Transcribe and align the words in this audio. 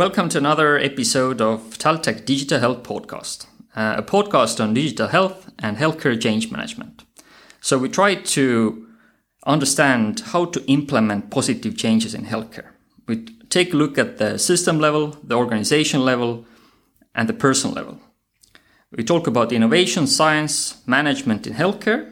welcome 0.00 0.30
to 0.30 0.38
another 0.38 0.78
episode 0.78 1.42
of 1.42 1.76
Taltech 1.76 2.24
Digital 2.24 2.58
Health 2.58 2.84
Podcast, 2.84 3.46
uh, 3.76 3.96
a 3.98 4.02
podcast 4.02 4.58
on 4.58 4.72
digital 4.72 5.08
health 5.08 5.52
and 5.58 5.76
healthcare 5.76 6.18
change 6.18 6.50
management. 6.50 7.04
So, 7.60 7.76
we 7.76 7.90
try 7.90 8.14
to 8.14 8.86
understand 9.44 10.20
how 10.32 10.46
to 10.46 10.64
implement 10.68 11.30
positive 11.30 11.76
changes 11.76 12.14
in 12.14 12.24
healthcare. 12.24 12.68
We 13.06 13.26
take 13.50 13.74
a 13.74 13.76
look 13.76 13.98
at 13.98 14.16
the 14.16 14.38
system 14.38 14.78
level, 14.78 15.18
the 15.22 15.34
organization 15.34 16.02
level, 16.02 16.46
and 17.14 17.28
the 17.28 17.34
person 17.34 17.74
level. 17.74 18.00
We 18.90 19.04
talk 19.04 19.26
about 19.26 19.52
innovation, 19.52 20.06
science, 20.06 20.80
management 20.86 21.46
in 21.46 21.52
healthcare, 21.52 22.10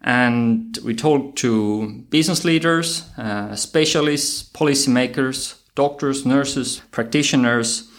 and 0.00 0.78
we 0.82 0.94
talk 0.94 1.36
to 1.36 2.06
business 2.08 2.46
leaders, 2.46 3.10
uh, 3.18 3.54
specialists, 3.56 4.50
policymakers, 4.54 5.63
doctors, 5.74 6.24
nurses, 6.24 6.82
practitioners, 6.90 7.90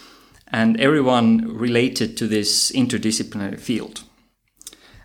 and 0.47 0.79
everyone 0.79 1.57
related 1.57 2.15
to 2.17 2.27
this 2.27 2.71
interdisciplinary 2.71 3.59
field. 3.59 4.03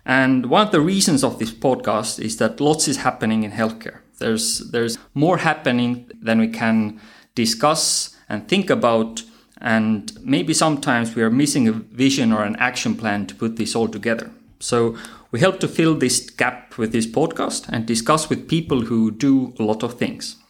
And 0.05 0.47
one 0.47 0.65
of 0.65 0.71
the 0.71 0.81
reasons 0.81 1.23
of 1.23 1.39
this 1.39 1.51
podcast 1.51 2.19
is 2.19 2.37
that 2.37 2.59
lots 2.59 2.87
is 2.87 2.97
happening 2.97 3.43
in 3.43 3.51
healthcare. 3.51 3.99
There's 4.19 4.71
there's 4.71 4.97
more 5.13 5.37
happening 5.37 6.09
than 6.21 6.39
we 6.39 6.47
can 6.47 6.99
discuss 7.35 8.15
and 8.29 8.47
think 8.47 8.69
about 8.69 9.23
and 9.59 10.11
maybe 10.23 10.53
sometimes 10.53 11.15
we 11.15 11.21
are 11.21 11.29
missing 11.29 11.67
a 11.67 11.71
vision 11.71 12.33
or 12.33 12.43
an 12.43 12.55
action 12.55 12.95
plan 12.95 13.27
to 13.27 13.35
put 13.35 13.57
this 13.57 13.75
all 13.75 13.87
together. 13.87 14.31
So 14.59 14.95
we 15.31 15.39
help 15.39 15.59
to 15.59 15.67
fill 15.67 15.95
this 15.95 16.29
gap 16.29 16.77
with 16.77 16.91
this 16.91 17.05
podcast 17.05 17.69
and 17.69 17.85
discuss 17.85 18.29
with 18.29 18.47
people 18.47 18.81
who 18.81 19.11
do 19.11 19.53
a 19.59 19.63
lot 19.63 19.83
of 19.83 19.99
things. 19.99 20.40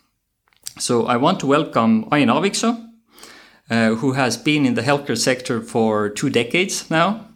So 0.80 1.06
I 1.06 1.18
want 1.18 1.40
to 1.42 1.48
welcome 1.48 2.08
Ain 2.14 2.30
Aaviksoo, 2.30 2.90
uh, 3.70 3.96
who 3.96 4.14
has 4.14 4.38
been 4.38 4.66
in 4.66 4.74
the 4.76 4.82
healthcare 4.82 5.18
sector 5.18 5.62
for 5.62 6.10
two 6.10 6.30
decades 6.30 6.90
now, 6.90 7.28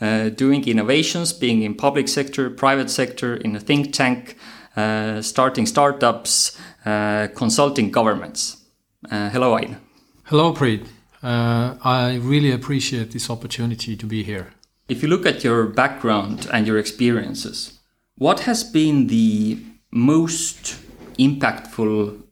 uh, 0.00 0.28
doing 0.28 0.66
innovations, 0.66 1.32
being 1.32 1.62
in 1.62 1.74
public 1.74 2.08
sector, 2.08 2.50
private 2.50 2.90
sector, 2.90 3.36
in 3.36 3.56
a 3.56 3.60
think 3.60 3.92
tank, 3.92 4.36
uh, 4.76 5.20
starting 5.22 5.66
startups, 5.66 6.58
uh, 6.86 7.28
consulting 7.34 7.90
governments. 7.90 8.64
Uh, 9.10 9.28
hello, 9.30 9.58
Ain. 9.58 9.76
Hello, 10.24 10.52
Priit. 10.52 10.86
Uh, 11.22 11.74
I 11.82 12.16
really 12.22 12.52
appreciate 12.52 13.10
this 13.10 13.28
opportunity 13.28 13.96
to 13.96 14.06
be 14.06 14.22
here. 14.22 14.52
If 14.88 15.02
you 15.02 15.08
look 15.08 15.26
at 15.26 15.42
your 15.42 15.66
background 15.66 16.48
and 16.52 16.66
your 16.66 16.78
experiences, 16.78 17.78
what 18.16 18.40
has 18.40 18.62
been 18.62 19.08
the 19.08 19.58
most 19.90 20.76
impactful 21.18 22.22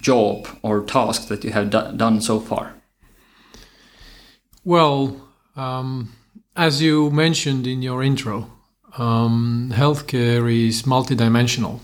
job 0.00 0.46
or 0.62 0.84
task 0.84 1.28
that 1.28 1.44
you 1.44 1.52
have 1.52 1.70
do- 1.70 1.92
done 1.96 2.20
so 2.20 2.40
far? 2.40 2.74
Well, 4.64 5.16
um, 5.54 6.12
as 6.56 6.82
you 6.82 7.10
mentioned 7.10 7.66
in 7.66 7.82
your 7.82 8.02
intro, 8.02 8.50
um, 8.98 9.70
healthcare 9.74 10.50
is 10.50 10.82
multidimensional. 10.82 11.80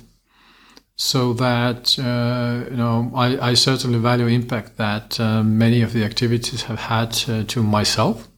So 0.97 1.33
that 1.35 1.99
uh, 1.99 2.71
you 2.71 2.77
know, 2.77 3.11
I, 3.15 3.51
I, 3.51 3.55
certainly 3.55 3.99
value 3.99 4.27
impact 4.27 4.77
that 4.77 5.19
uh, 5.19 5.43
many 5.43 5.83
of 5.83 5.93
the 5.95 6.05
activities 6.05 6.65
have 6.65 6.79
had 6.79 7.19
uh, 7.29 7.45
to 7.45 7.63
myself. 7.63 8.29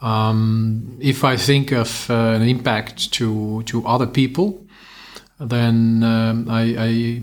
Um, 0.00 0.96
if 1.00 1.24
I 1.24 1.36
think 1.36 1.72
of 1.72 2.10
uh, 2.10 2.14
an 2.14 2.42
impact 2.42 3.12
to 3.12 3.62
to 3.64 3.86
other 3.86 4.06
people, 4.06 4.66
then 5.38 6.02
um, 6.02 6.48
I, 6.48 6.62
I 6.78 7.22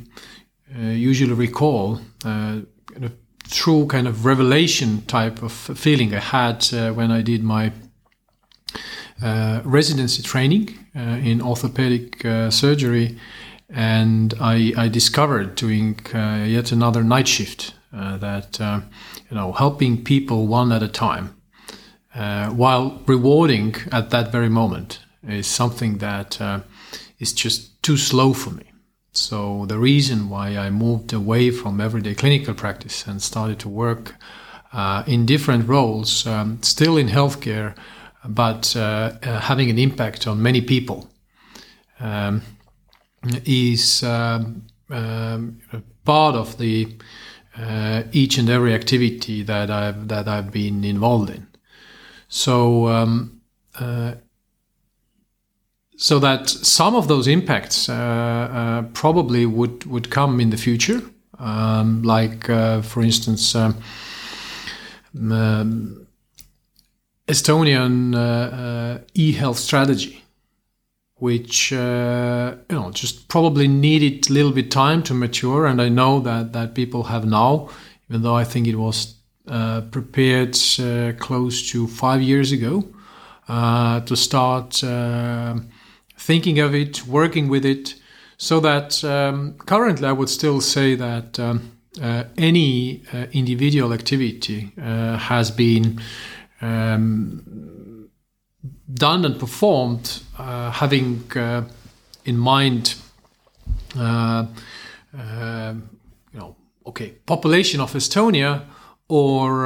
usually 0.74 1.34
recall 1.34 2.00
uh, 2.24 2.62
kind 2.88 3.06
of 3.06 3.14
true 3.50 3.86
kind 3.86 4.08
of 4.08 4.26
revelation 4.26 5.02
type 5.04 5.44
of 5.44 5.52
feeling 5.52 6.14
I 6.14 6.20
had 6.20 6.74
uh, 6.74 6.92
when 6.94 7.12
I 7.12 7.22
did 7.22 7.44
my 7.44 7.72
residency 9.64 10.24
training 10.24 10.78
in 10.94 11.42
orthopedic 11.42 12.22
surgery, 12.50 13.18
and 13.70 14.34
I, 14.40 14.74
I 14.78 14.88
discovered 14.88 15.56
doing 15.56 16.00
yet 16.14 16.72
another 16.72 17.04
night 17.04 17.28
shift 17.28 17.74
that 17.92 18.60
you 19.30 19.36
know 19.36 19.52
helping 19.54 20.04
people 20.04 20.48
one 20.48 20.72
at 20.72 20.84
a 20.84 20.88
time 20.88 21.36
uh, 22.16 22.50
while 22.50 23.02
rewarding 23.08 23.76
at 23.92 24.10
that 24.10 24.32
very 24.32 24.50
moment 24.50 25.00
is 25.28 25.48
something 25.48 25.98
that 25.98 26.40
uh, 26.40 26.62
is 27.20 27.34
just 27.34 27.82
too 27.84 27.98
slow 27.98 28.34
for 28.34 28.52
me. 28.52 28.72
So 29.18 29.66
the 29.66 29.78
reason 29.78 30.30
why 30.30 30.58
I 30.58 30.70
moved 30.70 31.14
away 31.14 31.52
from 31.52 31.80
everyday 31.80 32.16
clinical 32.16 32.54
practice 32.54 33.08
and 33.08 33.22
started 33.22 33.60
to 33.60 33.70
work 33.70 34.16
uh, 34.74 35.04
in 35.08 35.26
different 35.26 35.68
roles, 35.68 36.28
um, 36.28 36.62
still 36.62 36.98
in 36.98 37.08
healthcare, 37.08 37.76
but 38.28 38.76
uh, 38.76 39.14
uh, 39.24 39.40
having 39.40 39.70
an 39.70 39.80
impact 39.80 40.28
on 40.28 40.42
many 40.42 40.62
people, 40.62 41.10
um, 42.00 42.42
is 43.46 44.04
um, 44.04 44.64
um 44.90 45.60
part 46.04 46.36
of 46.36 46.58
the 46.58 46.96
uh, 47.58 48.04
each 48.12 48.38
and 48.38 48.50
every 48.50 48.74
activity 48.74 49.44
that 49.44 49.72
I've 49.72 50.08
that 50.08 50.28
I've 50.28 50.52
been 50.52 50.84
involved 50.84 51.30
in. 51.30 51.48
So 52.28 52.88
um, 52.88 53.42
uh, 53.80 54.16
so 55.98 56.20
that 56.20 56.50
some 56.50 56.96
of 56.96 57.08
those 57.08 57.28
impacts 57.28 57.90
uh, 57.90 57.94
uh, 57.94 58.82
probably 58.94 59.46
would 59.46 59.86
would 59.86 60.10
come 60.10 60.40
in 60.40 60.50
the 60.50 60.58
future, 60.58 61.02
um, 61.40 62.02
like 62.04 62.50
uh, 62.50 62.82
for 62.82 63.02
instance. 63.02 63.56
Um, 63.56 63.78
um, 65.32 66.06
Estonian 67.28 68.14
uh, 68.14 68.20
uh, 68.20 68.98
e-health 69.16 69.58
strategy, 69.58 70.24
which 71.16 71.74
uh, 71.74 72.56
you 72.70 72.76
know 72.76 72.92
just 72.92 73.28
probably 73.30 73.68
needed 73.68 74.30
a 74.30 74.34
little 74.34 74.52
bit 74.52 74.70
time 74.70 75.02
to 75.04 75.14
mature, 75.14 75.66
and 75.66 75.82
I 75.82 75.90
know 75.90 76.20
that 76.20 76.54
that 76.54 76.76
people 76.76 77.04
have 77.04 77.26
now, 77.26 77.70
even 78.10 78.22
though 78.22 78.36
I 78.36 78.44
think 78.44 78.68
it 78.68 78.76
was 78.76 79.16
prepared 79.92 80.56
close 81.20 81.70
to 81.72 81.88
five 81.88 82.22
years 82.22 82.52
ago, 82.52 82.84
to 83.48 84.16
start 84.16 84.84
thinking 86.26 86.60
of 86.60 86.74
it, 86.74 87.06
working 87.06 87.48
with 87.50 87.66
it, 87.66 87.96
so 88.38 88.60
that 88.60 89.04
um, 89.04 89.54
currently 89.66 90.08
I 90.08 90.12
would 90.12 90.30
still 90.30 90.60
say 90.60 90.96
that 90.96 91.40
um, 91.40 91.72
uh, 92.02 92.24
any 92.36 93.04
uh, 93.14 93.28
individual 93.32 93.94
activity 93.94 94.72
uh, 94.82 95.18
has 95.18 95.52
been 95.52 96.02
um, 96.62 98.10
done 98.92 99.24
and 99.24 99.40
performed 99.40 100.22
uh, 100.40 100.72
having 100.72 101.24
uh, 101.36 101.64
in 102.26 102.38
mind, 102.38 102.96
uh, 103.98 104.46
you 105.14 106.40
know, 106.40 106.56
okay, 106.88 107.12
population 107.26 107.80
of 107.80 107.94
Estonia 107.94 108.64
or 109.08 109.66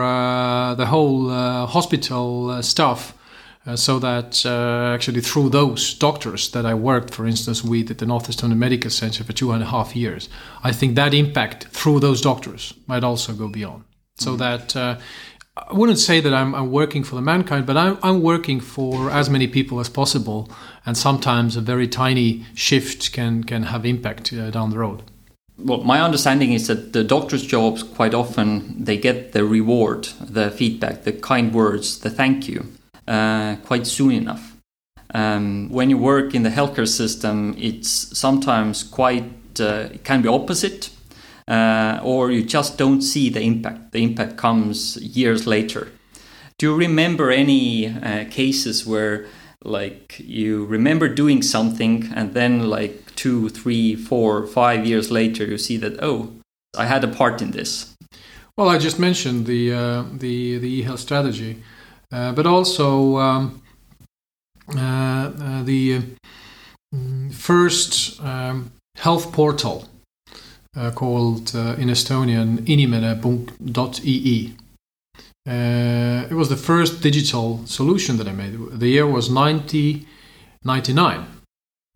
the 0.78 0.86
whole 0.86 1.30
hospital 1.68 2.62
staff 2.62 3.14
uh, 3.66 3.76
so 3.76 4.00
that 4.00 4.46
uh, 4.46 4.94
actually 4.94 5.22
through 5.22 5.50
those 5.50 5.94
doctors 5.94 6.50
that 6.52 6.66
I 6.66 6.74
worked, 6.74 7.14
for 7.14 7.26
instance, 7.26 7.64
with 7.64 7.92
at 7.92 7.98
the 7.98 8.06
North 8.06 8.28
Estonia 8.28 8.58
Medical 8.58 8.90
Center 8.90 9.24
for 9.24 9.34
two 9.34 9.52
and 9.52 9.62
a 9.62 9.66
half 9.66 9.96
years, 9.96 10.30
I 10.64 10.72
think 10.72 10.96
that 10.96 11.14
impact 11.14 11.66
through 11.66 12.00
those 12.00 12.22
doctors 12.22 12.74
might 12.88 13.04
also 13.04 13.34
go 13.34 13.48
beyond. 13.48 13.84
So 14.18 14.32
mm-hmm. 14.32 14.38
that 14.38 14.76
uh, 14.76 15.00
I 15.58 15.74
wouldn't 15.74 16.00
say 16.00 16.22
that 16.22 16.34
I'm, 16.34 16.56
I'm, 16.56 16.72
working 16.72 17.04
for 17.04 17.16
the 17.16 17.22
mankind, 17.22 17.66
but 17.66 17.76
I'm, 17.76 17.98
I'm, 18.02 18.22
working 18.22 18.62
for 18.62 19.12
as 19.12 19.30
many 19.30 19.48
people 19.48 19.82
as 19.82 19.90
possible, 19.90 20.50
and 20.86 20.98
sometimes 20.98 21.58
a 21.58 21.62
very 21.62 21.88
tiny 21.88 22.46
shift 22.56 23.12
can 23.12 23.44
can 23.44 23.64
have 23.64 23.86
impact 23.86 24.32
uh, 24.32 24.52
down 24.52 24.70
the 24.70 24.78
road. 24.78 25.04
Well, 25.58 25.84
my 25.84 26.02
understanding 26.02 26.54
is 26.54 26.68
that 26.68 26.94
the 26.94 27.04
doctor's 27.04 27.46
jobs 27.46 27.84
quite 27.84 28.14
often 28.14 28.86
they 28.86 28.96
get 28.96 29.34
the 29.34 29.44
reward, 29.44 30.06
the 30.22 30.50
feedback, 30.50 31.04
the 31.04 31.12
kind 31.12 31.54
words, 31.54 32.00
the 32.00 32.10
thank 32.10 32.48
you 32.48 32.66
uh, 33.10 33.56
quite 33.66 33.88
soon 33.88 34.12
enough. 34.12 34.56
Um, 35.14 35.70
when 35.70 35.90
you 35.90 35.98
work 35.98 36.36
in 36.36 36.44
the 36.44 36.50
healthcare 36.50 36.88
system, 36.88 37.56
it's 37.58 37.90
sometimes 38.18 38.84
quite 38.84 39.60
uh, 39.60 39.90
it 39.92 40.04
can 40.04 40.22
be 40.22 40.30
opposite, 40.30 40.92
uh, 41.48 42.00
or 42.04 42.32
you 42.32 42.44
just 42.44 42.78
don't 42.78 43.02
see 43.02 43.30
the 43.30 43.42
impact. 43.42 43.92
The 43.92 44.04
impact 44.04 44.38
comes 44.38 44.98
years 44.98 45.48
later. 45.48 45.88
Do 46.60 46.68
you 46.68 46.76
remember 46.76 47.32
any 47.32 47.88
uh, 47.88 48.26
cases 48.30 48.86
where, 48.86 49.26
like, 49.64 50.20
you 50.20 50.66
remember 50.66 51.08
doing 51.08 51.42
something 51.42 52.12
and 52.16 52.34
then, 52.34 52.70
like, 52.70 53.16
two, 53.16 53.50
three, 53.50 53.96
four, 53.96 54.46
five 54.46 54.86
years 54.86 55.10
later, 55.10 55.46
you 55.46 55.58
see 55.58 55.78
that 55.78 56.04
oh, 56.04 56.32
I 56.78 56.86
had 56.86 57.04
a 57.04 57.08
part 57.08 57.42
in 57.42 57.52
this. 57.52 57.96
Well, 58.58 58.70
I 58.70 58.78
just 58.78 59.00
mentioned 59.00 59.46
the 59.46 59.74
uh, 59.74 60.04
the 60.20 60.60
the 60.60 60.68
e-health 60.68 61.00
strategy. 61.00 61.64
Uh, 62.12 62.32
but 62.32 62.46
also 62.48 63.18
um, 63.18 63.62
uh, 64.76 64.80
uh, 64.80 65.64
the 65.64 66.02
first 67.32 68.20
um, 68.22 68.72
health 68.98 69.32
portal 69.32 69.88
called 70.96 71.54
in 71.54 71.90
Estonian 71.90 72.60
inimene.ee. 72.66 74.54
Uh, 75.48 76.28
it 76.30 76.34
was 76.34 76.50
the 76.50 76.58
first 76.58 77.02
digital 77.02 77.66
solution 77.66 78.18
that 78.18 78.28
I 78.28 78.34
made. 78.34 78.56
The 78.80 78.88
year 78.88 79.08
was 79.08 79.32
1999. 79.32 81.26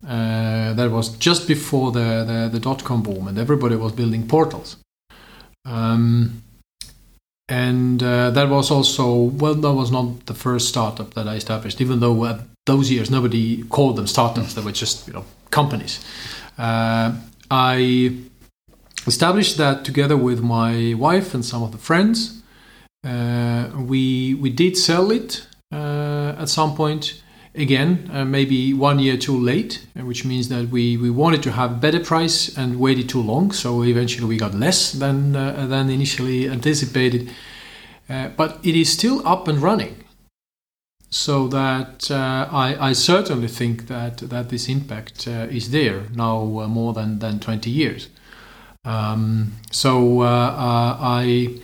Uh, 0.06 0.72
that 0.74 0.90
was 0.90 1.10
just 1.16 1.46
before 1.48 1.92
the, 1.92 2.24
the, 2.26 2.48
the 2.52 2.60
dot 2.60 2.84
com 2.84 3.02
boom, 3.02 3.28
and 3.28 3.38
everybody 3.38 3.76
was 3.76 3.92
building 3.92 4.26
portals. 4.26 4.76
Um, 5.64 6.42
and 7.48 8.02
uh, 8.02 8.30
that 8.30 8.48
was 8.48 8.70
also 8.70 9.14
well 9.14 9.54
that 9.54 9.72
was 9.72 9.90
not 9.90 10.26
the 10.26 10.34
first 10.34 10.68
startup 10.68 11.12
that 11.14 11.28
i 11.28 11.34
established 11.34 11.80
even 11.80 12.00
though 12.00 12.24
at 12.24 12.40
those 12.64 12.90
years 12.90 13.10
nobody 13.10 13.62
called 13.64 13.96
them 13.96 14.06
startups 14.06 14.54
they 14.54 14.62
were 14.62 14.72
just 14.72 15.06
you 15.06 15.12
know 15.12 15.24
companies. 15.50 16.04
Uh, 16.58 17.12
i 17.50 18.14
established 19.06 19.56
that 19.56 19.84
together 19.84 20.16
with 20.16 20.40
my 20.40 20.94
wife 20.94 21.34
and 21.34 21.44
some 21.44 21.62
of 21.62 21.72
the 21.72 21.78
friends. 21.78 22.42
Uh, 23.04 23.68
we 23.76 24.34
we 24.34 24.50
did 24.50 24.76
sell 24.76 25.10
it 25.10 25.46
uh, 25.72 26.34
at 26.38 26.48
some 26.48 26.74
point 26.74 27.22
again 27.54 28.10
uh, 28.12 28.24
maybe 28.24 28.74
one 28.74 28.98
year 28.98 29.16
too 29.16 29.36
late 29.36 29.86
which 29.96 30.24
means 30.24 30.48
that 30.48 30.68
we, 30.70 30.96
we 30.96 31.08
wanted 31.08 31.42
to 31.42 31.52
have 31.52 31.80
better 31.80 32.00
price 32.00 32.56
and 32.58 32.80
waited 32.80 33.08
too 33.08 33.22
long 33.22 33.52
so 33.52 33.84
eventually 33.84 34.26
we 34.26 34.36
got 34.36 34.54
less 34.54 34.92
than 34.92 35.36
uh, 35.36 35.66
than 35.66 35.90
initially 35.90 36.48
anticipated. 36.48 37.30
Uh, 38.08 38.28
but 38.36 38.58
it 38.62 38.76
is 38.76 38.92
still 38.92 39.26
up 39.26 39.48
and 39.48 39.62
running. 39.62 40.04
So 41.10 41.48
that 41.48 42.10
uh, 42.10 42.48
I, 42.50 42.88
I, 42.88 42.92
certainly 42.92 43.48
think 43.48 43.86
that 43.86 44.18
that 44.18 44.48
this 44.48 44.68
impact 44.68 45.28
uh, 45.28 45.46
is 45.48 45.70
there 45.70 46.02
now 46.12 46.38
uh, 46.58 46.66
more 46.66 46.92
than, 46.92 47.20
than 47.20 47.38
20 47.38 47.70
years. 47.70 48.08
Um, 48.84 49.52
so 49.70 50.22
I 50.22 51.56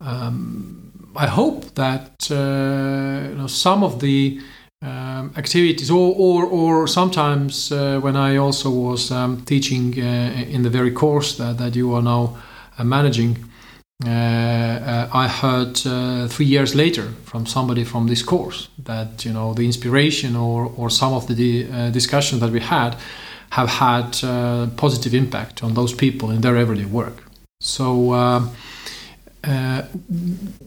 um, 0.00 1.12
I 1.16 1.26
hope 1.26 1.74
that 1.74 2.28
you 2.30 3.36
know, 3.36 3.48
some 3.48 3.82
of 3.82 4.00
the 4.00 4.40
um, 4.84 5.32
activities, 5.36 5.90
or, 5.90 6.14
or, 6.14 6.44
or 6.44 6.86
sometimes 6.86 7.72
uh, 7.72 7.98
when 8.00 8.16
I 8.16 8.36
also 8.36 8.70
was 8.70 9.10
um, 9.10 9.40
teaching 9.46 9.98
uh, 9.98 10.44
in 10.48 10.62
the 10.62 10.70
very 10.70 10.90
course 10.90 11.38
that, 11.38 11.56
that 11.56 11.74
you 11.74 11.94
are 11.94 12.02
now 12.02 12.36
uh, 12.78 12.84
managing, 12.84 13.38
uh, 14.04 14.08
uh, 14.08 15.08
I 15.12 15.28
heard 15.28 15.80
uh, 15.86 16.28
three 16.28 16.44
years 16.44 16.74
later 16.74 17.04
from 17.24 17.46
somebody 17.46 17.84
from 17.84 18.08
this 18.08 18.22
course 18.22 18.68
that 18.78 19.24
you 19.24 19.32
know 19.32 19.54
the 19.54 19.64
inspiration 19.64 20.36
or, 20.36 20.70
or 20.76 20.90
some 20.90 21.14
of 21.14 21.28
the 21.28 21.90
discussions 21.90 22.40
that 22.40 22.50
we 22.50 22.60
had 22.60 22.96
have 23.50 23.68
had 23.68 24.10
positive 24.76 25.14
impact 25.14 25.62
on 25.62 25.74
those 25.74 25.94
people 25.94 26.30
in 26.30 26.40
their 26.40 26.56
everyday 26.56 26.86
work. 26.86 27.22
So. 27.60 28.50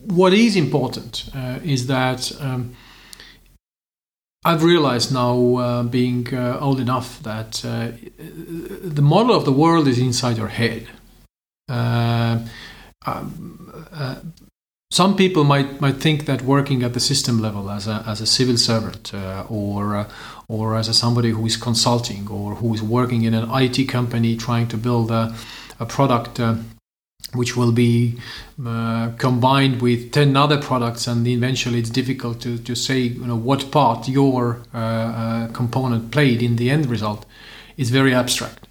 what 0.06 0.34
is 0.34 0.56
important 0.56 1.30
is 1.64 1.88
that 1.88 2.32
um, 2.40 2.76
I've 4.48 4.64
realized 4.64 5.12
now, 5.12 5.58
uh, 5.58 5.84
being 5.84 6.34
uh, 6.34 6.58
old 6.62 6.80
enough, 6.80 7.22
that 7.24 7.66
uh, 7.66 7.92
the 8.98 9.02
model 9.02 9.36
of 9.36 9.44
the 9.44 9.52
world 9.52 9.90
is 9.90 10.00
inside 10.00 10.38
your 10.38 10.48
head. 10.48 10.88
Uh, 11.68 12.40
um, 13.06 13.86
uh, 13.92 14.16
some 14.90 15.18
people 15.18 15.44
might 15.44 15.82
might 15.82 15.98
think 15.98 16.28
that 16.28 16.44
working 16.44 16.82
at 16.84 16.94
the 16.94 17.02
system 17.02 17.42
level 17.42 17.70
as 17.70 17.88
a 17.88 18.06
as 18.08 18.22
a 18.22 18.26
civil 18.26 18.56
servant 18.56 19.14
uh, 19.14 19.44
or 19.50 20.08
or 20.48 20.78
as 20.78 20.88
a 20.88 20.94
somebody 20.94 21.32
who 21.32 21.46
is 21.46 21.58
consulting 21.58 22.30
or 22.30 22.56
who 22.56 22.74
is 22.74 22.82
working 22.82 23.24
in 23.24 23.34
an 23.34 23.50
IT 23.64 23.90
company 23.90 24.38
trying 24.38 24.68
to 24.70 24.78
build 24.78 25.12
a, 25.12 25.36
a 25.78 25.86
product 25.86 26.40
which 27.38 27.56
will 27.56 27.72
be 27.72 28.18
uh, 28.66 29.12
combined 29.18 29.82
with 29.82 30.12
10 30.12 30.36
other 30.36 30.58
products 30.58 31.08
and 31.08 31.28
eventually 31.28 31.80
it's 31.80 31.90
difficult 31.90 32.42
to, 32.42 32.58
to 32.58 32.76
say 32.76 33.00
you 33.00 33.26
know 33.26 33.36
what 33.36 33.72
part 33.72 34.08
your 34.08 34.62
uh, 34.74 34.78
uh, 34.78 35.48
component 35.54 36.12
played 36.12 36.42
in 36.42 36.56
the 36.56 36.70
end 36.70 36.88
result. 36.88 37.26
Is 37.78 37.92
very 37.92 38.14
abstract. 38.14 38.68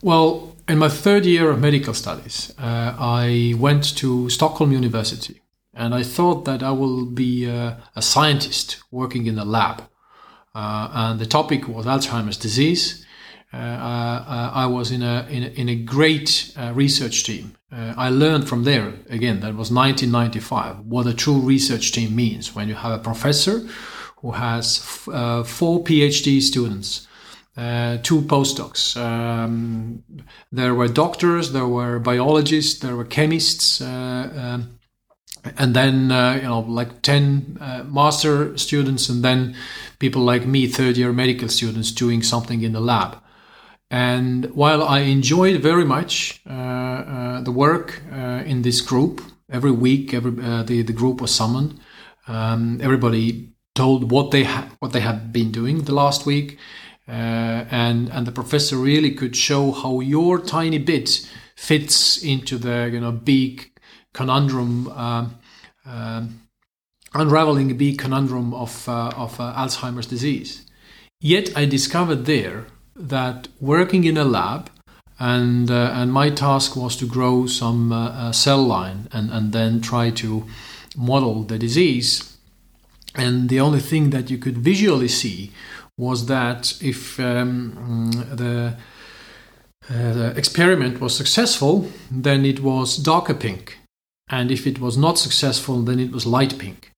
Well 0.00 0.54
in 0.68 0.78
my 0.78 0.88
third 0.88 1.26
year 1.26 1.50
of 1.50 1.58
medical 1.58 1.92
studies 1.92 2.54
uh, 2.56 2.94
i 2.96 3.52
went 3.58 3.96
to 3.96 4.30
stockholm 4.30 4.70
university 4.70 5.42
and 5.74 5.92
i 5.92 6.04
thought 6.04 6.44
that 6.44 6.62
i 6.62 6.70
will 6.70 7.04
be 7.04 7.44
a 7.46 7.76
scientist 8.00 8.78
working 8.92 9.26
in 9.26 9.38
a 9.38 9.44
lab. 9.44 9.82
Uh, 10.54 10.88
and 10.92 11.18
the 11.18 11.26
topic 11.26 11.66
was 11.66 11.86
alzheimer's 11.86 12.36
disease 12.36 13.04
uh, 13.52 13.56
uh, 13.56 14.50
I 14.54 14.66
was 14.66 14.90
in 14.90 15.02
a 15.02 15.26
in 15.28 15.42
a, 15.42 15.46
in 15.48 15.68
a 15.68 15.74
great 15.74 16.52
uh, 16.56 16.72
research 16.74 17.24
team. 17.24 17.54
I 17.74 18.10
learned 18.10 18.48
from 18.48 18.64
there 18.64 18.92
again. 19.08 19.40
That 19.40 19.54
was 19.54 19.70
1995. 19.72 20.80
What 20.80 21.06
a 21.06 21.14
true 21.14 21.38
research 21.38 21.92
team 21.92 22.14
means 22.14 22.54
when 22.54 22.68
you 22.68 22.74
have 22.74 22.92
a 22.92 23.02
professor 23.02 23.66
who 24.18 24.32
has 24.32 24.78
f- 24.78 25.46
four 25.46 25.82
PhD 25.82 26.42
students. 26.42 27.08
Uh, 27.56 27.98
two 28.02 28.22
postdocs. 28.22 28.96
Um, 28.96 30.02
there 30.50 30.74
were 30.74 30.88
doctors, 30.88 31.52
there 31.52 31.66
were 31.66 31.98
biologists, 31.98 32.80
there 32.80 32.96
were 32.96 33.04
chemists, 33.04 33.82
uh, 33.82 34.32
um, 34.34 34.78
and 35.58 35.74
then 35.74 36.10
uh, 36.10 36.34
you 36.36 36.48
know 36.48 36.60
like 36.60 37.02
ten 37.02 37.58
master 37.90 38.56
students, 38.56 39.08
and 39.10 39.22
then 39.22 39.54
people 39.98 40.22
like 40.22 40.46
me, 40.46 40.66
third 40.66 40.96
year 40.96 41.12
medical 41.12 41.48
students, 41.48 41.90
doing 41.90 42.22
something 42.22 42.62
in 42.62 42.72
the 42.72 42.80
lab. 42.80 43.21
And 43.92 44.46
while 44.54 44.82
I 44.82 45.00
enjoyed 45.00 45.60
very 45.60 45.84
much 45.84 46.40
uh, 46.48 46.52
uh, 46.52 47.40
the 47.42 47.52
work 47.52 48.00
uh, 48.10 48.42
in 48.46 48.62
this 48.62 48.80
group, 48.80 49.20
every 49.50 49.70
week 49.70 50.14
every, 50.14 50.32
uh, 50.42 50.62
the, 50.62 50.80
the 50.80 50.94
group 50.94 51.20
was 51.20 51.34
summoned. 51.34 51.78
Um, 52.26 52.80
everybody 52.80 53.52
told 53.74 54.10
what 54.10 54.30
they 54.30 54.44
ha- 54.44 54.70
what 54.78 54.92
they 54.92 55.00
had 55.00 55.30
been 55.30 55.52
doing 55.52 55.82
the 55.82 55.94
last 55.94 56.24
week, 56.24 56.58
uh, 57.06 57.66
and 57.70 58.08
and 58.08 58.26
the 58.26 58.32
professor 58.32 58.76
really 58.76 59.10
could 59.10 59.36
show 59.36 59.72
how 59.72 60.00
your 60.00 60.38
tiny 60.38 60.78
bit 60.78 61.28
fits 61.54 62.16
into 62.22 62.56
the 62.56 62.88
you 62.90 63.00
know 63.00 63.12
big 63.12 63.78
conundrum, 64.14 64.88
um, 64.88 65.36
um 65.84 66.40
unraveling 67.12 67.68
the 67.68 67.74
big 67.74 67.98
conundrum 67.98 68.54
of 68.54 68.88
uh, 68.88 69.10
of 69.16 69.36
Alzheimer's 69.36 70.06
disease. 70.06 70.64
Yet 71.20 71.54
I 71.54 71.66
discovered 71.66 72.24
there 72.24 72.66
that 72.94 73.48
working 73.60 74.04
in 74.04 74.16
a 74.16 74.24
lab 74.24 74.70
and 75.18 75.70
uh, 75.70 75.92
and 75.94 76.12
my 76.12 76.30
task 76.30 76.74
was 76.76 76.96
to 76.96 77.06
grow 77.06 77.46
some 77.46 77.92
uh, 77.92 78.32
cell 78.32 78.62
line 78.62 79.08
and 79.12 79.30
and 79.30 79.52
then 79.52 79.80
try 79.80 80.10
to 80.10 80.44
model 80.96 81.44
the 81.44 81.58
disease. 81.58 82.36
And 83.14 83.48
the 83.48 83.60
only 83.60 83.80
thing 83.80 84.10
that 84.10 84.30
you 84.30 84.38
could 84.38 84.58
visually 84.58 85.08
see 85.08 85.52
was 85.98 86.26
that 86.26 86.82
if 86.82 87.20
um, 87.20 88.10
the 88.34 88.74
uh, 89.90 90.12
the 90.12 90.34
experiment 90.36 91.00
was 91.00 91.16
successful 91.16 91.86
then 92.10 92.44
it 92.44 92.60
was 92.60 92.96
darker 92.96 93.34
pink. 93.34 93.78
And 94.28 94.50
if 94.50 94.66
it 94.66 94.80
was 94.80 94.96
not 94.96 95.18
successful 95.18 95.82
then 95.82 96.00
it 96.00 96.10
was 96.10 96.26
light 96.26 96.58
pink. 96.58 96.90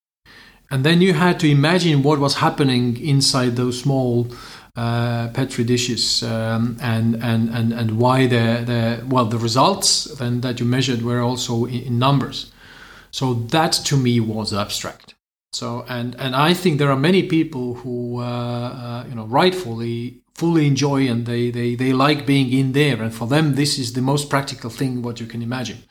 And 0.71 0.83
then 0.85 1.01
you 1.01 1.13
had 1.15 1.39
to 1.41 1.51
imagine 1.51 2.03
what 2.03 2.19
was 2.19 2.37
happening 2.37 2.97
inside 2.97 3.57
those 3.57 3.81
small 3.81 4.29
uh, 4.77 5.29
petri 5.29 5.65
dishes 5.65 6.23
um, 6.23 6.77
and, 6.81 7.15
and, 7.23 7.49
and, 7.51 7.73
and 7.73 7.99
why 7.99 8.27
the, 8.27 8.65
the 8.67 9.07
well 9.07 9.27
the 9.27 9.39
results 9.39 10.05
then 10.17 10.41
that 10.41 10.59
you 10.59 10.67
measured 10.67 11.03
were 11.03 11.21
also 11.21 11.65
in, 11.67 11.99
numbers. 11.99 12.51
So 13.11 13.35
that 13.35 13.73
to 13.85 13.97
me 13.97 14.19
was 14.19 14.53
abstract. 14.53 15.15
So 15.53 15.85
and 15.89 16.17
and 16.17 16.35
i 16.35 16.53
think 16.53 16.79
there 16.79 16.91
are 16.91 16.99
many 16.99 17.23
people 17.23 17.75
who 17.75 18.19
uh, 18.19 18.25
uh, 18.25 19.05
you 19.09 19.15
know 19.15 19.27
rightfully 19.27 20.19
fully 20.35 20.67
enjoy 20.67 21.07
and 21.09 21.27
they, 21.27 21.53
they 21.53 21.77
they 21.77 21.93
like 21.93 22.27
being 22.27 22.53
in 22.53 22.73
there. 22.73 23.01
And 23.01 23.15
for 23.15 23.29
them 23.29 23.55
this 23.55 23.79
is 23.79 23.93
the 23.93 24.03
most 24.03 24.29
practical 24.29 24.71
thing 24.71 25.03
what 25.03 25.21
you 25.21 25.27
can 25.27 25.43
imagine 25.43 25.85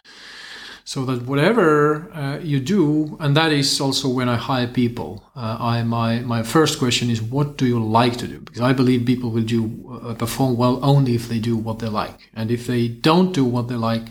so 0.93 1.03
that 1.05 1.23
whatever 1.23 2.07
uh, 2.13 2.37
you 2.37 2.59
do 2.59 3.17
and 3.19 3.35
that 3.35 3.51
is 3.51 3.81
also 3.81 4.07
when 4.07 4.29
i 4.29 4.35
hire 4.35 4.67
people 4.67 5.23
uh, 5.35 5.57
i 5.59 5.81
my 5.81 6.19
my 6.19 6.43
first 6.43 6.77
question 6.77 7.09
is 7.09 7.19
what 7.19 7.57
do 7.57 7.65
you 7.65 7.79
like 8.01 8.15
to 8.15 8.27
do? 8.27 8.39
Because 8.45 8.61
i 8.61 8.73
believe 8.73 9.03
people 9.13 9.31
will 9.31 9.49
do 9.57 9.61
uh, 9.63 10.13
perform 10.13 10.55
well 10.55 10.75
only 10.91 11.15
if 11.15 11.27
they 11.29 11.39
do 11.39 11.55
what 11.57 11.79
they 11.79 11.91
like. 12.03 12.17
And 12.35 12.51
if 12.51 12.67
they 12.67 12.83
don't 13.09 13.31
do 13.33 13.43
what 13.55 13.65
they 13.69 13.79
like 13.91 14.05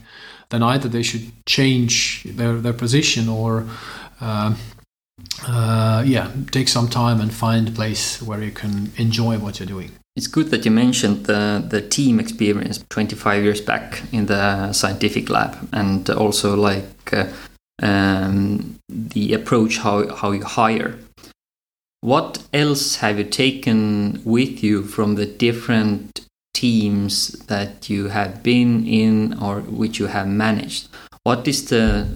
then 0.51 0.63
either 0.73 0.89
they 0.89 1.05
should 1.05 1.27
change 1.47 2.25
their 2.39 2.55
their 2.65 2.77
position 2.85 3.29
or 3.29 3.51
uh, 4.21 4.51
uh, 5.47 6.03
yeah 6.15 6.27
take 6.51 6.69
some 6.77 6.89
time 6.89 7.21
and 7.21 7.31
find 7.33 7.69
a 7.69 7.75
place 7.81 8.21
where 8.29 8.43
you 8.43 8.55
can 8.63 8.75
enjoy 8.97 9.35
what 9.39 9.53
you're 9.59 9.75
doing 9.77 9.93
it's 10.17 10.27
good 10.27 10.51
that 10.51 10.65
you 10.65 10.71
mentioned 10.71 11.27
the, 11.27 11.65
the 11.67 11.81
team 11.81 12.21
experience 12.21 12.85
25 12.91 13.43
years 13.43 13.61
back 13.61 14.03
in 14.13 14.27
the 14.27 14.73
scientific 14.73 15.31
lab 15.31 15.57
and 15.73 16.09
also 16.11 16.55
like 16.55 17.13
uh, 17.13 17.27
um, 17.83 18.77
the 18.89 19.33
approach 19.33 19.79
how, 19.79 20.15
how 20.15 20.33
you 20.33 20.45
hire. 20.45 20.99
What 22.01 22.45
else 22.53 22.97
have 22.97 23.19
you 23.19 23.25
taken 23.25 24.21
with 24.25 24.63
you 24.63 24.83
from 24.83 25.15
the 25.15 25.27
different 25.27 26.27
teams 26.55 27.33
that 27.47 27.89
you 27.89 28.09
have 28.09 28.43
been 28.43 28.87
in 28.87 29.39
or 29.39 29.61
which 29.61 29.99
you 29.99 30.07
have 30.07 30.29
managed, 30.29 30.89
what 31.25 31.49
is 31.49 31.69
the 31.69 32.07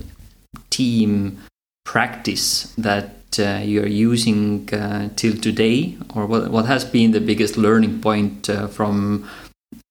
team 0.70 1.38
practice 1.84 2.74
that 2.76 3.25
uh, 3.38 3.60
you're 3.64 3.86
using 3.86 4.68
uh, 4.72 5.08
till 5.16 5.36
today, 5.36 5.96
or 6.14 6.26
what, 6.26 6.50
what 6.50 6.66
has 6.66 6.84
been 6.84 7.12
the 7.12 7.20
biggest 7.20 7.56
learning 7.56 8.00
point 8.00 8.48
uh, 8.48 8.66
from 8.66 9.28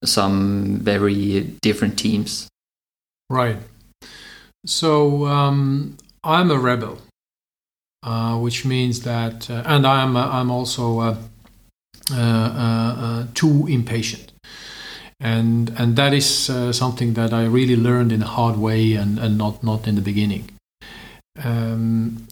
some 0.04 0.78
very 0.78 1.42
different 1.62 1.98
teams? 1.98 2.48
Right. 3.30 3.58
So 4.66 5.26
um, 5.26 5.98
I'm 6.24 6.52
a 6.52 6.58
rebel, 6.58 7.00
uh, 8.04 8.38
which 8.38 8.66
means 8.66 9.02
that, 9.02 9.50
uh, 9.50 9.64
and 9.66 9.86
I'm 9.86 10.16
I'm 10.18 10.52
also 10.52 11.18
uh, 12.12 13.26
too 13.34 13.68
impatient 13.68 14.32
and 15.20 15.72
and 15.78 15.96
that 15.96 16.14
is 16.14 16.50
uh, 16.50 16.72
something 16.72 17.14
that 17.14 17.34
I 17.34 17.46
really 17.46 17.76
learned 17.76 18.12
in 18.12 18.22
a 18.22 18.28
hard 18.28 18.58
way 18.58 18.94
and, 18.94 19.18
and 19.18 19.38
not 19.38 19.64
not 19.64 19.88
in 19.88 19.96
the 19.96 20.02
beginning. 20.02 20.50
Um, 21.44 22.28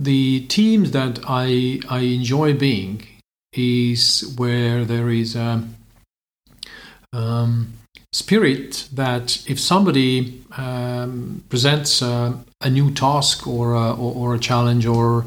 the 0.00 0.46
teams 0.46 0.90
that 0.92 1.20
I 1.28 1.80
I 1.88 2.00
enjoy 2.00 2.54
being 2.54 3.06
is 3.52 4.34
where 4.38 4.84
there 4.84 5.10
is 5.10 5.36
a 5.36 5.62
um, 7.12 7.74
spirit 8.12 8.88
that 8.92 9.44
if 9.46 9.60
somebody 9.60 10.42
um, 10.56 11.44
presents 11.48 12.02
a, 12.02 12.38
new 12.68 12.90
task 12.90 13.46
or 13.46 13.74
a, 13.74 13.92
or, 13.92 14.14
or, 14.14 14.34
a 14.34 14.38
challenge 14.38 14.86
or 14.86 15.24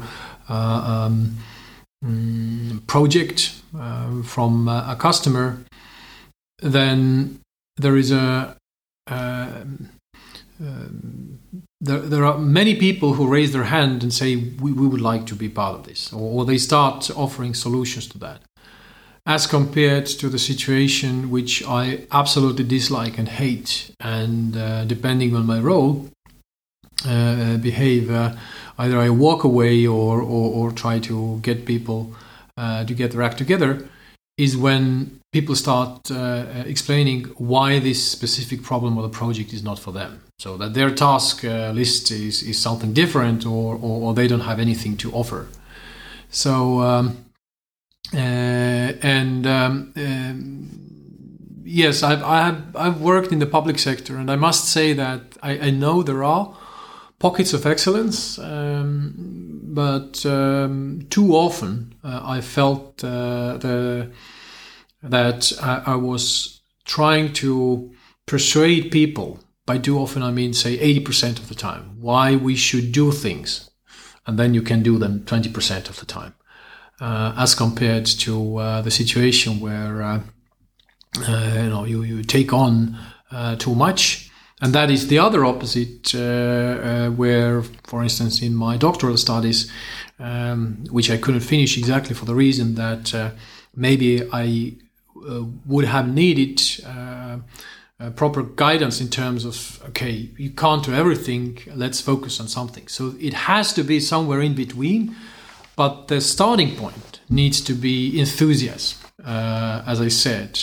uh, 0.48 1.06
um, 1.08 1.36
mm, 2.04 2.86
project 2.86 3.60
uh, 3.78 4.22
from 4.22 4.68
a 4.68 4.96
customer 4.98 5.58
then 6.62 7.40
there 7.76 7.96
is 7.96 8.12
a 8.12 8.56
uh, 9.10 9.64
um, 10.60 11.38
there, 11.84 11.98
there 11.98 12.24
are 12.24 12.38
many 12.38 12.74
people 12.74 13.14
who 13.14 13.28
raise 13.28 13.52
their 13.52 13.64
hand 13.64 14.02
and 14.02 14.12
say 14.12 14.36
we, 14.36 14.72
we 14.72 14.86
would 14.86 15.00
like 15.00 15.26
to 15.26 15.34
be 15.34 15.48
part 15.48 15.74
of 15.74 15.84
this 15.84 16.12
or, 16.12 16.40
or, 16.40 16.44
they 16.44 16.58
start 16.58 17.10
offering 17.16 17.54
solutions 17.54 18.06
to 18.08 18.18
that 18.18 18.40
as 19.26 19.46
compared 19.46 20.06
to 20.06 20.28
the 20.28 20.38
situation 20.38 21.30
which 21.30 21.62
i 21.66 22.06
absolutely 22.10 22.64
dislike 22.64 23.18
and 23.18 23.28
hate 23.28 23.90
and 24.00 24.56
uh, 24.56 24.84
depending 24.84 25.36
on 25.36 25.46
my 25.46 25.58
role 25.58 26.08
uh, 27.06 27.56
behave 27.58 28.10
either 28.78 28.98
i 28.98 29.08
walk 29.10 29.44
away 29.44 29.86
or, 29.86 30.20
or, 30.20 30.46
or, 30.58 30.72
try 30.72 30.98
to 30.98 31.38
get 31.42 31.66
people 31.66 32.14
uh, 32.56 32.84
to 32.84 32.94
get 32.94 33.12
their 33.12 33.22
act 33.22 33.38
together 33.38 33.88
is 34.36 34.56
when 34.56 35.20
people 35.32 35.54
start 35.54 36.10
uh, 36.10 36.44
explaining 36.66 37.24
why 37.36 37.78
this 37.78 38.10
specific 38.10 38.62
problem 38.62 38.96
or 38.96 39.02
the 39.02 39.08
project 39.08 39.52
is 39.52 39.62
not 39.62 39.78
for 39.78 39.92
them. 39.92 40.23
So 40.38 40.56
that 40.56 40.74
their 40.74 40.90
task 40.90 41.44
uh, 41.44 41.70
list 41.70 42.10
is, 42.10 42.42
is 42.42 42.60
something 42.60 42.92
different 42.92 43.46
or, 43.46 43.76
or, 43.76 44.02
or, 44.02 44.14
they 44.14 44.26
don't 44.26 44.40
have 44.40 44.58
anything 44.58 44.96
to 44.98 45.12
offer. 45.12 45.48
So, 46.28 46.80
um, 46.80 47.24
uh, 48.12 48.16
and 48.16 49.46
um, 49.46 49.92
um, 49.96 51.62
yes, 51.64 52.02
I've, 52.02 52.22
I've, 52.22 52.76
I've 52.76 53.00
worked 53.00 53.32
in 53.32 53.38
the 53.38 53.46
public 53.46 53.78
sector 53.78 54.16
and 54.16 54.30
I 54.30 54.36
must 54.36 54.68
say 54.68 54.92
that 54.92 55.22
I, 55.42 55.58
I 55.58 55.70
know 55.70 56.02
there 56.02 56.24
are 56.24 56.56
pockets 57.18 57.52
of 57.52 57.64
excellence, 57.64 58.38
um, 58.38 59.60
but 59.64 60.24
um, 60.26 61.06
too 61.10 61.34
often 61.34 61.94
uh, 62.04 62.20
I 62.22 62.40
felt 62.40 63.02
uh, 63.02 63.56
the, 63.56 64.10
that 65.02 65.52
I, 65.62 65.82
I, 65.92 65.96
was 65.96 66.60
trying 66.84 67.32
to 67.34 67.92
persuade 68.26 68.90
people. 68.90 69.40
By 69.66 69.78
do 69.78 69.98
often, 69.98 70.22
I 70.22 70.30
mean, 70.30 70.52
say, 70.52 70.76
80% 70.76 71.38
of 71.38 71.48
the 71.48 71.54
time, 71.54 71.96
why 72.00 72.36
we 72.36 72.54
should 72.54 72.92
do 72.92 73.12
things. 73.12 73.70
And 74.26 74.38
then 74.38 74.54
you 74.54 74.62
can 74.62 74.82
do 74.82 74.98
them 74.98 75.20
20% 75.20 75.88
of 75.88 76.00
the 76.00 76.06
time, 76.06 76.34
uh, 77.00 77.34
as 77.36 77.54
compared 77.54 78.06
to 78.06 78.56
uh, 78.56 78.82
the 78.82 78.90
situation 78.90 79.60
where 79.60 80.02
uh, 80.02 80.20
uh, 81.28 81.52
you 81.54 81.68
know 81.68 81.84
you, 81.84 82.02
you 82.02 82.22
take 82.22 82.52
on 82.52 82.98
too 83.58 83.74
much 83.74 84.30
and 84.64 84.72
that 84.72 84.90
is 84.90 85.08
the 85.08 85.18
other 85.18 85.44
opposite, 85.44 86.14
uh, 86.14 86.18
uh, 86.18 87.10
where, 87.10 87.62
for 87.82 88.02
instance, 88.02 88.40
in 88.40 88.54
my 88.54 88.78
doctoral 88.78 89.18
studies, 89.18 89.70
um, 90.18 90.84
which 90.90 91.10
I 91.10 91.18
couldn't 91.18 91.40
finish 91.40 91.76
exactly 91.76 92.14
for 92.14 92.24
the 92.24 92.34
reason 92.34 92.76
that 92.76 93.14
uh, 93.14 93.30
maybe 93.74 94.26
I 94.32 94.76
uh, 95.28 95.44
would 95.66 95.84
have 95.84 96.08
needed 96.08 96.62
uh, 98.00 98.10
proper 98.10 98.42
guidance 98.42 99.00
in 99.00 99.08
terms 99.08 99.44
of, 99.44 99.82
okay, 99.88 100.30
you 100.36 100.50
can't 100.50 100.84
do 100.84 100.92
everything, 100.92 101.58
let's 101.74 102.00
focus 102.00 102.40
on 102.40 102.48
something. 102.48 102.88
So 102.88 103.14
it 103.20 103.34
has 103.34 103.72
to 103.74 103.84
be 103.84 104.00
somewhere 104.00 104.40
in 104.40 104.54
between, 104.54 105.14
but 105.76 106.08
the 106.08 106.20
starting 106.20 106.76
point 106.76 107.20
needs 107.28 107.60
to 107.62 107.74
be 107.74 108.18
enthusiasm, 108.18 108.98
uh, 109.24 109.82
as 109.86 110.00
I 110.00 110.08
said 110.08 110.58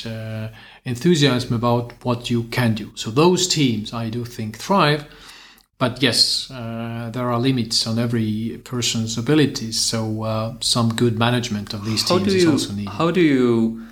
enthusiasm 0.86 1.54
about 1.54 1.94
what 2.04 2.30
you 2.30 2.44
can 2.44 2.74
do. 2.74 2.92
So 2.96 3.12
those 3.12 3.48
teams, 3.48 3.94
I 3.94 4.10
do 4.10 4.26
think, 4.26 4.58
thrive. 4.58 5.06
But 5.78 6.02
yes, 6.02 6.50
uh, 6.52 7.10
there 7.12 7.32
are 7.32 7.40
limits 7.40 7.88
on 7.88 7.98
every 7.98 8.62
person's 8.64 9.18
abilities. 9.18 9.80
So 9.80 10.24
uh, 10.24 10.56
some 10.60 10.94
good 10.96 11.18
management 11.18 11.74
of 11.74 11.86
these 11.86 12.08
how 12.08 12.20
teams 12.20 12.34
you, 12.34 12.40
is 12.40 12.48
also 12.48 12.74
needed. 12.74 12.90
How 12.90 13.10
do 13.12 13.22
you 13.22 13.84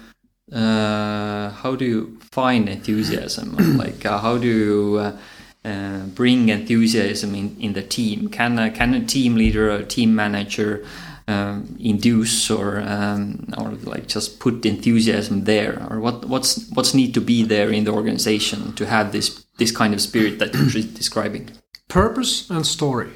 uh, 0.53 1.49
how 1.51 1.75
do 1.75 1.85
you 1.85 2.18
find 2.31 2.69
enthusiasm? 2.69 3.55
like 3.77 4.05
uh, 4.05 4.19
how 4.19 4.37
do 4.37 4.47
you 4.47 4.97
uh, 4.97 5.17
uh, 5.65 6.05
bring 6.07 6.49
enthusiasm 6.49 7.35
in, 7.35 7.55
in 7.59 7.73
the 7.73 7.83
team? 7.83 8.29
Can 8.29 8.73
can 8.73 8.93
a 8.93 9.05
team 9.05 9.35
leader, 9.35 9.69
a 9.69 9.83
team 9.83 10.15
manager? 10.15 10.85
um, 11.29 11.77
induce 11.79 12.49
or 12.49 12.81
um, 12.81 13.45
or 13.57 13.71
like 13.83 14.07
just 14.07 14.39
put 14.39 14.65
enthusiasm 14.65 15.43
there 15.43 15.85
or 15.89 15.99
what 15.99 16.25
what's 16.25 16.67
what's 16.71 16.93
need 16.95 17.13
to 17.13 17.21
be 17.21 17.43
there 17.43 17.69
in 17.69 17.83
the 17.83 17.91
organization 17.91 18.73
to 18.73 18.85
have 18.85 19.11
this 19.11 19.45
this 19.57 19.71
kind 19.71 19.93
of 19.93 20.01
spirit 20.01 20.39
that 20.39 20.53
you're 20.55 20.83
describing 21.01 21.51
purpose 21.87 22.49
and 22.49 22.65
story 22.65 23.11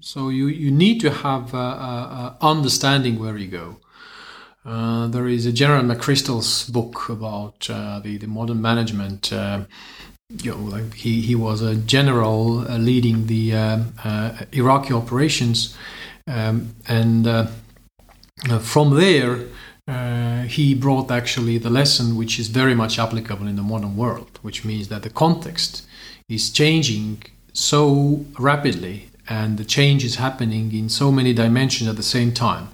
so 0.00 0.30
you 0.30 0.46
you 0.46 0.70
need 0.70 0.98
to 1.00 1.10
have 1.10 1.52
a, 1.52 1.68
a, 1.90 2.36
a 2.40 2.46
understanding 2.46 3.18
where 3.18 3.36
you 3.36 3.48
go 3.48 3.76
uh, 4.64 5.06
there 5.08 5.26
is 5.26 5.46
a 5.46 5.52
General 5.52 5.82
McChrystal's 5.82 6.68
book 6.68 7.08
about 7.08 7.68
uh, 7.70 8.00
the, 8.00 8.18
the 8.18 8.26
modern 8.26 8.60
management. 8.60 9.32
Uh, 9.32 9.64
you 10.42 10.52
know, 10.52 10.58
like 10.58 10.94
he, 10.94 11.22
he 11.22 11.34
was 11.34 11.60
a 11.62 11.74
general 11.74 12.60
uh, 12.60 12.78
leading 12.78 13.26
the 13.26 13.54
uh, 13.54 13.78
uh, 14.04 14.32
Iraqi 14.52 14.92
operations, 14.92 15.76
um, 16.26 16.74
and 16.86 17.26
uh, 17.26 17.46
from 18.60 18.96
there, 18.96 19.46
he 20.46 20.72
brought 20.74 21.10
actually 21.10 21.58
the 21.58 21.70
lesson 21.70 22.16
which 22.16 22.38
is 22.38 22.46
very 22.46 22.74
much 22.74 22.98
applicable 22.98 23.46
in 23.48 23.56
the 23.56 23.62
modern 23.62 23.96
world, 23.96 24.38
which 24.42 24.64
means 24.64 24.86
that 24.88 25.02
the 25.02 25.10
context 25.10 25.84
is 26.28 26.50
changing 26.50 27.22
so 27.52 28.24
rapidly 28.38 29.10
and 29.28 29.58
the 29.58 29.64
change 29.64 30.04
is 30.04 30.14
happening 30.16 30.72
in 30.72 30.88
so 30.88 31.10
many 31.10 31.32
dimensions 31.32 31.88
at 31.90 31.96
the 31.96 32.04
same 32.04 32.32
time 32.32 32.68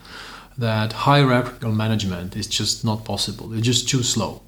that 0.58 0.92
hierarchical 0.92 1.72
management 1.72 2.36
is 2.36 2.46
just 2.46 2.84
not 2.84 3.04
possible. 3.04 3.52
It's 3.52 3.66
just 3.66 3.88
too 3.88 4.02
slow, 4.02 4.42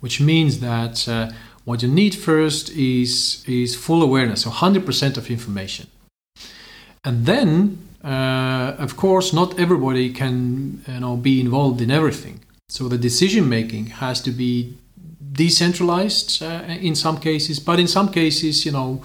which 0.00 0.20
means 0.20 0.60
that 0.60 1.08
uh, 1.08 1.30
what 1.64 1.82
you 1.82 1.88
need 1.88 2.14
first 2.14 2.70
is, 2.70 3.44
is 3.46 3.76
full 3.76 4.02
awareness, 4.02 4.42
so 4.42 4.50
100% 4.50 5.16
of 5.16 5.30
information. 5.30 5.86
And 7.04 7.26
then 7.26 7.78
uh, 8.02 8.76
of 8.78 8.96
course, 8.96 9.32
not 9.32 9.58
everybody 9.58 10.12
can 10.12 10.82
you 10.88 11.00
know 11.00 11.16
be 11.16 11.40
involved 11.40 11.80
in 11.80 11.90
everything. 11.90 12.40
So 12.68 12.88
the 12.88 12.98
decision 12.98 13.48
making 13.48 13.86
has 13.86 14.20
to 14.22 14.30
be 14.30 14.74
decentralized 15.32 16.42
uh, 16.42 16.62
in 16.80 16.94
some 16.94 17.18
cases, 17.18 17.60
but 17.60 17.78
in 17.78 17.86
some 17.86 18.10
cases, 18.10 18.64
you 18.64 18.72
know, 18.72 19.02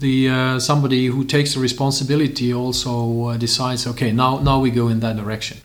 the 0.00 0.28
uh, 0.28 0.58
somebody 0.58 1.06
who 1.06 1.24
takes 1.24 1.54
the 1.54 1.60
responsibility 1.60 2.52
also 2.52 3.28
uh, 3.28 3.36
decides, 3.36 3.86
okay, 3.86 4.12
now 4.12 4.40
now 4.40 4.60
we 4.60 4.70
go 4.70 4.88
in 4.88 5.00
that 5.00 5.16
direction. 5.16 5.58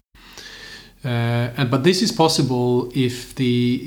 Uh, 1.05 1.51
and 1.57 1.69
but 1.69 1.83
this 1.83 2.01
is 2.01 2.11
possible 2.11 2.89
if 2.95 3.35
the 3.35 3.81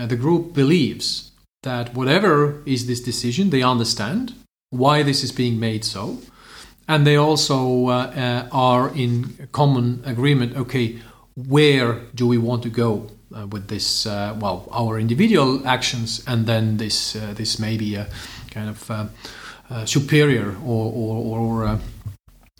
uh, 0.00 0.06
the 0.06 0.16
group 0.16 0.52
believes 0.54 1.32
that 1.62 1.92
whatever 1.94 2.62
is 2.66 2.86
this 2.86 3.00
decision, 3.00 3.50
they 3.50 3.62
understand 3.62 4.32
why 4.70 5.02
this 5.02 5.22
is 5.24 5.32
being 5.32 5.58
made 5.58 5.84
so 5.84 6.18
and 6.88 7.06
they 7.06 7.16
also 7.16 7.88
uh, 7.88 8.48
are 8.52 8.90
in 8.94 9.48
common 9.52 10.02
agreement 10.04 10.56
okay 10.56 10.98
where 11.34 12.00
do 12.14 12.26
we 12.26 12.38
want 12.38 12.62
to 12.62 12.68
go 12.68 13.10
uh, 13.34 13.46
with 13.46 13.68
this 13.68 14.06
uh, 14.06 14.36
well 14.40 14.68
our 14.72 14.98
individual 14.98 15.66
actions 15.66 16.22
and 16.26 16.46
then 16.46 16.76
this 16.76 17.16
uh, 17.16 17.32
this 17.34 17.58
may 17.58 17.76
be 17.76 17.94
a 17.94 18.06
kind 18.50 18.68
of 18.68 19.10
superior 19.88 20.54
or 20.64 20.92
or, 20.92 21.38
or 21.38 21.80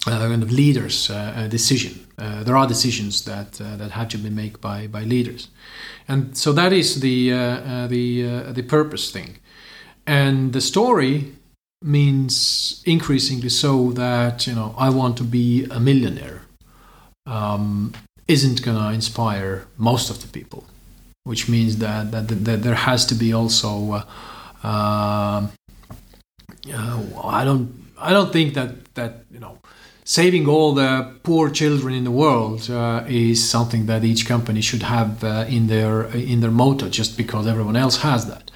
kind 0.05 0.43
of 0.43 0.53
leaders' 0.53 1.09
decision. 1.49 2.06
Uh, 2.19 2.43
there 2.45 2.57
are 2.57 2.67
decisions 2.67 3.25
that 3.25 3.53
that 3.55 3.91
have 3.91 4.09
to 4.09 4.19
be 4.19 4.31
made 4.31 4.61
by 4.61 4.87
by 4.87 5.03
leaders, 5.03 5.49
and 6.09 6.37
so 6.37 6.53
that 6.53 6.73
is 6.73 7.01
the 7.01 7.31
the 7.89 8.53
the 8.53 8.63
purpose 8.63 9.11
thing, 9.11 9.39
and 10.07 10.53
the 10.53 10.61
story 10.61 11.33
means 11.83 12.83
increasingly 12.85 13.49
so 13.49 13.93
that 13.93 14.47
you 14.47 14.55
know 14.55 14.75
I 14.79 14.91
want 14.91 15.17
to 15.19 15.25
be 15.25 15.65
a 15.71 15.79
millionaire 15.79 16.43
um, 17.27 17.93
isn't 18.29 18.63
going 18.63 18.79
to 18.79 18.91
inspire 18.91 19.67
most 19.77 20.11
of 20.11 20.21
the 20.23 20.29
people, 20.29 20.65
which 21.25 21.49
means 21.49 21.79
that 21.79 22.11
that, 22.13 22.29
that 22.29 22.63
there 22.63 22.75
has 22.75 23.05
to 23.07 23.15
be 23.15 23.33
also. 23.33 23.93
Uh, 23.93 24.05
uh, 24.65 25.47
uh, 26.73 27.03
I 27.23 27.45
don't. 27.45 27.87
I 27.99 28.11
don't 28.11 28.33
think 28.33 28.55
that 28.55 28.95
that 28.95 29.25
you 29.31 29.39
know 29.39 29.59
saving 30.07 30.47
all 30.49 30.73
the 30.73 31.15
poor 31.25 31.51
children 31.51 31.93
in 31.93 32.05
the 32.05 32.11
world 32.11 32.71
uh, 32.71 33.05
is 33.09 33.47
something 33.47 33.87
that 33.87 34.05
each 34.05 34.25
company 34.25 34.61
should 34.61 34.85
have 34.85 35.23
uh, 35.25 35.45
in 35.49 35.67
their 35.67 36.05
in 36.15 36.41
their 36.41 36.51
motto 36.51 36.89
just 36.89 37.17
because 37.17 37.47
everyone 37.47 37.77
else 37.77 37.99
has 37.99 38.27
that. 38.27 38.51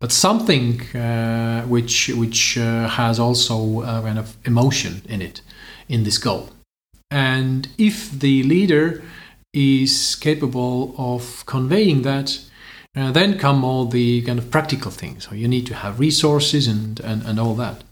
But 0.00 0.12
something 0.12 0.82
uh, 0.94 1.62
which 1.62 2.08
which 2.08 2.58
uh, 2.58 2.88
has 2.88 3.18
also 3.18 3.80
a 3.82 4.02
kind 4.02 4.18
of 4.18 4.36
emotion 4.44 5.02
in 5.08 5.22
it 5.22 5.40
in 5.88 6.04
this 6.04 6.18
goal. 6.18 6.50
And 7.10 7.68
if 7.78 8.10
the 8.10 8.42
leader 8.42 9.02
is 9.54 10.16
capable 10.16 10.94
of 10.98 11.46
conveying 11.46 12.02
that 12.02 12.38
uh, 12.96 13.12
then 13.12 13.38
come 13.38 13.62
all 13.64 13.84
the 13.84 14.22
kind 14.22 14.38
of 14.38 14.50
practical 14.50 14.90
things. 14.90 15.28
So 15.28 15.34
you 15.34 15.46
need 15.48 15.66
to 15.66 15.74
have 15.74 16.00
resources 16.00 16.66
and, 16.66 16.98
and, 17.00 17.22
and 17.22 17.38
all 17.38 17.54
that. 17.54 17.84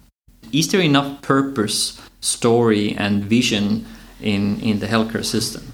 Is 0.53 0.71
there 0.71 0.81
enough 0.81 1.21
purpose 1.21 2.01
story 2.25 2.95
and 2.97 3.25
vision 3.25 3.85
in 4.21 4.61
in 4.61 4.79
the 4.81 4.87
healthcare 4.87 5.25
system 5.25 5.73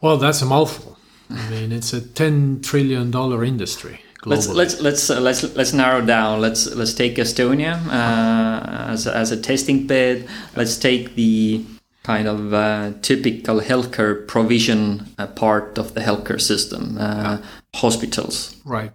well 0.00 0.16
that's 0.16 0.42
a 0.42 0.46
mouthful 0.46 0.98
i 1.30 1.50
mean 1.50 1.72
it's 1.72 1.92
a 1.92 2.00
10 2.00 2.60
trillion 2.62 3.10
dollar 3.10 3.44
industry 3.44 4.00
Let's 4.26 4.48
let's 4.48 4.80
let's 4.80 5.08
uh, 5.08 5.18
let's 5.18 5.42
let's 5.56 5.72
narrow 5.72 6.04
down. 6.04 6.42
Let's 6.42 6.66
let's 6.74 6.92
take 6.92 7.16
Estonia 7.16 7.74
uh, 7.88 8.92
as 8.92 9.06
a, 9.06 9.16
as 9.16 9.30
a 9.30 9.40
testing 9.40 9.86
bed. 9.86 10.28
Let's 10.54 10.76
take 10.76 11.14
the 11.14 11.64
kind 12.02 12.28
of 12.28 12.52
uh, 12.52 12.92
typical 13.00 13.60
healthcare 13.60 14.26
provision 14.26 15.08
uh, 15.16 15.26
part 15.26 15.78
of 15.78 15.94
the 15.94 16.00
healthcare 16.00 16.40
system, 16.40 16.98
uh, 16.98 17.00
yeah. 17.00 17.38
hospitals. 17.76 18.56
Right. 18.64 18.92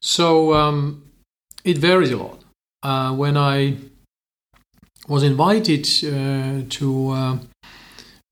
So 0.00 0.54
um, 0.54 1.10
it 1.64 1.78
varies 1.78 2.10
a 2.10 2.18
lot. 2.18 2.42
Uh, 2.82 3.14
when 3.14 3.36
I 3.38 3.76
was 5.08 5.22
invited 5.22 5.84
to 6.70 7.40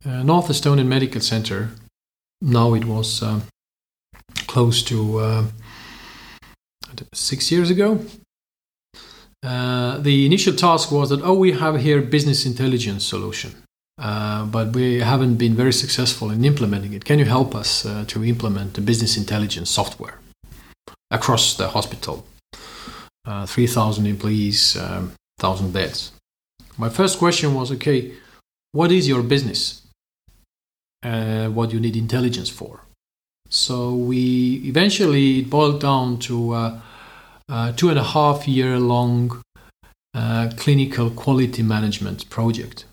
North 0.05 0.49
Estonian 0.49 0.87
Medical 0.87 1.21
Center, 1.21 1.71
now 2.41 2.75
it 2.75 2.85
was 2.85 3.23
close 4.47 4.83
to 4.85 5.49
six 7.13 7.51
years 7.51 7.71
ago. 7.71 8.01
Uh, 9.43 9.99
the 9.99 10.27
initial 10.27 10.55
task 10.55 10.91
was 10.91 11.11
that, 11.11 11.23
oh, 11.23 11.35
we 11.35 11.53
have 11.53 11.81
here 11.81 12.03
business 12.03 12.45
intelligence 12.45 13.05
solution, 13.05 13.55
uh, 14.01 14.45
but 14.47 14.75
we 14.75 15.01
haven't 15.01 15.37
been 15.37 15.55
very 15.55 15.73
successful 15.73 16.31
in 16.31 16.45
implementing 16.45 16.93
it. 16.93 17.05
Can 17.05 17.19
you 17.19 17.25
help 17.25 17.55
us 17.55 17.87
uh, 17.87 18.05
to 18.09 18.25
implement 18.25 18.75
the 18.75 18.81
business 18.81 19.17
intelligence 19.17 19.71
software 19.71 20.19
across 21.11 21.57
the 21.57 21.69
hospital? 21.69 22.27
Uh, 23.25 23.47
3,000 23.47 24.07
employees, 24.07 24.77
um, 24.77 25.13
1,000 25.39 25.73
beds. 25.73 26.13
My 26.79 26.89
first 26.89 27.19
question 27.19 27.55
was, 27.55 27.73
okay, 27.73 28.13
what 28.71 28.93
is 28.93 29.09
your 29.09 29.25
business? 29.25 29.83
Uh, 31.03 31.49
what 31.49 31.73
you 31.73 31.81
need 31.81 31.97
intelligence 31.97 32.49
for? 32.49 32.85
So 33.49 33.95
we 33.95 34.63
eventually 34.65 35.41
it 35.41 35.51
boiled 35.51 35.81
down 35.81 36.19
to 36.21 36.55
a, 36.55 36.83
a 37.49 37.73
two 37.77 37.89
and 37.91 37.99
a 37.99 38.05
half 38.05 38.47
year 38.47 38.79
long 38.79 39.43
uh, 40.15 40.51
clinical 40.57 41.11
quality 41.11 41.63
management 41.63 42.31
project 42.31 42.85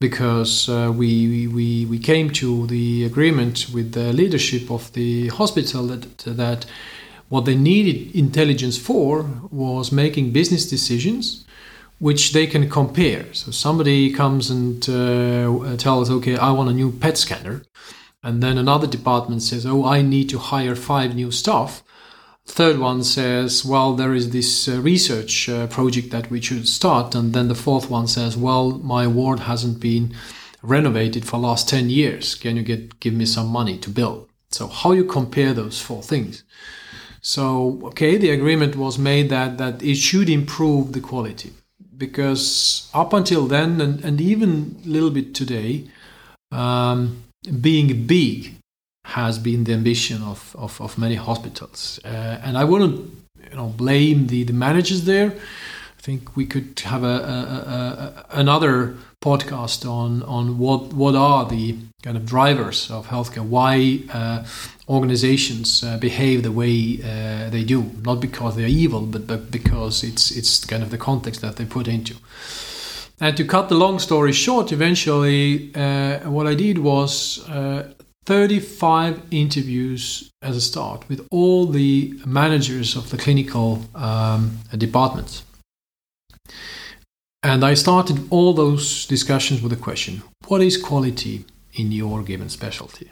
because 0.00 0.68
uh, 0.68 0.92
we, 0.94 1.48
we, 1.48 1.84
we 1.86 1.98
came 1.98 2.30
to 2.30 2.66
the 2.68 3.04
agreement 3.04 3.66
with 3.74 3.92
the 3.92 4.12
leadership 4.12 4.70
of 4.70 4.92
the 4.92 5.28
hospital 5.28 5.88
that, 5.88 6.18
that 6.18 6.66
what 7.28 7.44
they 7.44 7.56
needed 7.56 8.14
intelligence 8.14 8.78
for 8.78 9.24
was 9.50 9.90
making 9.90 10.30
business 10.30 10.70
decisions 10.70 11.44
which 11.98 12.32
they 12.32 12.46
can 12.46 12.68
compare. 12.68 13.26
So 13.32 13.50
somebody 13.50 14.12
comes 14.12 14.50
and 14.50 14.88
uh, 14.88 15.76
tells, 15.76 16.10
okay, 16.10 16.36
I 16.36 16.50
want 16.52 16.70
a 16.70 16.72
new 16.72 16.92
PET 16.92 17.18
scanner 17.18 17.62
and 18.22 18.42
then 18.42 18.58
another 18.58 18.86
department 18.86 19.42
says, 19.42 19.64
"Oh, 19.64 19.84
I 19.84 20.02
need 20.02 20.28
to 20.30 20.38
hire 20.38 20.74
five 20.74 21.14
new 21.14 21.30
staff." 21.30 21.82
Third 22.46 22.78
one 22.78 23.04
says, 23.04 23.64
"Well, 23.64 23.94
there 23.94 24.14
is 24.14 24.30
this 24.30 24.68
uh, 24.68 24.80
research 24.80 25.48
uh, 25.48 25.66
project 25.68 26.10
that 26.10 26.30
we 26.30 26.40
should 26.40 26.66
start," 26.68 27.14
and 27.14 27.32
then 27.32 27.48
the 27.48 27.54
fourth 27.54 27.88
one 27.90 28.08
says, 28.08 28.36
"Well, 28.36 28.72
my 28.94 29.06
ward 29.06 29.40
hasn't 29.40 29.80
been 29.80 30.14
renovated 30.62 31.24
for 31.24 31.38
last 31.38 31.68
ten 31.68 31.90
years. 31.90 32.34
Can 32.34 32.56
you 32.56 32.62
get 32.62 33.00
give 33.00 33.14
me 33.14 33.26
some 33.26 33.48
money 33.48 33.78
to 33.78 33.90
build?" 33.90 34.28
So 34.50 34.66
how 34.66 34.92
you 34.92 35.04
compare 35.04 35.52
those 35.54 35.80
four 35.80 36.02
things? 36.02 36.42
So 37.20 37.80
okay, 37.84 38.16
the 38.16 38.30
agreement 38.30 38.74
was 38.76 38.98
made 38.98 39.28
that 39.30 39.58
that 39.58 39.82
it 39.82 39.96
should 39.96 40.28
improve 40.28 40.92
the 40.92 41.00
quality 41.00 41.52
because 41.98 42.88
up 42.94 43.12
until 43.12 43.46
then 43.46 43.80
and, 43.80 44.02
and 44.04 44.20
even 44.20 44.80
a 44.84 44.88
little 44.88 45.10
bit 45.10 45.34
today. 45.34 45.84
Um, 46.50 47.24
being 47.60 48.06
big 48.06 48.54
has 49.04 49.38
been 49.38 49.64
the 49.64 49.72
ambition 49.72 50.22
of, 50.22 50.54
of, 50.58 50.80
of 50.80 50.98
many 50.98 51.14
hospitals. 51.14 51.98
Uh, 52.04 52.40
and 52.42 52.56
I 52.56 52.64
wouldn't 52.64 53.10
you 53.50 53.56
know, 53.56 53.68
blame 53.68 54.26
the, 54.26 54.44
the 54.44 54.52
managers 54.52 55.04
there. 55.04 55.32
I 55.32 56.00
think 56.00 56.36
we 56.36 56.46
could 56.46 56.78
have 56.84 57.04
a, 57.04 57.06
a, 57.06 58.26
a, 58.32 58.38
another 58.38 58.96
podcast 59.28 59.88
on, 59.88 60.22
on 60.22 60.58
what, 60.58 60.92
what 61.02 61.14
are 61.14 61.44
the 61.46 61.76
kind 62.02 62.16
of 62.16 62.24
drivers 62.24 62.90
of 62.90 63.08
healthcare, 63.08 63.44
why 63.56 64.00
uh, 64.12 64.44
organizations 64.88 65.84
uh, 65.84 65.98
behave 65.98 66.42
the 66.42 66.52
way 66.52 66.98
uh, 67.02 67.50
they 67.50 67.64
do, 67.64 67.80
not 68.04 68.20
because 68.20 68.56
they're 68.56 68.76
evil, 68.84 69.02
but, 69.02 69.26
but 69.26 69.50
because 69.50 70.04
it's, 70.04 70.30
it's 70.30 70.64
kind 70.64 70.82
of 70.82 70.90
the 70.90 70.98
context 70.98 71.40
that 71.40 71.56
they 71.56 71.64
put 71.64 71.86
into. 71.88 72.14
And 73.20 73.36
to 73.36 73.44
cut 73.44 73.68
the 73.68 73.74
long 73.74 73.98
story 73.98 74.32
short, 74.32 74.72
eventually, 74.72 75.74
uh, 75.74 76.30
what 76.30 76.46
I 76.46 76.54
did 76.54 76.78
was 76.78 77.46
uh, 77.48 77.92
35 78.26 79.22
interviews 79.30 80.30
as 80.42 80.56
a 80.56 80.60
start 80.60 81.08
with 81.08 81.26
all 81.30 81.66
the 81.66 82.14
managers 82.24 82.94
of 82.94 83.10
the 83.10 83.16
clinical 83.16 83.82
um, 83.94 84.58
departments. 84.76 85.42
And 87.42 87.64
I 87.64 87.74
started 87.74 88.26
all 88.30 88.52
those 88.52 89.06
discussions 89.06 89.62
with 89.62 89.70
the 89.70 89.82
question 89.82 90.22
what 90.48 90.60
is 90.60 90.76
quality 90.76 91.44
in 91.74 91.92
your 91.92 92.22
given 92.22 92.48
specialty? 92.48 93.10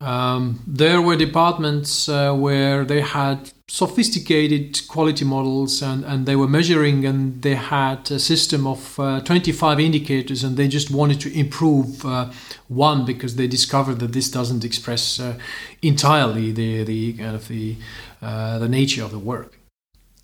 Um, 0.00 0.60
there 0.66 1.00
were 1.00 1.16
departments 1.16 2.08
uh, 2.08 2.34
where 2.34 2.84
they 2.84 3.00
had 3.00 3.52
sophisticated 3.68 4.86
quality 4.86 5.24
models 5.24 5.80
and, 5.80 6.04
and 6.04 6.26
they 6.26 6.36
were 6.36 6.48
measuring 6.48 7.06
and 7.06 7.40
they 7.40 7.54
had 7.54 8.10
a 8.10 8.18
system 8.18 8.66
of 8.66 9.00
uh, 9.00 9.20
25 9.20 9.80
indicators 9.80 10.44
and 10.44 10.58
they 10.58 10.68
just 10.68 10.90
wanted 10.90 11.20
to 11.20 11.32
improve 11.32 12.04
uh, 12.04 12.30
one 12.68 13.06
because 13.06 13.36
they 13.36 13.46
discovered 13.46 14.00
that 14.00 14.12
this 14.12 14.30
doesn't 14.30 14.64
express 14.64 15.18
uh, 15.18 15.38
entirely 15.80 16.52
the, 16.52 16.84
the 16.84 17.14
kind 17.14 17.34
of 17.34 17.48
the, 17.48 17.76
uh, 18.20 18.58
the 18.58 18.68
nature 18.68 19.02
of 19.02 19.10
the 19.10 19.18
work. 19.18 19.58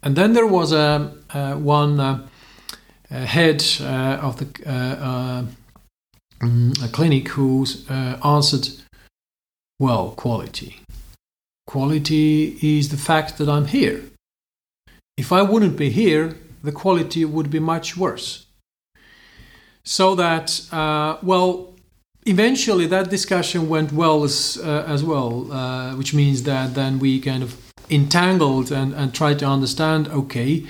And 0.03 0.17
then 0.17 0.33
there 0.33 0.47
was 0.47 0.73
a, 0.73 1.13
one 1.59 2.29
head 3.11 3.63
of 4.23 4.39
the 4.39 4.47
mm, 6.41 6.93
clinic 6.93 7.29
who 7.29 7.67
answered 8.25 8.69
well, 9.81 10.11
quality. 10.11 10.81
Quality 11.67 12.59
is 12.61 12.91
the 12.91 12.99
fact 12.99 13.39
that 13.39 13.49
I'm 13.49 13.67
here. 13.67 14.03
If 15.17 15.33
I 15.33 15.41
wouldn't 15.41 15.77
be 15.79 15.89
here, 15.89 16.37
the 16.63 16.71
quality 16.71 17.25
would 17.25 17.51
be 17.51 17.61
much 17.61 17.97
worse. 17.97 18.47
So 19.83 20.15
that, 20.17 20.61
uh, 20.71 21.17
well, 21.23 21.75
eventually 22.27 22.87
that 22.89 23.09
discussion 23.09 23.71
went 23.71 23.93
well 23.93 24.23
as, 24.23 24.61
uh, 24.63 24.85
as 24.87 25.03
well, 25.03 25.51
uh, 25.51 25.95
which 25.97 26.13
means 26.13 26.43
that 26.43 26.75
then 26.75 26.99
we 26.99 27.19
kind 27.19 27.43
of 27.43 27.57
entangled 27.91 28.71
and, 28.73 28.95
and 28.95 29.15
tried 29.15 29.39
to 29.41 29.47
understand 29.47 30.09
okay, 30.09 30.67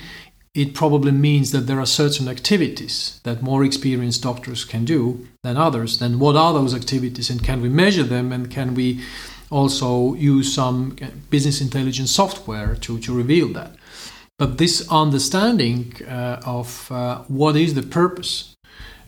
it 0.53 0.73
probably 0.73 1.11
means 1.11 1.51
that 1.51 1.67
there 1.67 1.79
are 1.79 1.85
certain 1.85 2.27
activities 2.27 3.21
that 3.23 3.41
more 3.41 3.63
experienced 3.63 4.21
doctors 4.23 4.65
can 4.65 4.83
do 4.83 5.27
than 5.43 5.55
others. 5.55 5.99
Then, 5.99 6.19
what 6.19 6.35
are 6.35 6.53
those 6.53 6.75
activities, 6.75 7.29
and 7.29 7.43
can 7.43 7.61
we 7.61 7.69
measure 7.69 8.03
them, 8.03 8.33
and 8.33 8.51
can 8.51 8.73
we 8.75 9.01
also 9.49 10.13
use 10.15 10.53
some 10.53 10.95
business 11.29 11.61
intelligence 11.61 12.11
software 12.11 12.75
to, 12.75 12.99
to 12.99 13.13
reveal 13.13 13.47
that? 13.53 13.71
but 14.41 14.57
this 14.57 14.87
understanding 14.89 15.93
uh, 16.07 16.41
of 16.47 16.91
uh, 16.91 17.19
what 17.27 17.55
is 17.55 17.75
the 17.75 17.83
purpose, 17.83 18.55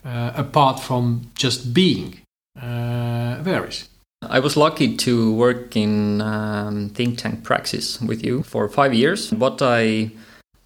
uh, 0.06 0.32
apart 0.36 0.80
from 0.80 1.32
just 1.34 1.73
being, 1.73 2.19
uh, 2.62 3.39
varies. 3.41 3.89
I 4.29 4.39
was 4.39 4.57
lucky 4.57 4.95
to 4.97 5.33
work 5.33 5.75
in 5.75 6.21
um, 6.21 6.89
think 6.89 7.17
tank 7.17 7.43
praxis 7.43 8.01
with 8.01 8.23
you 8.23 8.43
for 8.43 8.67
five 8.69 8.93
years. 8.93 9.31
What 9.31 9.62
I 9.62 10.12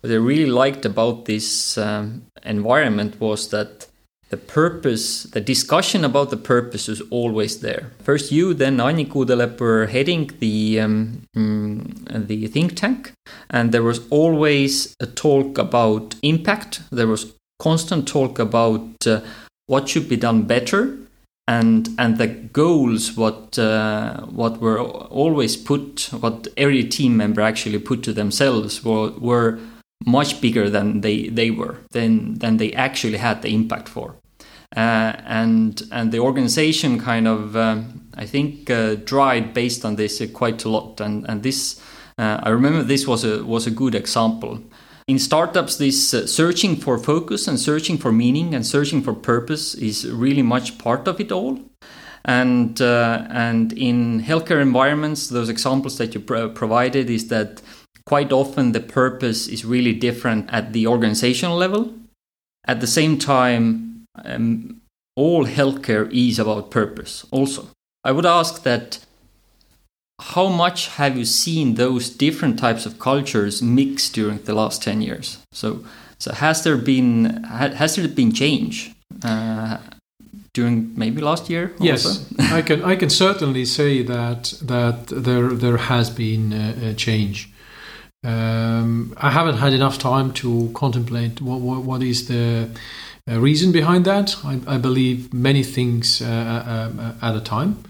what 0.01 0.11
I 0.11 0.15
really 0.15 0.49
liked 0.49 0.85
about 0.85 1.25
this 1.25 1.77
um, 1.77 2.23
environment 2.43 3.19
was 3.19 3.49
that 3.49 3.87
the 4.29 4.37
purpose, 4.37 5.23
the 5.23 5.39
discussion 5.39 6.03
about 6.03 6.29
the 6.29 6.37
purpose 6.37 6.89
is 6.89 7.01
always 7.09 7.61
there. 7.61 7.91
First 8.03 8.31
you, 8.31 8.53
then 8.53 8.77
Annika 8.77 9.13
Uudelepp 9.13 9.59
were 9.59 9.87
heading 9.87 10.31
the 10.39 10.81
um, 10.81 11.23
mm, 11.35 12.27
the 12.27 12.47
think 12.47 12.75
tank, 12.75 13.13
and 13.49 13.71
there 13.71 13.83
was 13.83 14.05
always 14.09 14.95
a 14.99 15.05
talk 15.05 15.57
about 15.57 16.15
impact. 16.21 16.81
There 16.91 17.07
was 17.07 17.33
constant 17.59 18.07
talk 18.07 18.37
about 18.37 19.07
uh, 19.07 19.21
what 19.67 19.87
should 19.87 20.09
be 20.09 20.17
done 20.17 20.43
better, 20.43 20.97
and 21.47 21.89
and 21.97 22.17
the 22.17 22.27
goals 22.27 23.15
what 23.15 23.57
uh, 23.57 24.21
what 24.25 24.59
were 24.59 24.79
always 24.79 25.55
put, 25.55 26.09
what 26.19 26.47
every 26.57 26.83
team 26.83 27.15
member 27.17 27.41
actually 27.41 27.79
put 27.79 28.03
to 28.03 28.13
themselves 28.13 28.83
were 28.83 29.11
were 29.11 29.59
much 30.05 30.41
bigger 30.41 30.69
than 30.69 31.01
they, 31.01 31.29
they 31.29 31.49
were 31.49 31.77
than 31.91 32.39
than 32.39 32.57
they 32.57 32.73
actually 32.73 33.17
had 33.17 33.41
the 33.41 33.53
impact 33.53 33.87
for. 33.89 34.15
Uh, 34.75 35.13
and 35.25 35.83
and 35.91 36.11
the 36.11 36.19
organization 36.19 36.99
kind 36.99 37.27
of 37.27 37.55
um, 37.55 38.09
I 38.15 38.25
think 38.25 38.69
uh, 38.69 38.95
dried 38.95 39.53
based 39.53 39.85
on 39.85 39.95
this 39.95 40.21
quite 40.33 40.65
a 40.65 40.69
lot. 40.69 40.99
And 40.99 41.25
and 41.29 41.43
this 41.43 41.81
uh, 42.17 42.41
I 42.43 42.49
remember 42.49 42.83
this 42.83 43.07
was 43.07 43.23
a 43.23 43.43
was 43.45 43.67
a 43.67 43.71
good 43.71 43.95
example 43.95 44.59
in 45.07 45.19
startups 45.19 45.77
this 45.77 46.13
uh, 46.13 46.27
searching 46.27 46.75
for 46.75 46.97
focus 46.97 47.47
and 47.47 47.59
searching 47.59 47.97
for 47.97 48.11
meaning 48.11 48.53
and 48.53 48.65
searching 48.65 49.01
for 49.01 49.13
purpose 49.13 49.73
is 49.75 50.09
really 50.09 50.41
much 50.41 50.77
part 50.77 51.07
of 51.07 51.19
it 51.19 51.31
all 51.31 51.59
and 52.25 52.81
uh, 52.81 53.25
and 53.29 53.71
in 53.73 54.21
healthcare 54.21 54.61
environments 54.61 55.29
those 55.29 55.49
examples 55.49 55.97
that 55.97 56.13
you 56.13 56.19
pr- 56.19 56.47
provided 56.47 57.09
is 57.09 57.29
that 57.29 57.61
quite 58.07 58.31
often 58.31 58.71
the 58.71 58.79
purpose 58.79 59.49
is 59.49 59.65
really 59.65 59.93
different 59.93 60.49
at 60.49 60.71
the 60.71 60.87
organizational 60.87 61.57
level. 61.57 61.93
At 62.65 62.79
the 62.79 62.87
same 62.87 63.19
time, 63.19 64.05
um, 64.23 64.81
all 65.17 65.45
healthcare 65.45 66.09
is 66.11 66.39
about 66.39 66.71
purpose 66.71 67.25
also. 67.31 67.67
I 68.05 68.13
would 68.13 68.25
ask 68.25 68.63
that 68.63 68.99
how 70.19 70.47
much 70.47 70.87
have 70.89 71.17
you 71.17 71.25
seen 71.25 71.75
those 71.75 72.09
different 72.09 72.57
types 72.57 72.85
of 72.85 72.99
cultures 72.99 73.61
mix 73.61 74.09
during 74.09 74.39
the 74.39 74.53
last 74.53 74.81
10 74.81 75.01
years? 75.01 75.37
So, 75.51 75.83
so 76.17 76.33
has 76.33 76.63
there 76.63 76.77
been 76.77 77.43
has 77.43 77.95
there 77.95 78.07
been 78.07 78.31
change 78.31 78.95
uh, 79.23 79.77
during 80.53 80.97
maybe 80.97 81.21
last 81.21 81.49
year? 81.49 81.73
Yes, 81.79 82.27
I 82.39 82.63
can 82.63 82.83
I 82.83 82.95
can 82.95 83.11
certainly 83.11 83.65
say 83.65 84.01
that 84.03 84.55
that 84.63 85.07
there 85.07 85.49
there 85.49 85.77
has 85.77 86.09
been 86.09 86.53
a, 86.53 86.89
a 86.89 86.93
change. 86.95 87.49
Um, 88.23 89.13
I 89.17 89.29
haven't 89.29 89.57
had 89.57 89.73
enough 89.73 89.99
time 89.99 90.33
to 90.33 90.71
contemplate 90.73 91.39
what, 91.39 91.61
what, 91.61 91.83
what 91.83 92.01
is 92.01 92.27
the 92.27 92.67
uh, 93.29 93.39
reason 93.39 93.71
behind 93.71 94.05
that. 94.05 94.35
I, 94.43 94.59
I 94.67 94.77
believe 94.79 95.31
many 95.33 95.63
things 95.63 96.21
uh, 96.21 96.25
uh, 96.25 97.01
uh, 97.01 97.13
at 97.21 97.35
a 97.35 97.41
time. 97.41 97.83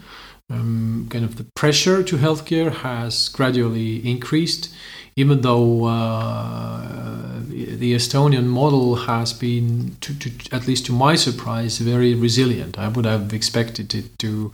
Um, 0.50 1.08
kind 1.10 1.24
of 1.24 1.36
the 1.36 1.46
pressure 1.54 2.02
to 2.02 2.16
healthcare 2.16 2.72
has 2.72 3.28
gradually 3.28 4.08
increased, 4.08 4.74
even 5.14 5.42
though 5.42 5.84
uh, 5.84 7.40
the 7.48 7.94
Estonian 7.94 8.46
model 8.46 8.96
has 8.96 9.34
been, 9.34 9.96
to, 10.00 10.18
to, 10.18 10.30
at 10.50 10.66
least 10.66 10.86
to 10.86 10.92
my 10.92 11.16
surprise, 11.16 11.78
very 11.78 12.14
resilient. 12.14 12.78
I 12.78 12.88
would 12.88 13.04
have 13.04 13.34
expected 13.34 13.94
it 13.94 14.18
to 14.20 14.52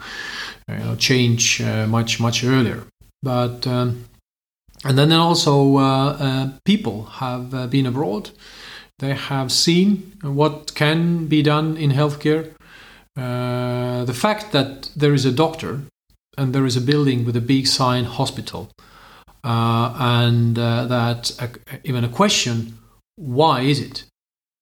you 0.68 0.76
know, 0.76 0.96
change 0.96 1.60
uh, 1.60 1.86
much 1.86 2.20
much 2.20 2.44
earlier, 2.44 2.84
but. 3.22 3.66
Um, 3.66 4.06
and 4.84 4.98
then 4.98 5.12
also, 5.12 5.78
uh, 5.78 6.12
uh, 6.20 6.48
people 6.64 7.04
have 7.04 7.54
uh, 7.54 7.66
been 7.66 7.86
abroad. 7.86 8.30
They 8.98 9.14
have 9.14 9.50
seen 9.50 10.12
what 10.22 10.74
can 10.74 11.26
be 11.26 11.42
done 11.42 11.78
in 11.78 11.90
healthcare. 11.90 12.53
Uh, 13.16 14.04
the 14.04 14.14
fact 14.14 14.52
that 14.52 14.90
there 14.96 15.14
is 15.14 15.24
a 15.24 15.32
doctor 15.32 15.82
and 16.36 16.52
there 16.52 16.66
is 16.66 16.76
a 16.76 16.80
building 16.80 17.24
with 17.24 17.36
a 17.36 17.40
big 17.40 17.66
sign 17.66 18.04
hospital, 18.04 18.70
uh, 19.44 19.94
and 19.98 20.58
uh, 20.58 20.84
that 20.86 21.30
a, 21.40 21.48
even 21.84 22.02
a 22.02 22.08
question, 22.08 22.78
why 23.16 23.60
is 23.60 23.78
it? 23.80 24.04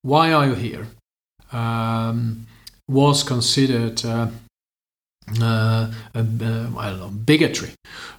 Why 0.02 0.32
are 0.32 0.46
you 0.46 0.54
here? 0.54 0.86
Um, 1.52 2.46
was 2.88 3.22
considered 3.22 4.04
uh, 4.04 4.28
uh, 5.40 5.90
I 6.14 6.20
don't 6.20 6.38
know 7.00 7.12
bigotry. 7.24 7.70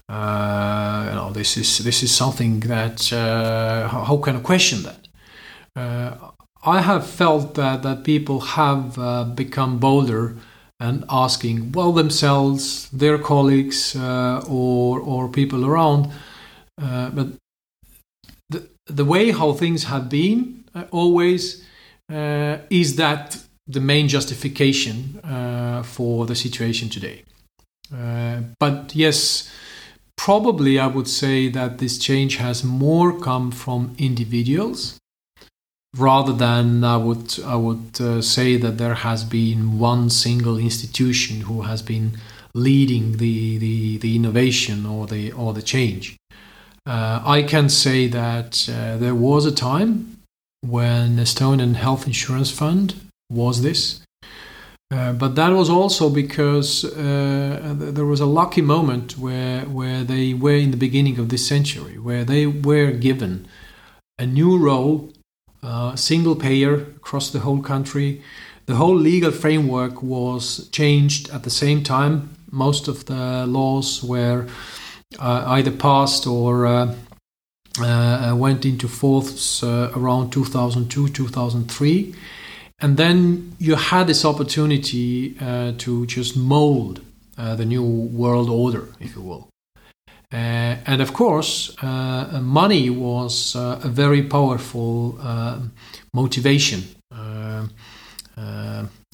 Uh, 0.09 1.05
you 1.09 1.15
know, 1.15 1.31
this 1.31 1.57
is 1.57 1.79
this 1.79 2.01
is 2.01 2.11
something 2.11 2.61
that 2.61 3.09
how, 3.09 4.03
how, 4.03 4.17
can 4.17 4.37
I 4.37 4.39
question 4.39 4.83
that? 4.83 6.32
I 6.65 6.81
have 6.81 7.05
felt 7.05 7.55
that 7.55 7.83
that 7.83 8.03
people 8.03 8.39
have 8.39 9.35
become 9.35 9.79
bolder 9.79 10.35
and 10.79 11.03
asking 11.09 11.71
well 11.73 11.91
themselves, 11.93 12.89
their 12.89 13.17
colleagues, 13.17 13.95
or 13.95 14.99
or 14.99 15.29
people 15.29 15.65
around, 15.65 16.11
but 16.77 17.27
the 18.49 18.67
the 18.85 19.05
way 19.05 19.31
how 19.31 19.53
things 19.53 19.85
have 19.85 20.09
been 20.09 20.63
always 20.91 21.63
uh, 22.11 22.57
is 22.69 22.95
that 22.95 23.37
the 23.67 23.79
main 23.79 24.07
justification 24.07 25.19
uh, 25.23 25.83
for 25.83 26.25
the 26.25 26.35
situation 26.35 26.89
today. 26.89 27.23
Uh, 27.95 28.41
but 28.59 28.93
yes, 28.93 29.49
probably 30.17 30.79
I 30.79 30.87
would 30.87 31.07
say 31.07 31.49
that 31.49 31.77
this 31.77 31.97
change 31.97 32.37
has 32.37 32.63
more 32.63 33.17
come 33.17 33.51
from 33.51 33.95
individuals 33.97 34.99
rather 35.95 36.33
than 36.33 36.83
I 36.83 36.97
would 36.97 37.39
I 37.45 37.55
would 37.55 38.01
uh, 38.01 38.21
say 38.21 38.57
that 38.57 38.77
there 38.77 38.95
has 38.95 39.23
been 39.23 39.79
one 39.79 40.09
single 40.09 40.57
institution 40.57 41.41
who 41.41 41.63
has 41.63 41.81
been 41.81 42.17
leading 42.53 43.17
the 43.17 43.57
the, 43.57 43.97
the 43.97 44.15
innovation 44.15 44.85
or 44.85 45.07
the 45.07 45.31
or 45.31 45.53
the 45.53 45.61
change. 45.61 46.17
Uh, 46.85 47.21
I 47.25 47.43
can 47.43 47.69
say 47.69 48.07
that 48.07 48.69
uh, 48.69 48.97
there 48.97 49.15
was 49.15 49.45
a 49.45 49.51
time 49.51 50.17
when 50.61 51.17
Estonian 51.17 51.75
Health 51.75 52.07
Insurance 52.07 52.51
Fund 52.51 52.95
was 53.29 53.61
this. 53.61 54.01
Uh, 54.91 55.11
but 55.13 55.35
that 55.35 55.49
was 55.49 55.69
also 55.69 56.09
because 56.09 56.85
uh, 56.85 57.73
there 57.77 58.05
was 58.05 58.19
a 58.19 58.25
lucky 58.25 58.61
moment 58.61 59.17
where 59.17 59.61
where 59.61 60.03
they 60.03 60.33
were 60.33 60.55
in 60.55 60.71
the 60.71 60.77
beginning 60.77 61.17
of 61.17 61.29
this 61.29 61.47
century, 61.47 61.97
where 61.97 62.23
they 62.23 62.45
were 62.45 62.91
given 62.91 63.47
a 64.19 64.25
new 64.25 64.57
role, 64.57 65.12
uh, 65.63 65.95
single 65.95 66.35
payer 66.35 66.75
across 66.75 67.29
the 67.31 67.39
whole 67.39 67.61
country. 67.61 68.21
The 68.65 68.75
whole 68.75 68.95
legal 68.95 69.31
framework 69.31 70.03
was 70.03 70.69
changed 70.69 71.29
at 71.31 71.43
the 71.43 71.49
same 71.49 71.83
time. 71.83 72.35
Most 72.51 72.87
of 72.87 73.05
the 73.05 73.45
laws 73.47 74.03
were 74.03 74.47
uh, 75.19 75.43
either 75.47 75.71
passed 75.71 76.27
or 76.27 76.65
uh, 76.65 76.95
uh, 77.81 78.35
went 78.37 78.65
into 78.65 78.87
force 78.87 79.63
around 79.63 80.31
2002, 80.31 81.09
2003 81.09 82.13
and 82.83 82.97
then 82.97 83.55
you 83.59 83.75
had 83.75 84.07
this 84.07 84.25
opportunity 84.25 85.37
uh, 85.39 85.71
to 85.77 86.05
just 86.05 86.35
mold 86.35 86.99
uh, 87.37 87.55
the 87.55 87.65
new 87.65 87.81
world 87.81 88.49
order, 88.49 88.89
if 88.99 89.15
you 89.15 89.21
will. 89.21 89.47
Uh, 90.33 90.77
and 90.87 91.01
of 91.01 91.13
course, 91.13 91.75
uh, 91.83 92.39
money 92.41 92.89
was 92.89 93.55
uh, 93.55 93.79
a 93.83 93.87
very 93.87 94.23
powerful 94.23 95.17
uh, 95.21 95.59
motivation 96.13 96.83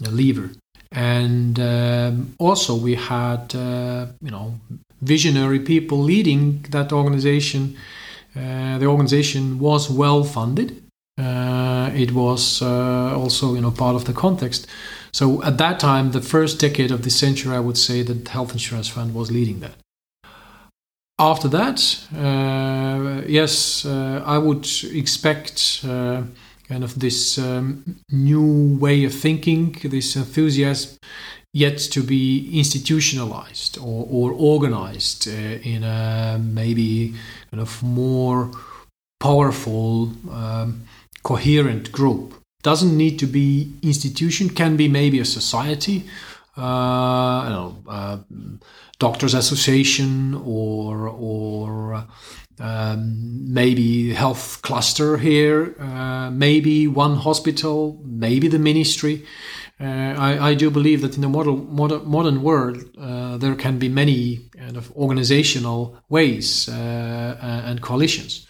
lever. 0.10 0.50
And 0.92 1.60
um, 1.60 2.36
also, 2.40 2.76
we 2.76 2.96
had, 2.96 3.54
you 3.54 4.32
know, 4.32 4.60
visionary 5.02 5.60
people 5.60 6.00
leading 6.00 6.66
that 6.70 6.92
organization. 6.92 7.76
the 8.34 8.86
organization 8.86 9.60
was 9.60 9.90
well 9.90 10.24
funded 10.24 10.70
uh, 11.20 11.92
it 11.94 12.14
was 12.14 12.62
uh, 12.62 13.14
also 13.18 13.54
you 13.54 13.62
know 13.62 13.72
part 13.72 13.96
of 13.96 14.06
the 14.06 14.14
context. 14.14 14.68
So 15.12 15.44
at 15.44 15.58
that 15.58 15.80
time, 15.80 16.12
the 16.12 16.22
first 16.22 16.60
decade 16.60 16.92
of 16.92 17.02
the 17.02 17.10
century, 17.10 17.56
I 17.56 17.60
would 17.60 17.78
say 17.78 18.04
that 18.04 18.28
health 18.30 18.54
insurance 18.54 18.88
fund 18.88 19.14
was 19.14 19.30
leading 19.30 19.60
that. 19.60 19.76
After 21.20 21.50
that, 21.50 22.00
uh, 22.16 23.24
yes, 23.28 23.86
uh, 23.86 24.24
I 24.26 24.38
would 24.38 24.66
expect 24.84 25.82
uh, 25.86 26.24
kind 26.66 26.82
of 26.82 26.98
this 26.98 27.38
um, 27.38 27.98
new 28.10 28.78
way 28.80 29.04
of 29.04 29.14
thinking, 29.14 29.76
this 29.84 30.16
enthusiasm, 30.16 30.98
yet 31.54 31.78
to 31.92 32.04
be 32.04 32.58
institutionalized 32.58 33.78
or, 33.80 34.08
or 34.10 34.32
organized 34.32 35.28
uh, 35.28 35.32
in 35.32 35.84
a 35.84 36.40
maybe 36.42 37.16
kind 37.52 37.62
of 37.62 37.84
more 37.84 38.52
powerful, 39.20 40.14
um, 40.32 40.84
coherent 41.24 41.92
group. 41.92 42.34
Doesn't 42.64 42.96
need 42.96 43.20
to 43.20 43.26
be 43.26 43.74
institution. 43.82 44.50
Can 44.50 44.78
be 44.78 44.88
maybe 44.88 45.20
a 45.20 45.26
society. 45.26 46.06
Uh, 46.60 47.44
you 47.46 47.50
know, 47.50 47.84
uh, 47.88 48.18
doctors 49.00 49.34
association 49.34 50.34
or 50.46 51.08
or 51.08 52.06
um, 52.60 53.54
maybe 53.54 54.14
health 54.14 54.62
cluster 54.62 55.18
here, 55.18 55.76
uh, 55.80 56.30
maybe 56.30 56.88
one 56.88 57.16
hospital, 57.16 58.02
maybe 58.04 58.50
the 58.50 58.60
ministry. 58.60 59.26
Uh, 59.80 59.86
I, 60.18 60.50
I, 60.50 60.54
do 60.56 60.70
believe 60.70 61.00
that 61.02 61.16
in 61.16 61.22
the 61.22 61.30
modern 61.30 61.74
modern, 61.74 62.06
modern 62.06 62.42
world 62.42 62.84
uh, 63.00 63.38
there 63.38 63.56
can 63.56 63.80
be 63.80 63.88
many 63.88 64.50
kind 64.58 64.76
of 64.76 64.92
organizational 64.98 65.98
ways 66.10 66.68
uh, 66.68 67.38
and 67.42 67.82
coalitions. 67.82 68.46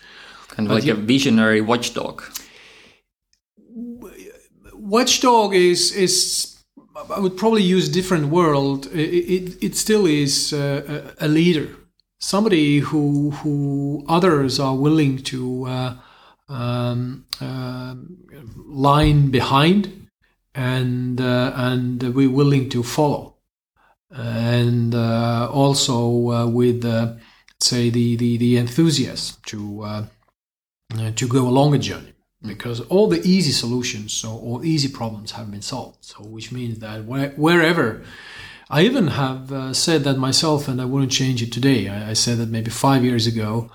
Kind 0.47 0.65
of 0.65 0.69
but 0.69 0.75
like 0.75 0.85
you, 0.85 0.93
a 0.93 0.95
visionary 0.95 1.61
watchdog. 1.61 2.23
Watchdog 4.73 5.53
is 5.53 5.91
is 5.91 6.48
I 7.09 7.19
would 7.19 7.37
probably 7.37 7.63
use 7.63 7.89
different 7.89 8.27
world. 8.27 8.87
It, 8.87 9.09
it, 9.35 9.63
it 9.63 9.75
still 9.75 10.05
is 10.05 10.53
uh, 10.53 11.13
a 11.19 11.27
leader. 11.27 11.75
Somebody 12.19 12.79
who 12.79 13.31
who 13.31 14.03
others 14.07 14.59
are 14.59 14.75
willing 14.75 15.19
to 15.23 15.65
uh, 15.65 15.95
um, 16.49 17.25
uh, 17.39 17.95
line 18.65 19.31
behind 19.31 20.07
and 20.53 21.21
uh, 21.21 21.53
and 21.55 22.03
we're 22.13 22.29
willing 22.29 22.69
to 22.69 22.83
follow. 22.83 23.35
And 24.11 24.95
uh, 24.95 25.49
also 25.51 26.31
uh, 26.31 26.47
with 26.47 26.83
say 27.61 27.89
the, 27.89 28.15
the 28.15 28.37
the 28.37 28.57
enthusiasm 28.57 29.37
to 29.47 30.07
to 31.15 31.27
go 31.27 31.47
along 31.47 31.75
a 31.75 31.77
journey 31.77 32.13
because 32.45 32.79
all 32.81 33.07
the 33.07 33.21
easy 33.27 33.51
solutions 33.51 34.23
or, 34.23 34.39
all 34.39 34.63
easy 34.63 34.87
problems 34.87 35.31
have 35.31 35.51
been 35.51 35.61
solved 35.61 35.97
so 36.01 36.23
which 36.23 36.51
means 36.51 36.79
that 36.79 37.05
where, 37.05 37.29
wherever 37.31 38.01
I 38.69 38.83
even 38.83 39.07
have 39.07 39.51
uh, 39.51 39.73
said 39.73 40.03
that 40.03 40.17
myself, 40.17 40.67
and 40.67 40.79
I 40.79 40.85
wouldn't 40.85 41.11
change 41.11 41.41
it 41.41 41.51
today. 41.51 41.89
I, 41.89 42.11
I 42.11 42.13
said 42.13 42.37
that 42.37 42.49
maybe 42.49 42.69
five 42.69 43.03
years 43.03 43.25
ago. 43.25 43.71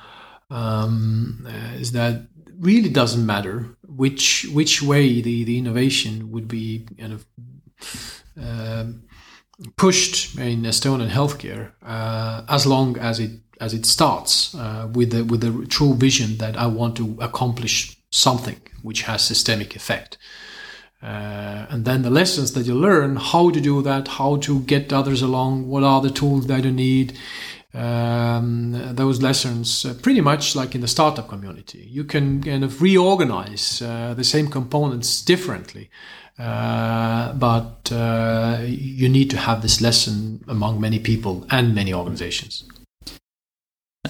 Um, 0.50 1.48
uh, 1.48 1.74
is 1.78 1.92
that 1.92 2.28
really 2.60 2.90
doesn't 2.90 3.26
matter 3.26 3.76
which 3.88 4.46
which 4.52 4.82
way 4.82 5.20
the, 5.20 5.44
the 5.44 5.58
innovation 5.58 6.30
would 6.30 6.46
be 6.46 6.86
kind 6.98 7.12
of 7.12 7.26
uh, 8.40 8.84
pushed 9.76 10.38
in 10.38 10.62
Estonian 10.62 11.08
healthcare, 11.08 11.72
uh, 11.82 12.44
as 12.48 12.66
long 12.66 12.98
as 12.98 13.18
it 13.18 13.32
as 13.60 13.74
it 13.74 13.86
starts 13.86 14.54
uh, 14.54 14.88
with 14.92 15.10
the 15.10 15.24
with 15.24 15.40
the 15.40 15.66
true 15.66 15.94
vision 15.94 16.36
that 16.38 16.56
I 16.56 16.66
want 16.66 16.96
to 16.96 17.16
accomplish 17.20 17.96
something 18.14 18.60
which 18.82 19.02
has 19.02 19.24
systemic 19.24 19.74
effect. 19.74 20.16
Uh, 21.02 21.66
and 21.68 21.84
then 21.84 22.02
the 22.02 22.10
lessons 22.10 22.52
that 22.52 22.64
you 22.64 22.74
learn, 22.74 23.16
how 23.16 23.50
to 23.50 23.60
do 23.60 23.82
that, 23.82 24.08
how 24.08 24.36
to 24.36 24.60
get 24.60 24.92
others 24.92 25.20
along, 25.20 25.68
what 25.68 25.82
are 25.82 26.00
the 26.00 26.10
tools 26.10 26.46
that 26.46 26.64
you 26.64 26.70
need. 26.70 27.18
Um, 27.74 28.94
those 28.94 29.20
lessons, 29.20 29.84
uh, 29.84 29.94
pretty 30.00 30.20
much 30.20 30.54
like 30.54 30.74
in 30.76 30.80
the 30.80 30.88
startup 30.88 31.28
community, 31.28 31.88
you 31.90 32.04
can 32.04 32.40
kind 32.42 32.62
of 32.62 32.80
reorganize 32.80 33.82
uh, 33.82 34.14
the 34.14 34.24
same 34.24 34.48
components 34.48 35.20
differently. 35.20 35.90
Uh, 36.38 37.32
but 37.34 37.92
uh, 37.92 38.60
you 38.62 39.08
need 39.08 39.28
to 39.30 39.36
have 39.36 39.60
this 39.60 39.80
lesson 39.80 40.42
among 40.48 40.80
many 40.80 40.98
people 40.98 41.46
and 41.50 41.74
many 41.74 41.92
organizations. 41.92 42.64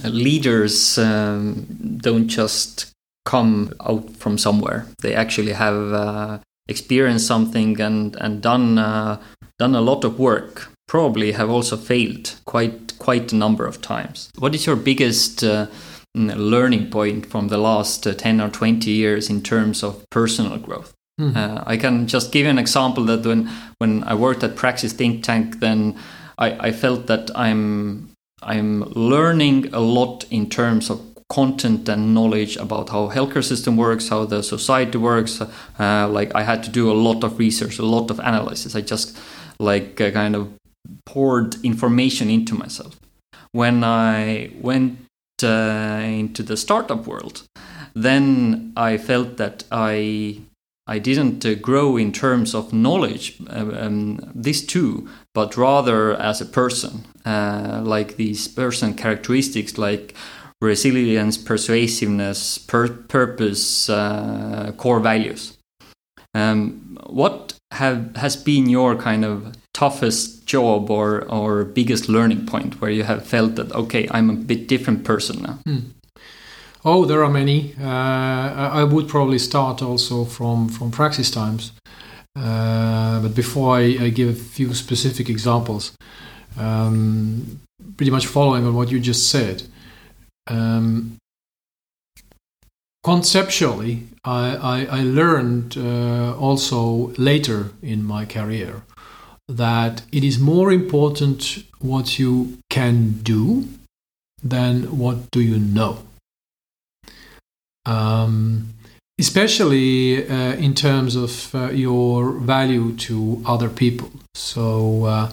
Leaders 0.05 0.99
um, 0.99 1.99
don't 2.03 2.29
just 2.29 2.94
come 3.25 3.73
out 3.81 4.11
from 4.17 4.39
somewhere. 4.39 4.87
They 5.03 5.15
actually 5.15 5.53
have 5.53 5.93
uh, 5.93 6.39
experienced 6.69 7.27
something 7.27 7.81
and 7.81 8.17
and 8.17 8.41
done 8.43 8.79
uh, 8.79 9.21
done 9.59 9.75
a 9.75 9.81
lot 9.81 10.05
of 10.05 10.19
work 10.19 10.71
probably 10.87 11.33
have 11.33 11.51
also 11.51 11.77
failed 11.77 12.35
quite 12.45 12.99
quite 12.99 13.33
a 13.33 13.37
number 13.37 13.67
of 13.67 13.81
times 13.81 14.31
what 14.39 14.55
is 14.55 14.67
your 14.67 14.77
biggest 14.77 15.43
uh, 15.45 15.67
learning 16.15 16.91
point 16.91 17.27
from 17.27 17.49
the 17.49 17.59
last 17.59 18.07
uh, 18.07 18.15
10 18.15 18.41
or 18.41 18.49
20 18.49 18.91
years 18.91 19.31
in 19.31 19.43
terms 19.43 19.83
of 19.83 20.05
personal 20.11 20.59
growth 20.59 20.93
mm. 21.21 21.63
i 21.67 21.77
can 21.77 22.07
just 22.07 22.33
give 22.33 22.45
you 22.45 22.51
an 22.51 22.59
example 22.59 23.05
that 23.05 23.25
when 23.27 23.49
when 23.79 24.05
i 24.05 24.15
worked 24.15 24.43
at 24.43 24.57
praxis 24.57 24.93
think 24.93 25.23
tank 25.23 25.61
then 25.61 25.97
i, 26.39 26.69
I 26.69 26.73
felt 26.73 27.07
that 27.07 27.31
i'm 27.35 28.11
i'm 28.43 28.83
learning 28.91 29.73
a 29.73 29.81
lot 29.81 30.25
in 30.31 30.49
terms 30.49 30.91
of 30.91 31.14
content 31.35 31.89
and 31.89 32.15
knowledge 32.15 32.57
about 32.57 32.91
how 32.91 33.09
healthcare 33.09 33.43
system 33.43 33.77
works, 33.77 34.09
how 34.09 34.25
the 34.25 34.43
society 34.43 34.99
works. 34.99 35.41
Uh, 35.41 36.09
like 36.09 36.35
I 36.35 36.43
had 36.43 36.63
to 36.65 36.71
do 36.71 36.93
a 36.93 36.99
lot 37.09 37.25
of 37.25 37.39
research, 37.39 37.79
a 37.79 37.85
lot 37.97 38.11
of 38.11 38.19
analysis. 38.19 38.77
I 38.77 38.83
just 38.83 39.17
like 39.59 40.01
uh, 40.01 40.11
kind 40.11 40.37
of 40.37 40.49
poured 41.07 41.57
information 41.65 42.31
into 42.31 42.55
myself. 42.55 43.01
When 43.53 43.83
I 43.85 44.51
went 44.61 44.99
uh, 45.43 46.03
into 46.05 46.43
the 46.43 46.57
startup 46.57 47.07
world, 47.07 47.43
then 47.95 48.73
I 48.77 48.99
felt 48.99 49.37
that 49.37 49.65
I 49.71 50.41
I 50.87 50.99
didn't 50.99 51.47
uh, 51.47 51.55
grow 51.55 51.97
in 51.97 52.13
terms 52.13 52.55
of 52.55 52.73
knowledge, 52.73 53.39
uh, 53.49 53.71
um, 53.73 54.21
this 54.35 54.65
too, 54.67 55.09
but 55.33 55.57
rather 55.57 56.15
as 56.15 56.41
a 56.43 56.47
person, 56.61 57.05
uh, 57.25 57.81
like 57.83 58.17
these 58.17 58.49
person 58.49 58.93
characteristics, 58.95 59.79
like 59.79 60.15
resilience, 60.65 61.37
persuasiveness, 61.39 62.59
pur 62.59 62.89
purpose, 62.89 63.89
uh, 63.89 64.73
core 64.77 65.01
values. 65.01 65.57
Um, 66.35 66.99
what 67.07 67.55
have 67.73 68.17
has 68.17 68.37
been 68.37 68.69
your 68.69 68.97
kind 68.97 69.25
of 69.25 69.55
toughest 69.73 70.47
job 70.47 70.91
or 70.91 71.23
or 71.31 71.65
biggest 71.65 72.09
learning 72.09 72.47
point 72.47 72.81
where 72.81 72.91
you 72.91 73.05
have 73.05 73.27
felt 73.27 73.57
that 73.57 73.73
okay, 73.73 74.09
I'm 74.11 74.31
a 74.31 74.35
bit 74.35 74.69
different 74.69 75.05
person 75.05 75.43
now? 75.43 75.59
Hmm. 75.65 75.79
Oh, 76.85 77.07
there 77.07 77.25
are 77.25 77.31
many. 77.31 77.75
Uh, 77.81 78.81
I 78.81 78.85
would 78.85 79.09
probably 79.09 79.39
start 79.39 79.83
also 79.83 80.25
from 80.25 80.69
from 80.69 80.91
praxis 80.91 81.31
times. 81.31 81.73
Uh, 82.37 83.21
but 83.21 83.35
before 83.35 83.77
I, 83.77 83.97
I, 84.01 84.09
give 84.11 84.29
a 84.29 84.35
few 84.35 84.75
specific 84.75 85.31
examples, 85.31 85.93
um, 86.59 87.61
pretty 87.97 88.11
much 88.11 88.27
following 88.27 88.67
on 88.67 88.75
what 88.75 88.91
you 88.91 88.99
just 88.99 89.31
said, 89.31 89.63
um, 90.47 91.17
conceptually, 93.03 94.07
I, 94.25 94.57
I, 94.57 94.99
I 94.99 95.03
learned 95.03 95.77
uh, 95.77 96.37
also 96.37 97.13
later 97.17 97.73
in 97.83 98.05
my 98.05 98.25
career 98.25 98.83
that 99.49 100.03
it 100.11 100.25
is 100.25 100.39
more 100.39 100.73
important 100.73 101.65
what 101.81 102.19
you 102.19 102.59
can 102.71 103.21
do 103.23 103.69
than 104.43 104.99
what 104.99 105.31
do 105.31 105.41
you 105.41 105.59
know. 105.59 105.99
Um, 107.87 108.75
especially 109.19 110.27
uh, 110.29 110.55
in 110.55 110.75
terms 110.75 111.15
of 111.15 111.55
uh, 111.55 111.71
your 111.71 112.33
value 112.33 112.95
to 112.97 113.43
other 113.47 113.69
people. 113.69 114.11
So, 114.35 115.05
uh, 115.05 115.33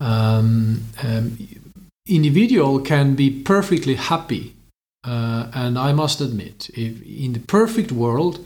um, 0.00 0.82
um, 1.02 1.38
individual 2.06 2.80
can 2.80 3.14
be 3.14 3.30
perfectly 3.30 3.94
happy. 3.94 4.54
Uh, 5.02 5.50
and 5.52 5.78
I 5.78 5.92
must 5.92 6.20
admit, 6.20 6.70
if 6.70 7.02
in 7.02 7.34
the 7.34 7.40
perfect 7.40 7.92
world, 7.92 8.44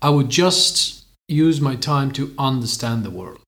I 0.00 0.10
would 0.10 0.28
just 0.28 1.04
use 1.26 1.60
my 1.60 1.76
time 1.76 2.12
to 2.12 2.32
understand 2.38 3.04
the 3.04 3.10
world. 3.10 3.40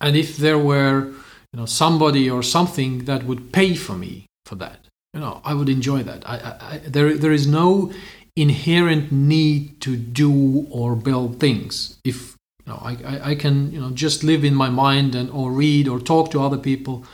And 0.00 0.16
if 0.16 0.36
there 0.36 0.58
were, 0.58 1.06
you 1.52 1.60
know, 1.60 1.66
somebody 1.66 2.28
or 2.28 2.42
something 2.42 3.04
that 3.04 3.24
would 3.24 3.52
pay 3.52 3.74
for 3.74 3.94
me 3.94 4.26
for 4.44 4.56
that, 4.56 4.80
you 5.14 5.20
know, 5.20 5.40
I 5.44 5.54
would 5.54 5.68
enjoy 5.68 6.02
that. 6.02 6.28
I, 6.28 6.36
I, 6.36 6.74
I, 6.74 6.78
there, 6.78 7.16
there 7.16 7.32
is 7.32 7.46
no 7.46 7.92
inherent 8.34 9.10
need 9.10 9.80
to 9.80 9.96
do 9.96 10.66
or 10.70 10.94
build 10.94 11.40
things. 11.40 11.98
If 12.04 12.36
you 12.66 12.72
know, 12.72 12.82
I, 12.82 12.96
I, 13.04 13.30
I 13.30 13.34
can, 13.36 13.72
you 13.72 13.80
know, 13.80 13.90
just 13.90 14.24
live 14.24 14.44
in 14.44 14.54
my 14.54 14.68
mind 14.68 15.14
and 15.14 15.30
or 15.30 15.52
read 15.52 15.88
or 15.88 16.00
talk 16.00 16.30
to 16.32 16.42
other 16.42 16.58
people 16.58 17.06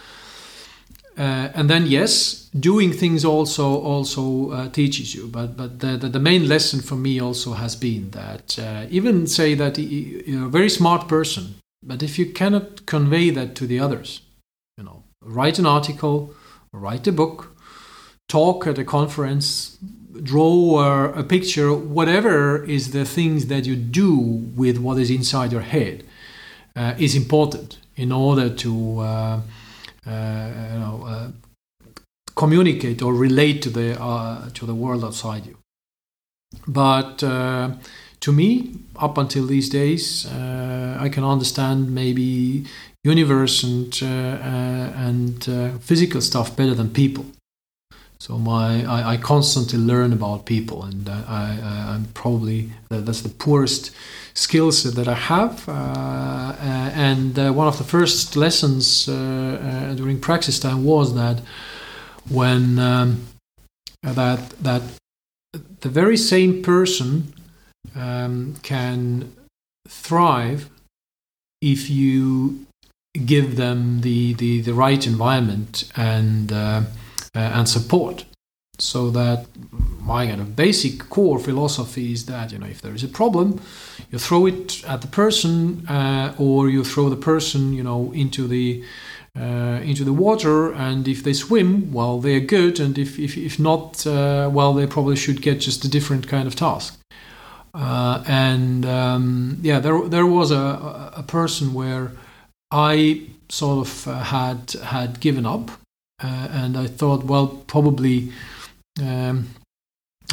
uh, 1.18 1.50
and 1.54 1.68
then 1.68 1.86
yes, 1.86 2.48
doing 2.58 2.92
things 2.92 3.24
also 3.24 3.78
also 3.80 4.50
uh, 4.50 4.68
teaches 4.70 5.14
you. 5.14 5.26
But 5.26 5.56
but 5.56 5.80
the, 5.80 5.96
the, 5.98 6.08
the, 6.08 6.18
main 6.18 6.48
lesson 6.48 6.80
for 6.80 6.96
me 6.96 7.20
also 7.20 7.52
has 7.52 7.76
been 7.76 8.10
that 8.10 8.58
uh, 8.58 8.86
even 8.90 9.26
say 9.26 9.54
that 9.54 9.78
you're 9.78 10.46
a 10.46 10.48
very 10.48 10.70
smart 10.70 11.08
person, 11.08 11.56
but 11.82 12.02
if 12.02 12.18
you 12.18 12.26
cannot 12.26 12.86
convey 12.86 13.30
that 13.30 13.54
to 13.56 13.66
the 13.66 13.78
others, 13.78 14.22
you 14.78 14.84
know, 14.84 15.02
write 15.22 15.58
an 15.58 15.66
article, 15.66 16.34
write 16.72 17.06
a 17.06 17.12
book, 17.12 17.54
talk 18.28 18.66
at 18.66 18.78
a 18.78 18.84
conference, 18.84 19.76
draw 20.22 21.12
a 21.14 21.22
picture, 21.22 21.74
whatever 21.74 22.64
is 22.64 22.92
the 22.92 23.04
things 23.04 23.46
that 23.46 23.66
you 23.66 23.76
do 23.76 24.16
with 24.56 24.78
what 24.78 24.98
is 24.98 25.10
inside 25.10 25.52
your 25.52 25.60
head, 25.60 26.04
uh, 26.74 26.94
is 26.98 27.14
important 27.14 27.78
in 27.96 28.10
order 28.10 28.48
to 28.48 29.00
uh, 29.00 29.40
you 30.06 30.78
know, 30.78 31.04
uh, 31.06 31.28
communicate 32.34 33.02
or 33.02 33.14
relate 33.14 33.62
to 33.62 33.70
the 33.70 34.00
uh, 34.00 34.48
to 34.50 34.66
the 34.66 34.74
world 34.74 35.04
outside 35.04 35.46
you. 35.46 35.56
but 36.66 37.22
uh, 37.22 37.70
to 38.20 38.32
me, 38.32 38.74
up 38.96 39.18
until 39.18 39.46
these 39.46 39.68
days, 39.68 40.26
uh, 40.26 40.96
I 41.00 41.08
can 41.08 41.24
understand 41.24 41.92
maybe 41.92 42.64
universe 43.04 43.64
and 43.64 43.98
uh, 44.02 44.06
uh, 44.06 44.92
and 44.96 45.48
uh, 45.48 45.78
physical 45.78 46.20
stuff 46.20 46.56
better 46.56 46.74
than 46.74 46.90
people. 46.90 47.26
So 48.18 48.38
my 48.38 48.84
I, 48.84 49.14
I 49.14 49.16
constantly 49.16 49.78
learn 49.78 50.12
about 50.12 50.46
people, 50.46 50.84
and 50.84 51.08
I 51.08 51.58
am 51.94 52.06
probably 52.14 52.70
that's 52.88 53.22
the 53.22 53.28
poorest 53.28 53.90
skill 54.34 54.72
set 54.72 54.94
that 54.94 55.08
I 55.08 55.14
have. 55.14 55.68
Uh, 55.68 56.54
and 56.60 57.38
uh, 57.38 57.52
one 57.52 57.68
of 57.68 57.78
the 57.78 57.84
first 57.84 58.36
lessons 58.36 59.08
uh, 59.08 59.94
during 59.96 60.20
practice 60.20 60.58
time 60.58 60.84
was 60.84 61.14
that 61.14 61.40
when 62.28 62.78
um, 62.78 63.26
that 64.02 64.50
that 64.60 64.82
the 65.80 65.88
very 65.88 66.16
same 66.16 66.62
person 66.62 67.34
um, 67.94 68.54
can 68.62 69.32
thrive 69.88 70.68
if 71.60 71.90
you 71.90 72.66
give 73.26 73.56
them 73.56 74.00
the, 74.00 74.34
the, 74.34 74.62
the 74.62 74.72
right 74.72 75.06
environment 75.06 75.90
and 75.96 76.52
uh, 76.52 76.82
uh, 77.34 77.38
and 77.38 77.68
support. 77.68 78.24
So 78.78 79.10
that 79.10 79.46
my 80.04 80.26
kind 80.26 80.40
of 80.40 80.56
basic 80.56 81.08
core 81.08 81.38
philosophy 81.38 82.12
is 82.12 82.26
that 82.26 82.52
you 82.52 82.58
know 82.58 82.66
if 82.66 82.82
there 82.82 82.94
is 82.94 83.04
a 83.04 83.08
problem, 83.08 83.60
you 84.10 84.18
throw 84.18 84.46
it 84.46 84.84
at 84.84 85.00
the 85.00 85.08
person 85.08 85.86
uh, 85.88 86.34
or 86.38 86.68
you 86.68 86.84
throw 86.84 87.08
the 87.08 87.16
person 87.16 87.72
you 87.72 87.82
know 87.82 88.12
into 88.12 88.48
the 88.48 88.84
uh, 89.38 89.80
into 89.82 90.04
the 90.04 90.12
water 90.12 90.72
and 90.74 91.08
if 91.08 91.22
they 91.24 91.32
swim 91.32 91.90
well 91.90 92.20
they're 92.20 92.40
good 92.40 92.78
and 92.78 92.98
if, 92.98 93.18
if, 93.18 93.38
if 93.38 93.58
not 93.58 94.06
uh, 94.06 94.50
well 94.52 94.74
they 94.74 94.86
probably 94.86 95.16
should 95.16 95.40
get 95.40 95.58
just 95.58 95.84
a 95.84 95.88
different 95.88 96.28
kind 96.28 96.46
of 96.46 96.54
task. 96.54 96.98
Uh, 97.74 98.22
and 98.26 98.84
um, 98.84 99.56
yeah 99.62 99.78
there, 99.78 100.06
there 100.08 100.26
was 100.26 100.50
a, 100.50 101.12
a 101.16 101.24
person 101.26 101.72
where 101.72 102.12
I 102.72 103.26
sort 103.52 103.86
of 103.86 104.08
uh, 104.08 104.22
had 104.24 104.72
had 104.82 105.20
given 105.20 105.44
up, 105.44 105.70
uh, 106.24 106.48
and 106.50 106.76
I 106.76 106.86
thought, 106.86 107.24
well, 107.24 107.46
probably 107.66 108.32
um, 109.00 109.50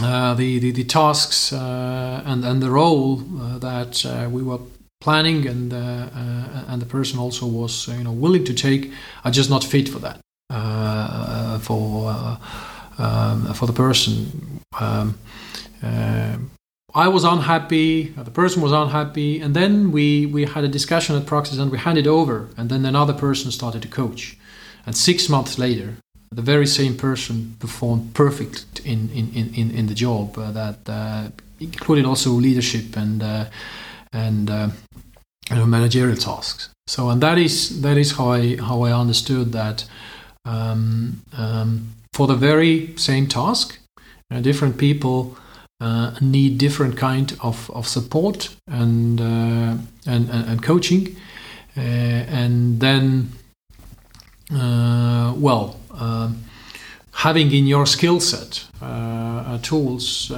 uh, 0.01 0.33
the, 0.33 0.59
the, 0.59 0.71
the 0.71 0.83
tasks 0.83 1.51
uh, 1.53 2.23
and 2.25 2.45
and 2.45 2.61
the 2.61 2.69
role 2.69 3.21
uh, 3.41 3.57
that 3.59 4.05
uh, 4.05 4.29
we 4.29 4.41
were 4.41 4.59
planning 5.01 5.47
and 5.47 5.71
and 5.73 6.81
the 6.81 6.85
person 6.85 7.19
also 7.19 7.45
was 7.45 7.87
you 7.87 8.03
know 8.03 8.11
willing 8.11 8.43
to 8.43 8.53
take 8.53 8.91
are 9.23 9.31
just 9.31 9.49
not 9.49 9.63
fit 9.63 9.87
for 9.87 9.99
that 9.99 10.19
for 11.61 12.37
um, 12.97 13.53
for 13.53 13.65
the 13.65 13.73
person. 13.73 14.61
Um, 14.79 15.17
I 16.95 17.07
was 17.07 17.23
unhappy, 17.23 18.09
the 18.09 18.31
person 18.31 18.61
was 18.61 18.71
unhappy, 18.71 19.39
and 19.39 19.55
then 19.55 19.91
we, 19.91 20.25
we 20.25 20.45
had 20.45 20.63
a 20.63 20.67
discussion 20.67 21.15
at 21.15 21.27
Praxis 21.27 21.59
and 21.59 21.71
we 21.71 21.77
handed 21.77 22.07
over, 22.07 22.49
and 22.57 22.69
then 22.69 22.83
another 22.83 23.13
person 23.13 23.51
started 23.51 23.83
to 23.83 23.87
coach. 23.87 24.37
And 24.85 24.97
six 24.97 25.29
months 25.29 25.59
later, 25.59 25.97
the 26.31 26.41
very 26.41 26.67
same 26.67 26.95
person 26.95 27.55
performed 27.59 28.13
perfect 28.13 28.81
in, 28.85 29.09
in, 29.09 29.33
in, 29.33 29.71
in 29.71 29.87
the 29.87 29.95
job 29.95 30.37
uh, 30.37 30.51
that 30.51 30.77
uh, 30.87 31.29
included 31.59 32.05
also 32.05 32.31
leadership 32.31 32.95
and, 32.95 33.23
uh, 33.23 33.45
and 34.13 34.49
uh, 34.49 34.69
you 35.49 35.55
know, 35.55 35.65
managerial 35.65 36.15
tasks. 36.15 36.69
So, 36.87 37.09
and 37.09 37.21
that 37.21 37.37
is, 37.37 37.81
that 37.81 37.97
is 37.97 38.11
how, 38.11 38.29
I, 38.31 38.57
how 38.57 38.83
I 38.83 38.91
understood 38.91 39.51
that 39.53 39.85
um, 40.45 41.21
um, 41.37 41.89
for 42.13 42.27
the 42.27 42.35
very 42.35 42.95
same 42.97 43.27
task, 43.27 43.79
uh, 44.31 44.39
different 44.39 44.77
people 44.77 45.37
uh, 45.81 46.15
need 46.21 46.57
different 46.57 46.97
kind 46.97 47.35
of, 47.41 47.69
of 47.71 47.87
support 47.87 48.55
and, 48.67 49.19
uh, 49.19 49.77
and, 50.05 50.29
and, 50.29 50.49
and 50.49 50.63
coaching 50.63 51.15
and 51.75 52.81
then 52.81 53.29
well 54.51 55.79
um, 55.99 56.43
having 57.11 57.51
in 57.51 57.67
your 57.67 57.85
skill 57.85 58.19
set 58.19 58.65
uh, 58.81 59.57
tools 59.59 60.31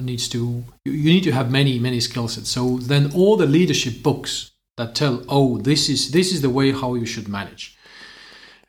needs 0.00 0.28
to 0.28 0.64
you 0.84 1.10
need 1.14 1.24
to 1.24 1.32
have 1.32 1.50
many 1.50 1.78
many 1.78 2.00
skill 2.00 2.28
sets 2.28 2.50
so 2.50 2.78
then 2.78 3.10
all 3.14 3.36
the 3.36 3.46
leadership 3.46 4.02
books 4.02 4.52
that 4.76 4.94
tell 4.94 5.22
oh 5.28 5.58
this 5.58 5.88
is 5.88 6.10
this 6.10 6.32
is 6.32 6.42
the 6.42 6.50
way 6.50 6.72
how 6.72 6.94
you 6.94 7.06
should 7.06 7.28
manage 7.28 7.74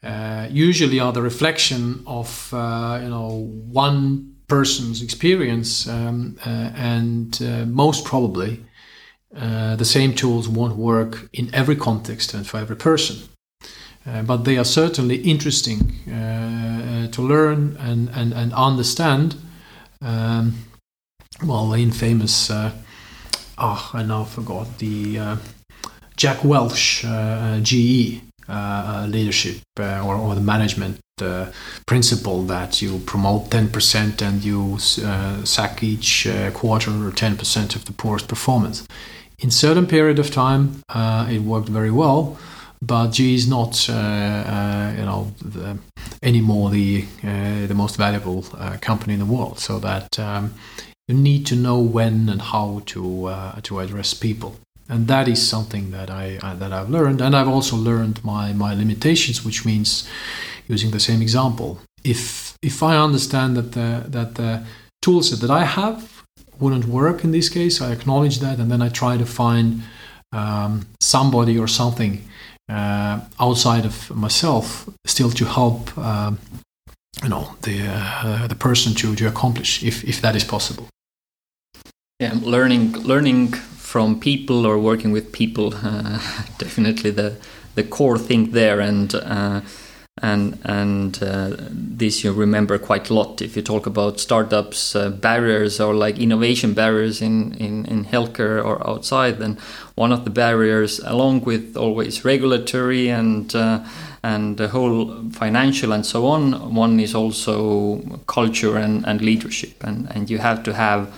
uh, 0.04 0.48
usually 0.52 1.00
are 1.00 1.12
the 1.12 1.22
reflection 1.22 2.04
of 2.06 2.54
uh, 2.54 3.00
you 3.02 3.10
know 3.10 3.50
one 3.72 4.36
person's 4.48 5.02
experience, 5.02 5.88
um, 5.88 6.38
uh, 6.46 6.72
and 6.76 7.42
uh, 7.42 7.66
most 7.66 8.06
probably 8.06 8.64
uh, 9.36 9.76
the 9.76 9.86
same 9.86 10.14
tools 10.14 10.48
won't 10.48 10.76
work 10.76 11.28
in 11.34 11.54
every 11.54 11.76
context 11.76 12.34
and 12.34 12.46
for 12.46 12.58
every 12.58 12.76
person. 12.76 13.18
Uh, 14.08 14.22
but 14.22 14.44
they 14.44 14.58
are 14.58 14.66
certainly 14.66 15.16
interesting 15.18 15.92
uh, 16.08 17.08
to 17.08 17.22
learn 17.22 17.76
and, 17.80 18.10
and, 18.10 18.34
and 18.34 18.54
understand. 18.54 19.36
Um, 20.02 20.66
well, 21.44 21.70
the 21.70 21.80
infamous, 21.80 22.52
oh, 22.52 22.72
I 23.94 24.04
now 24.04 24.24
forgot 24.24 24.78
the 24.78 25.38
Jack 26.16 26.44
Welch 26.44 27.04
GE 27.64 28.22
leadership 29.08 29.62
or, 29.80 30.16
or 30.16 30.36
the 30.36 30.42
management 30.42 31.00
principle 31.86 32.44
that 32.44 32.82
you 32.82 33.00
promote 33.00 33.50
10% 33.50 34.22
and 34.22 34.44
you 34.44 34.78
uh, 35.06 35.44
sack 35.46 35.82
each 35.82 36.28
uh, 36.28 36.52
quarter 36.52 36.92
or 36.92 37.12
10% 37.12 37.76
of 37.76 37.86
the 37.86 37.94
poorest 37.94 38.28
performance. 38.28 38.86
In 39.40 39.50
certain 39.52 39.88
period 39.88 40.20
of 40.20 40.32
time, 40.32 40.82
uh, 40.90 41.28
it 41.30 41.40
worked 41.40 41.70
very 41.70 41.92
well, 41.92 42.38
but 42.82 43.12
G 43.12 43.36
is 43.36 43.48
not, 43.48 43.90
uh, 43.90 43.94
uh, 43.94 44.94
you 44.98 45.06
know, 45.06 45.32
the, 45.42 45.78
anymore 46.22 46.70
the 46.70 47.06
uh, 47.24 47.68
the 47.68 47.74
most 47.76 47.98
valuable 47.98 48.44
company 48.82 49.14
in 49.14 49.20
the 49.20 49.26
world. 49.26 49.60
So 49.60 49.80
that 49.80 50.20
um, 50.20 50.54
you 51.08 51.16
need 51.16 51.46
to 51.48 51.56
know 51.56 51.80
when 51.80 52.30
and 52.30 52.42
how 52.42 52.82
to 52.88 53.32
to 53.64 53.80
address 53.80 54.14
people 54.14 54.56
and 54.88 55.08
that 55.08 55.28
is 55.28 55.48
something 55.48 55.92
that 55.92 56.10
I, 56.10 56.38
I, 56.42 56.54
that 56.56 56.72
I've 56.72 56.90
learned, 56.90 57.22
and 57.22 57.36
I've 57.36 57.48
also 57.48 57.76
learned 57.76 58.24
my 58.24 58.54
my 58.54 58.74
limitations, 58.74 59.44
which 59.44 59.66
means 59.66 60.08
using 60.68 60.92
the 60.92 61.00
same 61.00 61.22
example. 61.22 61.80
If 62.04 62.56
if 62.62 62.84
I 62.84 62.98
understand 62.98 63.56
that 63.58 63.72
the 63.72 64.06
that 64.10 64.36
the 64.36 64.64
toolset 65.04 65.42
that 65.42 65.50
I 65.50 65.66
have 65.66 66.24
wouldn't 66.60 66.86
work 66.86 67.24
in 67.24 67.32
this 67.32 67.50
case, 67.50 67.82
I 67.82 67.92
acknowledge 67.92 68.40
that, 68.40 68.60
and 68.60 68.72
then 68.72 68.82
I 68.82 68.90
try 68.90 69.18
to 69.18 69.26
find 69.26 69.82
um, 70.32 70.86
somebody 71.00 71.58
or 71.58 71.68
something 71.68 72.22
uh, 72.70 73.20
outside 73.40 73.86
of 73.86 74.10
myself 74.16 74.90
still 75.06 75.32
to 75.32 75.46
help. 75.46 75.98
Uh, 75.98 76.34
you 77.24 77.30
know 77.30 77.56
the 77.62 77.88
uh, 77.88 78.48
the 78.48 78.56
person 78.56 78.94
to, 78.94 79.16
to 79.16 79.28
accomplish 79.28 79.82
if, 79.84 80.04
if 80.04 80.20
that 80.22 80.36
is 80.36 80.44
possible 80.44 80.88
yeah 82.20 82.34
learning 82.42 82.92
learning 83.04 83.54
from 83.54 84.20
people 84.20 84.66
or 84.66 84.78
working 84.78 85.12
with 85.14 85.32
people 85.32 85.74
uh, 85.76 86.20
definitely 86.58 87.12
the 87.12 87.38
the 87.76 87.84
core 87.84 88.18
thing 88.18 88.52
there 88.52 88.80
and 88.80 89.16
uh, 89.16 89.62
and 90.22 90.58
and 90.64 91.22
uh, 91.22 91.52
this 91.70 92.24
you 92.24 92.32
remember 92.32 92.78
quite 92.78 93.10
a 93.10 93.14
lot. 93.14 93.42
If 93.42 93.58
you 93.58 93.62
talk 93.62 93.86
about 93.86 94.20
startups 94.20 94.96
uh, 94.96 95.10
barriers 95.10 95.80
or 95.80 95.94
like 95.94 96.18
innovation 96.18 96.74
barriers 96.74 97.22
in, 97.22 97.54
in 97.56 97.86
in 97.86 98.06
healthcare 98.06 98.64
or 98.64 98.88
outside 98.88 99.40
then 99.40 99.58
one 99.96 100.14
of 100.14 100.24
the 100.24 100.30
barriers 100.30 101.00
along 101.00 101.42
with 101.42 101.76
always 101.76 102.24
regulatory 102.24 103.10
and 103.10 103.54
uh, 103.56 103.84
and 104.24 104.56
the 104.56 104.70
whole 104.70 105.30
financial 105.32 105.92
and 105.92 106.06
so 106.06 106.26
on 106.28 106.74
one 106.74 106.98
is 107.00 107.14
also 107.14 108.00
culture 108.26 108.78
and, 108.78 109.06
and 109.06 109.22
leadership. 109.22 109.84
And 109.84 110.08
and 110.16 110.30
you 110.30 110.38
have 110.38 110.64
to 110.64 110.74
have 110.74 111.14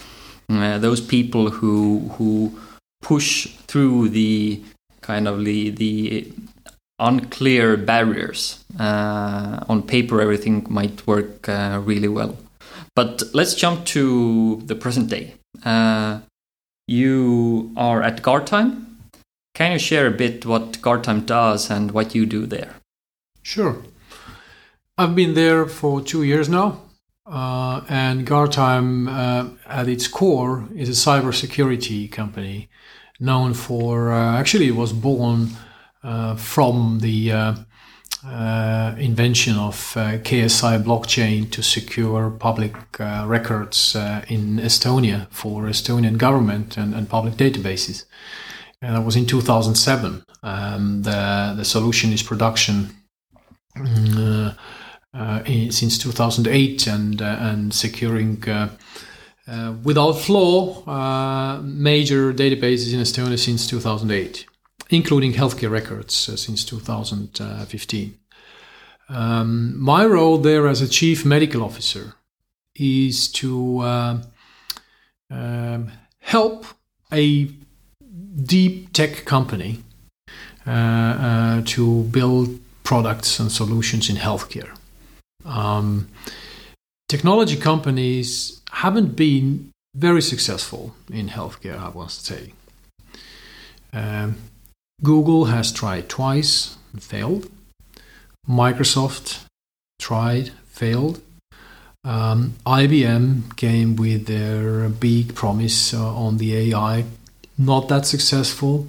uh, 0.50 0.80
those 0.80 1.02
people 1.02 1.52
who 1.52 2.10
who 2.18 2.60
push 3.04 3.45
through 3.68 4.10
the 4.10 4.64
kind 5.02 5.28
of 5.28 5.45
the 5.45 5.70
the 5.70 6.34
unclear 7.00 7.78
barriers. 7.78 8.64
Uh, 8.80 9.64
on 9.70 9.84
paper, 9.84 10.22
everything 10.22 10.66
might 10.70 11.06
work 11.06 11.48
uh, 11.48 11.82
really 11.84 12.08
well. 12.08 12.38
But 12.95 13.24
let's 13.34 13.54
jump 13.54 13.86
to 13.88 14.62
the 14.66 14.76
present 14.76 15.10
day. 15.10 15.36
Uh, 15.64 16.20
you 16.88 17.72
are 17.78 18.02
at 18.02 18.22
Guardtime. 18.24 18.86
Can 19.54 19.72
you 19.72 19.80
share 19.80 20.08
a 20.08 20.12
bit 20.12 20.45
what 20.45 20.82
Guardtime 20.82 21.26
does 21.26 21.70
and 21.70 21.91
what 21.91 22.16
you 22.16 22.26
do 22.26 22.45
there? 22.45 22.76
Sure. 23.43 23.78
I've 24.98 25.16
been 25.16 25.34
there 25.36 25.66
for 25.68 26.02
two 26.02 26.24
years 26.24 26.50
now. 26.50 26.82
Uh, 27.26 27.82
and 27.89 28.26
Guardtime, 28.26 29.08
uh, 29.10 29.50
at 29.68 29.88
its 29.88 30.08
core, 30.08 30.68
is 30.76 30.89
a 30.89 31.10
cybersecurity 31.10 32.12
company 32.12 32.70
known 33.20 33.54
for, 33.54 34.12
uh, 34.12 34.38
actually, 34.39 34.68
it 34.68 34.76
was 34.76 34.93
born 34.93 35.50
from 36.38 36.99
the 36.99 37.32
uh, 37.32 37.55
uh, 38.26 38.95
invention 38.97 39.55
of 39.58 39.93
uh, 39.95 40.18
KSI 40.18 40.84
blockchain 40.84 41.49
to 41.51 41.62
secure 41.62 42.30
public 42.32 42.74
uh, 42.99 43.24
records 43.28 43.95
uh, 43.95 44.26
in 44.28 44.58
Estonia 44.58 45.28
for 45.30 45.64
Estonian 45.64 46.18
government 46.18 46.78
and, 46.78 46.93
and 46.93 47.08
public 47.08 47.36
databases. 47.36 48.05
And 48.82 48.95
that 48.95 49.05
was 49.05 49.16
in 49.16 49.26
2007. 49.28 50.24
Um, 50.43 51.03
the, 51.03 51.53
the 51.55 51.66
solution 51.66 52.12
is 52.12 52.24
production 52.24 52.89
uh, 53.78 54.53
uh, 55.14 55.43
in, 55.45 55.72
since 55.72 55.97
2008 55.97 56.88
and, 56.88 57.22
and 57.22 57.74
securing 57.74 58.43
without 59.84 60.14
flaw 60.14 61.62
major 61.62 62.34
databases 62.34 62.93
in 62.93 62.99
Estonia 62.99 63.39
since 63.39 63.68
2008 63.68 64.45
including 64.90 65.34
healthcare 65.34 65.72
records 65.72 66.30
uh, 66.30 66.36
since 66.36 66.64
2015. 66.64 68.18
Um, 69.10 69.80
my 69.80 70.06
role 70.06 70.38
there 70.38 70.68
as 70.68 70.82
a 70.82 70.88
chief 70.88 71.26
medical 71.26 71.64
officer 71.64 72.16
is 72.76 73.28
to 73.30 73.80
uh, 73.80 74.18
um, 75.30 75.92
help 76.20 76.66
a 77.12 77.50
deep 78.44 78.94
tech 78.94 79.26
company 79.26 79.84
uh, 80.66 80.72
uh, 80.72 81.62
to 81.66 82.04
build 82.04 82.60
products 82.84 83.40
and 83.40 83.52
solutions 83.52 84.10
in 84.10 84.18
healthcare. 84.18 84.76
Um, 85.46 86.10
technology 87.08 87.56
companies 87.56 88.62
haven't 88.72 89.16
been 89.16 89.72
very 89.96 90.22
successful 90.22 90.94
in 91.12 91.30
healthcare, 91.30 91.80
I 91.80 91.92
must 91.98 92.26
say. 92.26 92.54
Um, 93.94 94.36
Google 95.04 95.45
has 95.45 95.72
tried 95.72 96.10
twice 96.10 96.76
and 96.91 97.04
failed. 97.04 97.50
Microsoft 98.50 99.43
tried, 100.00 100.52
failed. 100.68 101.22
Um, 102.04 102.56
IBM 102.66 103.56
came 103.58 103.95
with 103.95 104.26
their 104.26 104.89
big 104.89 105.36
promise 105.36 105.93
uh, 105.93 106.16
on 106.16 106.38
the 106.38 106.56
AI, 106.56 107.06
not 107.58 107.89
that 107.89 108.06
successful. 108.06 108.88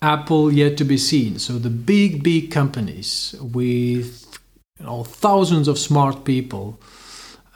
Apple 0.00 0.52
yet 0.52 0.76
to 0.78 0.84
be 0.84 0.96
seen. 0.96 1.38
So 1.38 1.58
the 1.58 1.70
big, 1.70 2.22
big 2.22 2.50
companies 2.50 3.34
with 3.40 4.38
you 4.78 4.86
know, 4.86 5.02
thousands 5.02 5.66
of 5.66 5.78
smart 5.78 6.24
people 6.24 6.78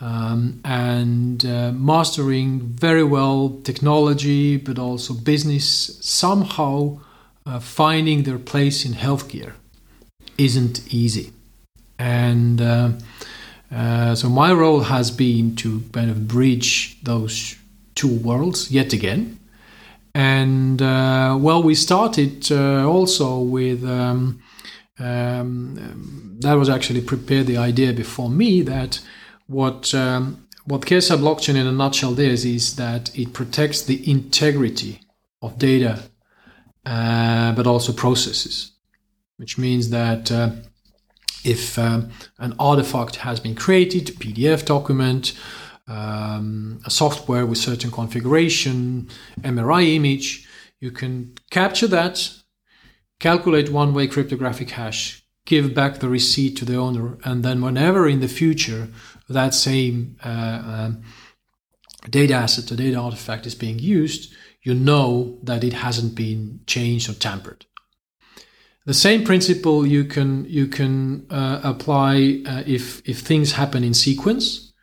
um, 0.01 0.59
and 0.65 1.45
uh, 1.45 1.71
mastering 1.71 2.59
very 2.59 3.03
well 3.03 3.57
technology, 3.63 4.57
but 4.57 4.77
also 4.77 5.13
business 5.13 5.97
somehow 6.01 6.99
uh, 7.45 7.59
finding 7.59 8.23
their 8.23 8.39
place 8.39 8.85
in 8.85 8.93
healthcare 8.93 9.53
isn't 10.37 10.93
easy. 10.93 11.31
And 11.99 12.61
uh, 12.61 12.91
uh, 13.71 14.15
so 14.15 14.29
my 14.29 14.51
role 14.51 14.81
has 14.81 15.11
been 15.11 15.55
to 15.57 15.81
kind 15.91 16.09
of 16.09 16.27
bridge 16.27 16.97
those 17.03 17.55
two 17.95 18.13
worlds 18.19 18.71
yet 18.71 18.93
again. 18.93 19.39
And 20.15 20.81
uh, 20.81 21.37
well, 21.39 21.63
we 21.63 21.75
started 21.75 22.51
uh, 22.51 22.87
also 22.87 23.39
with. 23.39 23.83
Um, 23.83 24.41
um, 24.99 26.37
that 26.41 26.53
was 26.53 26.69
actually 26.69 27.01
prepared 27.01 27.47
the 27.47 27.57
idea 27.57 27.93
before 27.93 28.29
me 28.29 28.61
that 28.61 29.01
what 29.47 29.93
um, 29.95 30.47
what 30.65 30.81
KSI 30.81 31.17
blockchain 31.17 31.55
in 31.55 31.67
a 31.67 31.71
nutshell 31.71 32.17
is 32.19 32.45
is 32.45 32.75
that 32.75 33.17
it 33.17 33.33
protects 33.33 33.81
the 33.81 34.09
integrity 34.09 35.01
of 35.41 35.57
data 35.57 36.03
uh, 36.85 37.53
but 37.53 37.67
also 37.67 37.93
processes, 37.93 38.71
which 39.37 39.57
means 39.57 39.89
that 39.89 40.31
uh, 40.31 40.51
if 41.43 41.77
um, 41.77 42.09
an 42.39 42.55
artifact 42.59 43.17
has 43.17 43.39
been 43.39 43.55
created, 43.55 44.09
a 44.09 44.13
PDF 44.13 44.65
document, 44.65 45.33
um, 45.87 46.79
a 46.85 46.89
software 46.89 47.45
with 47.45 47.57
certain 47.57 47.91
configuration, 47.91 49.09
MRI 49.41 49.95
image, 49.95 50.47
you 50.79 50.91
can 50.91 51.33
capture 51.49 51.87
that, 51.87 52.31
calculate 53.19 53.69
one 53.69 53.93
way 53.93 54.07
cryptographic 54.07 54.71
hash, 54.71 55.23
give 55.45 55.73
back 55.73 55.99
the 55.99 56.09
receipt 56.09 56.57
to 56.57 56.65
the 56.65 56.75
owner, 56.75 57.17
and 57.23 57.43
then 57.43 57.61
whenever 57.61 58.07
in 58.07 58.21
the 58.21 58.27
future 58.27 58.89
that 59.29 59.53
same 59.53 60.17
uh, 60.23 60.61
um, 60.65 61.03
data 62.09 62.33
asset 62.33 62.71
or 62.71 62.75
data 62.75 62.97
artifact 62.97 63.45
is 63.45 63.55
being 63.55 63.79
used, 63.79 64.33
you 64.63 64.73
know 64.73 65.37
that 65.43 65.63
it 65.63 65.73
hasn't 65.73 66.15
been 66.15 66.61
changed 66.65 67.09
or 67.09 67.13
tampered. 67.13 67.65
The 68.85 68.93
same 68.93 69.23
principle 69.23 69.85
you 69.85 70.03
can 70.03 70.45
you 70.45 70.67
can 70.67 71.25
uh, 71.29 71.61
apply 71.63 72.43
uh, 72.45 72.63
if 72.65 73.01
if 73.07 73.19
things 73.19 73.53
happen 73.53 73.83
in 73.83 73.93
sequence, 73.93 74.73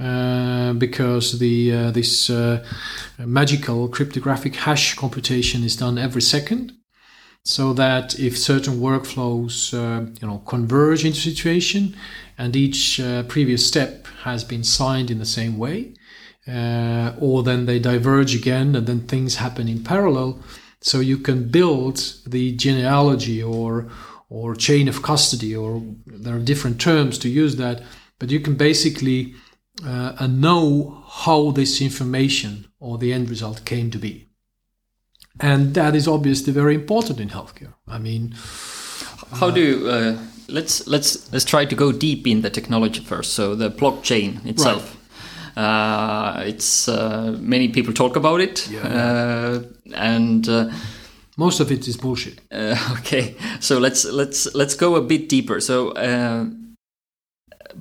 uh, 0.00 0.72
because 0.72 1.38
the 1.38 1.72
uh, 1.72 1.90
this 1.92 2.28
uh, 2.28 2.64
magical 3.18 3.88
cryptographic 3.88 4.56
hash 4.56 4.94
computation 4.94 5.62
is 5.62 5.76
done 5.76 5.96
every 5.96 6.22
second, 6.22 6.72
so 7.44 7.72
that 7.74 8.18
if 8.18 8.36
certain 8.36 8.80
workflows 8.80 9.72
uh, 9.74 10.10
you 10.20 10.26
know 10.26 10.38
converge 10.38 11.04
into 11.04 11.20
situation, 11.20 11.94
and 12.36 12.56
each 12.56 13.00
previous 13.28 13.64
step 13.64 14.08
has 14.24 14.42
been 14.42 14.64
signed 14.64 15.08
in 15.08 15.18
the 15.18 15.26
same 15.26 15.56
way, 15.56 15.94
uh, 16.46 17.12
or 17.20 17.42
then 17.42 17.66
they 17.66 17.78
diverge 17.78 18.34
again 18.34 18.74
and 18.74 18.86
then 18.86 19.00
things 19.06 19.36
happen 19.36 19.68
in 19.68 19.84
parallel. 19.84 20.38
So 20.80 21.00
you 21.00 21.18
can 21.18 21.48
build 21.48 21.96
the 22.26 22.52
genealogy 22.56 23.42
or 23.42 23.90
or 24.30 24.54
chain 24.54 24.86
of 24.86 25.02
custody, 25.02 25.56
or 25.56 25.82
there 26.06 26.36
are 26.36 26.38
different 26.38 26.80
terms 26.80 27.18
to 27.18 27.28
use 27.28 27.56
that, 27.56 27.82
but 28.20 28.30
you 28.30 28.38
can 28.38 28.54
basically 28.54 29.34
uh, 29.84 30.28
know 30.28 31.02
how 31.08 31.50
this 31.50 31.80
information 31.80 32.66
or 32.78 32.96
the 32.96 33.12
end 33.12 33.28
result 33.28 33.64
came 33.64 33.90
to 33.90 33.98
be. 33.98 34.28
And 35.40 35.74
that 35.74 35.96
is 35.96 36.06
obviously 36.06 36.52
very 36.52 36.76
important 36.76 37.18
in 37.18 37.30
healthcare. 37.30 37.74
I 37.88 37.98
mean, 37.98 38.34
how 39.32 39.50
do 39.50 39.60
you, 39.60 39.88
uh, 39.88 40.18
let's 40.48 40.86
let's 40.86 41.32
let's 41.32 41.44
try 41.44 41.64
to 41.64 41.74
go 41.74 41.92
deep 41.92 42.26
in 42.26 42.42
the 42.42 42.50
technology 42.50 43.00
first. 43.00 43.32
So 43.32 43.54
the 43.54 43.70
blockchain 43.70 44.44
itself. 44.46 44.94
Right. 44.94 44.99
Uh, 45.60 46.42
it's 46.46 46.88
uh, 46.88 47.36
many 47.38 47.68
people 47.68 47.92
talk 47.92 48.16
about 48.16 48.40
it, 48.40 48.66
yeah. 48.70 48.80
Uh, 48.80 49.62
and 49.94 50.48
most 51.36 51.60
of 51.60 51.70
it 51.70 51.86
is 51.86 51.98
bullshit. 51.98 52.40
okay, 52.52 53.34
so 53.60 53.78
let's 53.78 54.06
let's 54.06 54.54
let's 54.54 54.74
go 54.74 54.96
a 54.96 55.02
bit 55.02 55.28
deeper. 55.28 55.60
So 55.60 55.92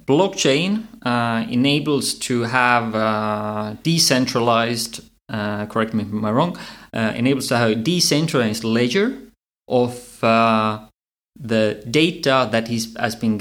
blockchain 0.06 0.88
uh, 1.04 1.46
enables 1.50 2.14
to 2.14 2.42
have 2.42 2.94
uh, 2.96 3.76
decentralized 3.82 5.02
uh, 5.30 5.66
correct 5.68 5.94
me 5.94 6.04
if 6.04 6.12
i'm 6.12 6.26
wrong 6.26 6.58
enables 6.94 7.48
to 7.48 7.58
have 7.58 7.72
a 7.72 7.76
decentralized 7.76 8.64
ledger 8.64 9.18
of 9.68 10.20
the 10.22 11.84
data 11.90 12.50
that 12.52 12.70
is, 12.70 12.96
has 13.00 13.16
been 13.16 13.40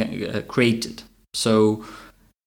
created 0.49 1.03
so 1.35 1.85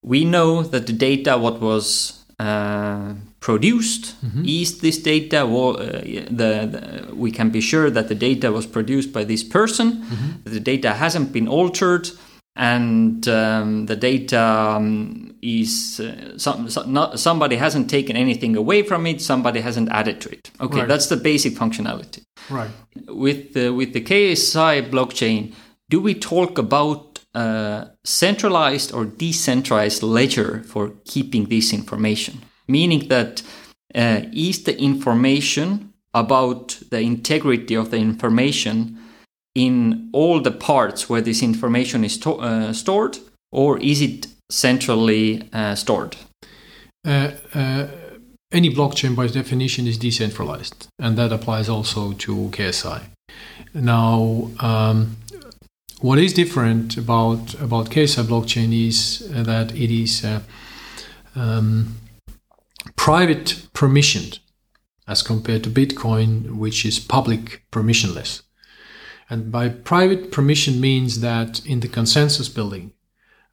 we 0.04 0.26
know 0.26 0.64
that 0.64 0.88
the 0.88 0.94
data 0.94 1.38
what 1.38 1.60
was 1.62 2.24
uh, 2.40 3.14
produced 3.40 4.16
mm-hmm. 4.26 4.44
is 4.46 4.80
this 4.80 4.98
data 4.98 5.42
uh, 5.42 6.02
the, 6.30 7.06
the, 7.10 7.16
we 7.16 7.32
can 7.32 7.50
be 7.50 7.62
sure 7.62 7.90
that 7.90 8.08
the 8.08 8.16
data 8.16 8.52
was 8.52 8.66
produced 8.66 9.14
by 9.14 9.24
this 9.24 9.44
person 9.44 10.04
mm-hmm. 10.04 10.50
the 10.50 10.60
data 10.60 10.94
hasn't 10.94 11.32
been 11.32 11.48
altered 11.48 12.10
and 12.56 13.28
um, 13.30 13.86
the 13.86 13.96
data 13.96 14.42
um, 14.42 15.34
is 15.42 16.00
uh, 16.00 16.38
some, 16.38 16.70
some, 16.70 16.92
not, 16.92 17.20
somebody 17.20 17.56
hasn't 17.56 17.90
taken 17.90 18.16
anything 18.18 18.56
away 18.56 18.84
from 18.84 19.06
it 19.06 19.22
somebody 19.22 19.62
hasn't 19.62 19.90
added 19.90 20.20
to 20.20 20.30
it 20.30 20.52
okay 20.60 20.80
right. 20.80 20.88
that's 20.88 21.08
the 21.08 21.18
basic 21.18 21.54
functionality 21.54 22.24
right 22.50 22.72
with 23.08 23.54
the, 23.54 23.70
with 23.70 23.94
the 23.94 24.02
KSI 24.02 24.90
blockchain 24.90 25.54
do 25.90 26.00
we 26.00 26.14
talk 26.14 26.58
about 26.58 27.11
a 27.34 27.88
centralized 28.04 28.94
or 28.94 29.06
decentralized 29.06 30.04
ledger 30.04 30.64
for 30.64 30.94
keeping 31.06 31.46
this 31.46 31.74
information, 31.74 32.42
meaning 32.68 33.08
that 33.08 33.42
uh, 33.96 34.22
is 34.34 34.64
the 34.64 34.80
information 34.80 35.94
about 36.14 36.80
the 36.90 37.00
integrity 37.00 37.76
of 37.76 37.90
the 37.92 37.98
information 37.98 38.98
in 39.56 40.10
all 40.14 40.42
the 40.42 40.52
parts 40.52 41.10
where 41.10 41.22
this 41.22 41.42
information 41.42 42.04
is 42.04 42.18
to- 42.18 42.40
uh, 42.40 42.74
stored, 42.74 43.18
or 43.52 43.78
is 43.80 44.02
it 44.02 44.28
centrally 44.50 45.50
uh, 45.54 45.76
stored? 45.76 46.16
Uh, 47.06 47.32
uh, 47.54 47.88
any 48.52 48.74
blockchain, 48.74 49.16
by 49.16 49.28
definition, 49.28 49.88
is 49.88 49.98
decentralized, 49.98 50.88
and 51.00 51.18
that 51.18 51.32
applies 51.32 51.70
also 51.70 52.14
to 52.14 52.50
KSI. 52.52 53.02
Now, 53.74 54.50
um, 54.60 55.18
what 56.02 56.18
is 56.18 56.34
different 56.34 56.98
about 56.98 57.54
about 57.62 57.92
KSI 57.92 58.24
blockchain 58.24 58.88
is 58.88 59.32
uh, 59.36 59.44
that 59.44 59.74
it 59.76 59.92
is 59.92 60.26
uh, 60.26 60.42
um, 61.36 61.96
private 62.96 63.68
permissioned 63.74 64.40
as 65.08 65.22
compared 65.22 65.64
to 65.64 65.70
Bitcoin, 65.70 66.58
which 66.58 66.86
is 66.86 67.00
public 67.00 67.64
permissionless. 67.72 68.42
And 69.30 69.52
by 69.52 69.70
private 69.70 70.32
permission 70.32 70.82
means 70.82 71.22
that 71.22 71.66
in 71.66 71.80
the 71.80 71.88
consensus 71.88 72.50
building, 72.50 72.94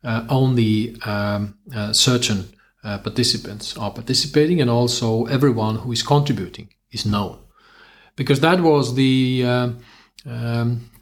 uh, 0.03 0.25
only 0.29 1.01
um, 1.03 1.59
uh, 1.75 1.93
certain 1.93 2.49
uh, 2.83 2.99
participants 2.99 3.77
are 3.77 3.91
participating, 3.91 4.61
and 4.61 4.71
also 4.71 5.27
everyone 5.27 5.77
who 5.77 5.93
is 5.93 6.03
contributing 6.03 6.69
is 6.91 7.05
known, 7.05 7.39
because 8.17 8.41
that 8.41 8.61
was 8.61 8.95
the 8.95 9.45
um, 9.45 9.79
um 10.27 10.31
uh, 10.31 10.35
uh, 10.35 10.98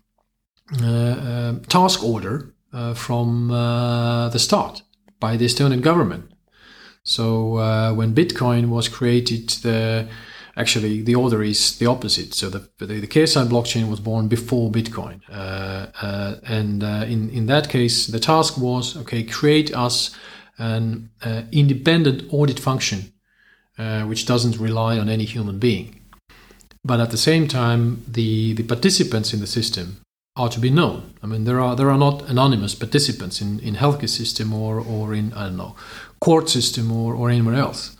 task 1.68 2.02
order 2.02 2.54
uh, 2.72 2.94
from 2.94 3.48
the 3.48 4.38
start 4.38 4.82
by 5.20 5.36
the 5.36 5.46
Estonian 5.46 5.80
government. 5.80 6.30
So 7.04 7.94
when 7.94 8.14
Bitcoin 8.14 8.68
was 8.68 8.88
created, 8.88 9.48
the 9.62 10.08
actually 10.56 11.02
the 11.02 11.14
order 11.14 11.42
is 11.42 11.78
the 11.78 11.86
opposite. 11.86 12.34
So 12.34 12.50
the 12.50 12.68
the, 12.78 13.00
the 13.00 13.06
KSI 13.06 13.46
blockchain 13.46 13.88
was 13.88 14.00
born 14.00 14.28
before 14.28 14.70
Bitcoin, 14.70 15.20
uh, 15.30 15.86
uh, 16.02 16.36
and 16.44 16.82
uh, 16.82 17.04
in 17.06 17.30
in 17.30 17.46
that 17.46 17.68
case, 17.68 18.06
the 18.06 18.20
task 18.20 18.58
was 18.58 18.96
okay, 18.96 19.22
create 19.22 19.74
us 19.74 20.16
an 20.58 21.10
independent 21.52 22.22
audit 22.32 22.58
function, 22.58 23.12
which 24.06 24.26
doesn't 24.26 24.58
rely 24.58 24.98
on 24.98 25.08
any 25.08 25.24
human 25.24 25.58
being. 25.58 26.00
But 26.82 27.00
at 27.00 27.10
the 27.10 27.18
same 27.18 27.46
time, 27.46 28.02
the 28.08 28.54
the 28.54 28.62
participants 28.62 29.32
in 29.34 29.40
the 29.40 29.46
system 29.46 30.00
are 30.36 30.48
to 30.50 30.60
be 30.60 30.70
known. 30.70 31.14
I 31.22 31.26
mean, 31.26 31.44
there 31.44 31.60
are 31.60 31.74
there 31.76 31.90
are 31.90 31.98
not 31.98 32.28
anonymous 32.28 32.74
participants 32.74 33.40
in 33.40 33.60
in 33.60 33.76
healthcare 33.76 34.08
system 34.08 34.52
or 34.52 34.80
or 34.80 35.14
in 35.14 35.32
I 35.32 35.44
don't 35.44 35.56
know 35.56 35.74
court 36.20 36.48
system 36.48 36.92
or 36.92 37.14
or 37.14 37.30
anywhere 37.30 37.56
else. 37.56 37.96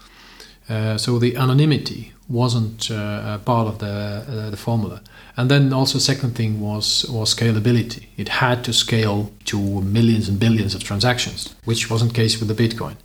Uh, 0.68 0.99
so 0.99 1.18
the 1.18 1.37
anonymity 1.37 2.12
wasn't 2.28 2.91
uh, 2.91 3.39
part 3.39 3.68
of 3.68 3.78
the 3.78 4.24
uh, 4.28 4.51
the 4.51 4.57
formula. 4.57 5.01
And 5.37 5.51
then 5.51 5.72
also 5.72 5.99
second 5.99 6.34
thing 6.34 6.61
was 6.61 7.07
was 7.09 7.34
scalability. 7.34 8.07
It 8.16 8.28
had 8.28 8.64
to 8.64 8.72
scale 8.72 9.30
to 9.45 9.59
millions 9.82 10.28
and 10.28 10.39
billions 10.39 10.74
of 10.74 10.82
transactions, 10.82 11.55
which 11.64 11.91
wasn't 11.91 12.12
the 12.12 12.22
case 12.22 12.41
with 12.41 12.49
the 12.49 12.68
Bitcoin. 12.68 12.97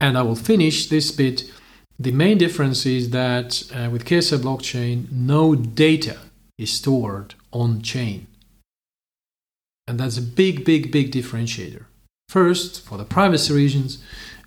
And 0.00 0.16
I 0.16 0.22
will 0.22 0.36
finish 0.36 0.88
this 0.88 1.10
bit. 1.10 1.44
The 1.98 2.12
main 2.12 2.38
difference 2.38 2.86
is 2.86 3.10
that 3.10 3.64
uh, 3.74 3.90
with 3.90 4.04
KSI 4.04 4.38
blockchain, 4.38 5.10
no 5.10 5.56
data 5.56 6.18
is 6.56 6.70
stored 6.70 7.34
on 7.52 7.82
chain. 7.82 8.26
And 9.88 9.98
that's 9.98 10.18
a 10.18 10.22
big, 10.22 10.64
big, 10.64 10.92
big 10.92 11.10
differentiator. 11.10 11.84
First, 12.28 12.84
for 12.86 12.98
the 12.98 13.04
privacy 13.04 13.54
reasons, 13.54 13.98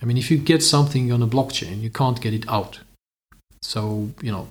I 0.02 0.06
mean, 0.06 0.18
if 0.18 0.30
you 0.30 0.38
get 0.38 0.62
something 0.62 1.12
on 1.12 1.24
a 1.24 1.28
blockchain, 1.28 1.82
you 1.82 1.90
can't 1.90 2.22
get 2.22 2.34
it 2.34 2.48
out. 2.48 2.80
So, 3.64 4.12
you 4.22 4.32
know, 4.32 4.50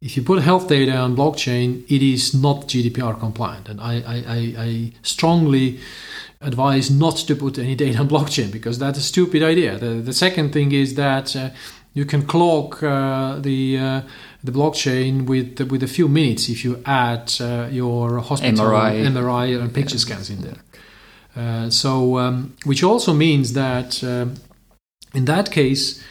if 0.00 0.16
you 0.16 0.22
put 0.22 0.42
health 0.42 0.68
data 0.68 0.96
on 0.96 1.16
blockchain, 1.16 1.84
it 1.90 2.02
is 2.02 2.34
not 2.34 2.68
GDPR 2.68 3.18
compliant. 3.18 3.68
And 3.68 3.80
I, 3.80 3.94
I, 4.06 4.54
I 4.58 4.92
strongly 5.02 5.80
advise 6.40 6.90
not 6.90 7.16
to 7.16 7.34
put 7.34 7.58
any 7.58 7.74
data 7.74 7.98
on 7.98 8.08
blockchain 8.08 8.52
because 8.52 8.78
that's 8.78 8.98
a 8.98 9.02
stupid 9.02 9.42
idea. 9.42 9.78
The, 9.78 9.94
the 9.94 10.12
second 10.12 10.52
thing 10.52 10.72
is 10.72 10.94
that 10.94 11.34
uh, 11.34 11.50
you 11.94 12.04
can 12.04 12.26
cloak 12.26 12.82
uh, 12.82 13.38
the 13.40 13.78
uh, 13.78 14.02
the 14.44 14.52
blockchain 14.52 15.26
with 15.26 15.60
with 15.70 15.82
a 15.82 15.88
few 15.88 16.08
minutes 16.08 16.48
if 16.48 16.64
you 16.64 16.82
add 16.84 17.32
uh, 17.40 17.68
your 17.70 18.20
hospital 18.20 18.66
MRI, 18.66 19.04
MRI 19.06 19.60
and 19.60 19.74
picture 19.74 19.96
yeah. 19.96 20.06
scans 20.06 20.30
in 20.30 20.40
there. 20.42 20.60
Uh, 21.36 21.70
so, 21.70 22.18
um, 22.18 22.56
which 22.64 22.82
also 22.82 23.12
means 23.12 23.52
that 23.52 24.02
uh, 24.02 24.26
in 25.14 25.24
that 25.26 25.50
case, 25.50 26.02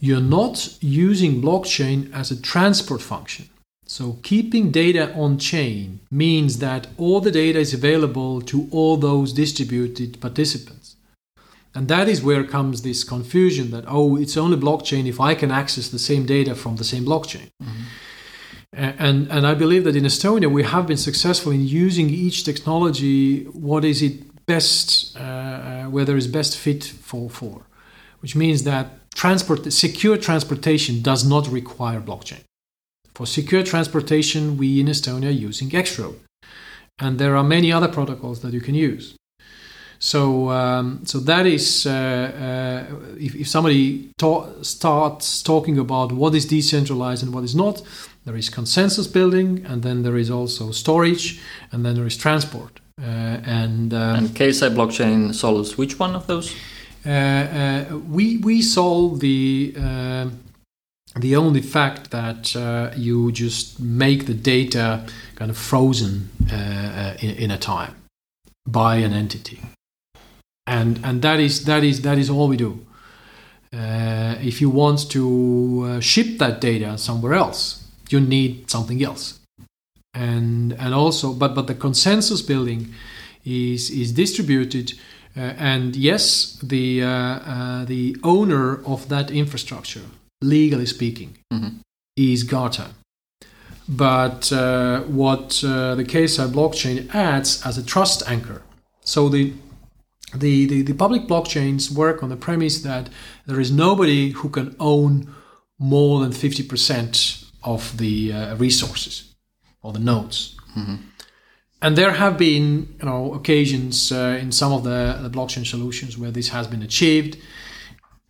you're 0.00 0.28
not 0.40 0.76
using 0.80 1.42
blockchain 1.42 2.12
as 2.14 2.30
a 2.30 2.40
transport 2.40 3.02
function. 3.02 3.48
So, 3.86 4.18
keeping 4.22 4.70
data 4.70 5.12
on 5.14 5.38
chain 5.38 6.00
means 6.10 6.58
that 6.58 6.86
all 6.96 7.20
the 7.20 7.32
data 7.32 7.58
is 7.58 7.74
available 7.74 8.40
to 8.42 8.68
all 8.70 8.96
those 8.96 9.32
distributed 9.32 10.20
participants. 10.20 10.79
And 11.74 11.86
that 11.88 12.08
is 12.08 12.22
where 12.22 12.42
comes 12.44 12.82
this 12.82 13.04
confusion 13.04 13.70
that, 13.70 13.84
oh, 13.86 14.16
it's 14.16 14.36
only 14.36 14.56
blockchain 14.56 15.06
if 15.06 15.20
I 15.20 15.34
can 15.34 15.50
access 15.50 15.88
the 15.88 15.98
same 15.98 16.26
data 16.26 16.54
from 16.54 16.76
the 16.76 16.84
same 16.84 17.04
blockchain. 17.04 17.48
Mm-hmm. 17.62 17.82
And, 18.72 19.28
and 19.30 19.46
I 19.46 19.54
believe 19.54 19.84
that 19.84 19.96
in 19.96 20.04
Estonia, 20.04 20.50
we 20.50 20.62
have 20.62 20.86
been 20.86 20.96
successful 20.96 21.52
in 21.52 21.66
using 21.66 22.08
each 22.08 22.44
technology, 22.44 23.44
what 23.44 23.84
is 23.84 24.00
it 24.02 24.46
best, 24.46 25.16
uh, 25.16 25.20
uh, 25.20 25.84
whether 25.84 26.16
it's 26.16 26.26
best 26.26 26.56
fit 26.56 26.84
for, 26.84 27.28
for, 27.30 27.62
which 28.20 28.34
means 28.36 28.62
that 28.64 28.86
transport, 29.14 29.72
secure 29.72 30.16
transportation 30.16 31.02
does 31.02 31.24
not 31.24 31.48
require 31.48 32.00
blockchain. 32.00 32.42
For 33.14 33.26
secure 33.26 33.62
transportation, 33.62 34.56
we 34.56 34.80
in 34.80 34.86
Estonia 34.86 35.28
are 35.28 35.30
using 35.30 35.74
X-Road. 35.74 36.18
And 36.98 37.18
there 37.18 37.36
are 37.36 37.44
many 37.44 37.72
other 37.72 37.88
protocols 37.88 38.40
that 38.40 38.52
you 38.52 38.60
can 38.60 38.74
use. 38.74 39.16
So, 40.02 40.48
um, 40.48 41.04
so 41.04 41.20
that 41.20 41.44
is 41.44 41.86
uh, 41.86 41.90
uh, 41.90 42.94
if, 43.18 43.34
if, 43.34 43.46
somebody 43.46 44.10
ta- 44.16 44.48
starts 44.62 45.42
talking 45.42 45.78
about 45.78 46.10
what 46.10 46.34
is 46.34 46.46
decentralized 46.46 47.22
and 47.22 47.34
what 47.34 47.44
is 47.44 47.54
not, 47.54 47.82
there 48.24 48.34
is 48.34 48.48
consensus 48.48 49.06
building, 49.06 49.62
and 49.66 49.82
then 49.82 50.02
there 50.02 50.16
is 50.16 50.30
also 50.30 50.70
storage, 50.70 51.42
and 51.70 51.84
then 51.84 51.96
there 51.96 52.06
is 52.06 52.16
transport. 52.16 52.80
Uh, 52.98 53.40
and 53.44 53.92
um, 53.92 54.16
and 54.16 54.28
KSI 54.30 54.74
blockchain 54.74 55.34
solves 55.34 55.76
which 55.76 55.98
one 55.98 56.14
of 56.14 56.26
those? 56.26 56.54
Uh, 57.04 57.10
uh, 57.10 57.98
we 58.08 58.38
we 58.38 58.62
solve 58.62 59.20
the 59.20 59.74
uh, 59.78 60.30
the 61.16 61.36
only 61.36 61.60
fact 61.60 62.10
that 62.10 62.54
you 62.96 63.32
just 63.32 63.78
make 63.80 64.24
the 64.24 64.34
data 64.34 65.06
kind 65.34 65.50
of 65.50 65.58
frozen 65.58 66.30
in, 67.20 67.36
in 67.36 67.50
a 67.50 67.58
time 67.58 67.96
by 68.66 68.96
an 68.96 69.12
entity 69.12 69.60
and 70.70 71.00
and 71.02 71.20
that 71.22 71.40
is 71.40 71.64
that 71.64 71.82
is 71.82 72.02
that 72.02 72.16
is 72.16 72.30
all 72.30 72.48
we 72.48 72.56
do. 72.56 72.72
Uh, 73.72 74.36
if 74.40 74.60
you 74.60 74.70
want 74.70 75.10
to 75.10 75.84
uh, 75.86 76.00
ship 76.00 76.38
that 76.38 76.60
data 76.60 76.96
somewhere 76.96 77.34
else, 77.34 77.84
you 78.08 78.20
need 78.20 78.70
something 78.70 79.02
else, 79.02 79.40
and 80.14 80.72
and 80.74 80.94
also, 80.94 81.32
but 81.32 81.54
but 81.54 81.66
the 81.66 81.74
consensus 81.74 82.40
building 82.40 82.94
is 83.44 83.90
is 83.90 84.12
distributed, 84.12 84.92
uh, 85.36 85.40
and 85.58 85.96
yes, 85.96 86.56
the 86.62 87.02
uh, 87.02 87.08
uh, 87.08 87.84
the 87.84 88.16
owner 88.22 88.80
of 88.84 89.08
that 89.08 89.30
infrastructure, 89.30 90.06
legally 90.40 90.86
speaking, 90.86 91.36
mm-hmm. 91.52 91.80
is 92.16 92.44
Guardtime. 92.44 92.94
But 93.88 94.52
uh, 94.52 95.00
what 95.00 95.48
the 95.62 96.04
KSI 96.06 96.48
blockchain 96.52 97.12
adds 97.12 97.60
as 97.66 97.76
a 97.76 97.82
trust 97.82 98.22
anchor, 98.28 98.62
so 99.02 99.28
the 99.28 99.52
the, 100.34 100.66
the, 100.66 100.82
the 100.82 100.94
public 100.94 101.22
blockchains 101.22 101.90
work 101.90 102.22
on 102.22 102.28
the 102.28 102.36
premise 102.36 102.82
that 102.82 103.08
there 103.46 103.60
is 103.60 103.70
nobody 103.70 104.30
who 104.30 104.48
can 104.48 104.76
own 104.78 105.32
more 105.78 106.20
than 106.20 106.30
50% 106.30 107.50
of 107.64 107.96
the 107.98 108.32
uh, 108.32 108.56
resources 108.56 109.34
or 109.82 109.92
the 109.92 109.98
nodes. 109.98 110.56
Mm-hmm. 110.76 110.96
And 111.82 111.96
there 111.96 112.12
have 112.12 112.36
been 112.36 112.94
you 113.00 113.06
know, 113.06 113.32
occasions 113.32 114.12
uh, 114.12 114.38
in 114.40 114.52
some 114.52 114.72
of 114.72 114.84
the, 114.84 115.18
the, 115.22 115.30
blockchain 115.30 115.66
solutions 115.66 116.18
where 116.18 116.30
this 116.30 116.50
has 116.50 116.66
been 116.66 116.82
achieved. 116.82 117.38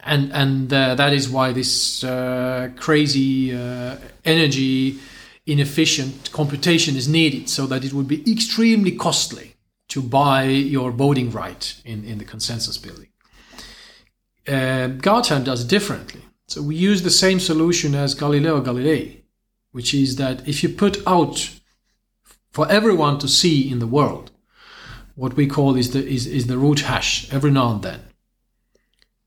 And, 0.01 0.33
and 0.33 0.73
uh, 0.73 0.95
that 0.95 1.13
is 1.13 1.29
why 1.29 1.53
this 1.53 2.05
uh, 2.05 2.71
crazy 2.77 3.55
uh, 3.55 3.97
energy 4.25 5.01
inefficient 5.47 6.31
computation 6.33 6.95
is 6.97 7.09
needed 7.09 7.49
so 7.49 7.67
that 7.67 7.85
it 7.85 7.93
would 7.93 8.07
be 8.07 8.31
extremely 8.31 8.93
costly 8.93 9.50
to 9.91 10.01
buy 10.01 10.45
your 10.45 10.91
voting 10.91 11.31
right 11.31 11.81
in, 11.85 12.05
in 12.05 12.19
the 12.19 12.25
consensus 12.25 12.79
building. 12.79 13.09
Uh, 14.49 14.89
does 14.89 15.65
differently. 15.65 16.23
So 16.47 16.63
we 16.63 16.75
use 16.75 17.03
the 17.03 17.11
same 17.11 17.39
solution 17.39 17.95
as 17.95 18.15
Galileo 18.15 18.61
Galilei, 18.61 19.23
which 19.73 19.95
is 19.95 20.17
that 20.17 20.49
if 20.49 20.63
you 20.63 20.69
put 20.69 21.07
out 21.07 21.51
for 22.51 22.69
everyone 22.69 23.19
to 23.21 23.29
see 23.29 23.71
in 23.71 23.79
the 23.79 23.87
world, 23.87 24.31
what 25.15 25.35
we 25.35 25.47
call 25.47 25.77
is 25.77 25.91
the 25.91 26.05
is, 26.07 26.27
is 26.27 26.47
the 26.47 26.59
root 26.59 26.81
hash 26.81 27.33
every 27.33 27.51
now 27.51 27.73
and 27.73 27.83
then. 27.83 28.01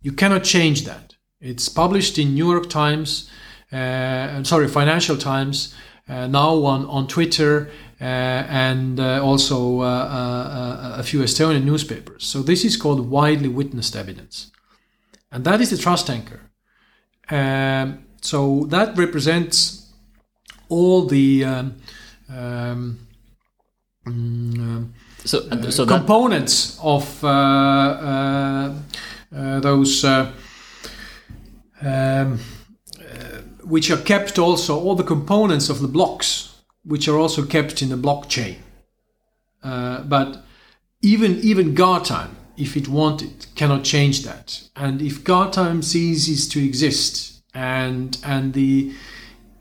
You 0.01 0.11
cannot 0.11 0.43
change 0.43 0.83
that. 0.83 1.15
It's 1.39 1.69
published 1.69 2.17
in 2.17 2.33
New 2.33 2.51
York 2.51 2.69
Times, 2.69 3.29
uh, 3.71 4.43
sorry, 4.43 4.67
Financial 4.67 5.17
Times, 5.17 5.73
uh, 6.09 6.27
now 6.27 6.65
on, 6.65 6.85
on 6.87 7.07
Twitter, 7.07 7.69
and 8.03 8.99
uh, 8.99 9.23
also 9.23 9.81
uh, 9.81 10.95
a 10.97 11.03
few 11.03 11.21
Estonian 11.21 11.63
newspapers. 11.63 12.25
So 12.25 12.41
this 12.41 12.65
is 12.65 12.75
called 12.77 13.09
widely 13.09 13.47
witnessed 13.47 13.95
evidence. 13.95 14.51
And 15.31 15.43
that 15.45 15.61
is 15.61 15.69
the 15.69 15.77
trust 15.77 16.09
anchor. 16.09 16.51
Um, 17.29 18.05
so 18.21 18.65
that 18.69 18.97
represents 18.97 19.91
all 20.69 21.05
the 21.05 21.45
um, 21.45 21.75
um, 22.29 22.99
mm, 24.05 24.89
so, 25.23 25.69
so 25.69 25.85
components 25.85 26.75
that... 26.75 26.83
of 26.83 27.23
uh, 27.23 27.27
uh, 27.27 28.73
uh, 29.35 29.59
those 29.61 30.03
um, 30.03 30.33
which 33.63 33.89
are 33.89 33.97
kept 33.97 34.37
also 34.37 34.77
all 34.77 34.95
the 34.95 35.03
components 35.03 35.69
of 35.69 35.79
the 35.79 35.87
blocks 35.87 36.52
which 36.85 37.07
are 37.07 37.17
also 37.17 37.45
kept 37.45 37.81
in 37.81 37.89
the 37.89 37.95
blockchain. 37.95 38.57
Uh, 39.63 40.01
but 40.03 40.43
even 41.01 41.39
even 41.39 41.75
Guardtime, 41.75 42.35
if 42.57 42.75
it 42.75 42.87
wanted, 42.87 43.47
cannot 43.55 43.83
change 43.83 44.23
that. 44.23 44.63
And 44.75 45.01
if 45.01 45.23
Guardtime 45.23 45.81
ceases 45.83 46.47
to 46.49 46.63
exist, 46.63 47.43
and 47.53 48.17
and 48.23 48.53
the 48.53 48.93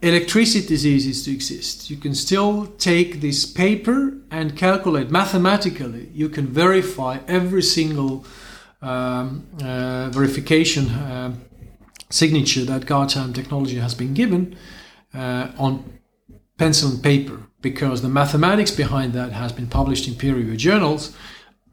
electricity 0.03 0.77
ceases 0.77 1.25
to 1.25 1.31
exist, 1.31 1.91
you 1.91 1.97
can 1.97 2.14
still 2.14 2.66
take 2.79 3.20
this 3.20 3.47
paper 3.47 4.14
and 4.31 4.57
calculate 4.57 5.11
mathematically. 5.11 6.11
You 6.12 6.29
can 6.29 6.47
verify 6.49 7.18
every 7.29 7.62
single 7.62 8.25
um, 8.81 9.47
uh, 9.62 10.11
verification 10.11 10.89
uh, 10.89 11.35
signature 12.11 12.64
that 12.64 12.87
Guardtime 12.87 13.33
technology 13.33 13.77
has 13.77 13.95
been 13.95 14.12
given 14.12 14.57
uh, 15.14 15.53
on 15.57 15.85
pencil 16.59 16.91
and 16.91 17.03
paper 17.03 17.43
because 17.61 18.03
the 18.03 18.09
mathematics 18.09 18.71
behind 18.71 19.13
that 19.13 19.33
has 19.33 19.53
been 19.53 19.69
published 19.69 20.07
in 20.09 20.15
peer-reviewed 20.15 20.59
journals. 20.59 21.17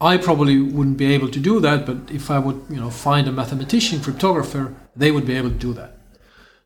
I 0.01 0.17
probably 0.17 0.61
wouldn't 0.61 0.97
be 0.97 1.13
able 1.13 1.29
to 1.29 1.39
do 1.39 1.59
that, 1.59 1.85
but 1.85 2.09
if 2.09 2.31
I 2.31 2.39
would, 2.39 2.63
you 2.69 2.77
know, 2.77 2.89
find 2.89 3.27
a 3.27 3.31
mathematician, 3.31 3.99
cryptographer, 3.99 4.73
they 4.95 5.11
would 5.11 5.25
be 5.25 5.35
able 5.35 5.49
to 5.49 5.55
do 5.55 5.73
that. 5.73 5.97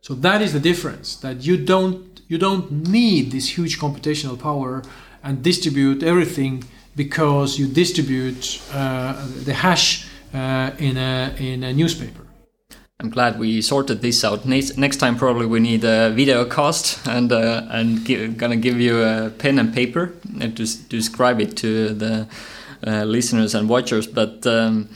So 0.01 0.13
that 0.15 0.41
is 0.41 0.53
the 0.53 0.59
difference. 0.59 1.15
That 1.15 1.43
you 1.43 1.57
don't 1.57 2.21
you 2.27 2.37
don't 2.37 2.71
need 2.89 3.31
this 3.31 3.57
huge 3.57 3.79
computational 3.79 4.37
power 4.37 4.83
and 5.23 5.41
distribute 5.41 6.03
everything 6.03 6.63
because 6.95 7.57
you 7.57 7.67
distribute 7.67 8.61
uh, 8.71 9.25
the 9.45 9.53
hash 9.53 10.07
uh, 10.33 10.71
in 10.77 10.97
a 10.97 11.33
in 11.39 11.63
a 11.63 11.73
newspaper. 11.73 12.22
I'm 12.99 13.09
glad 13.09 13.37
we 13.37 13.61
sorted 13.61 14.01
this 14.01 14.23
out. 14.23 14.45
Next, 14.45 14.77
next 14.77 14.97
time, 14.97 15.17
probably 15.17 15.45
we 15.45 15.59
need 15.59 15.83
a 15.83 16.11
video 16.11 16.45
cast 16.45 17.05
and 17.07 17.31
uh, 17.31 17.65
and 17.69 18.05
give, 18.05 18.37
gonna 18.37 18.55
give 18.55 18.79
you 18.79 19.03
a 19.03 19.29
pen 19.29 19.59
and 19.59 19.73
paper 19.73 20.13
and 20.39 20.55
to, 20.55 20.65
to 20.65 20.89
describe 20.89 21.41
it 21.41 21.57
to 21.57 21.89
the 21.89 22.27
uh, 22.85 23.03
listeners 23.03 23.55
and 23.55 23.67
watchers. 23.67 24.07
But 24.07 24.45
um, 24.47 24.89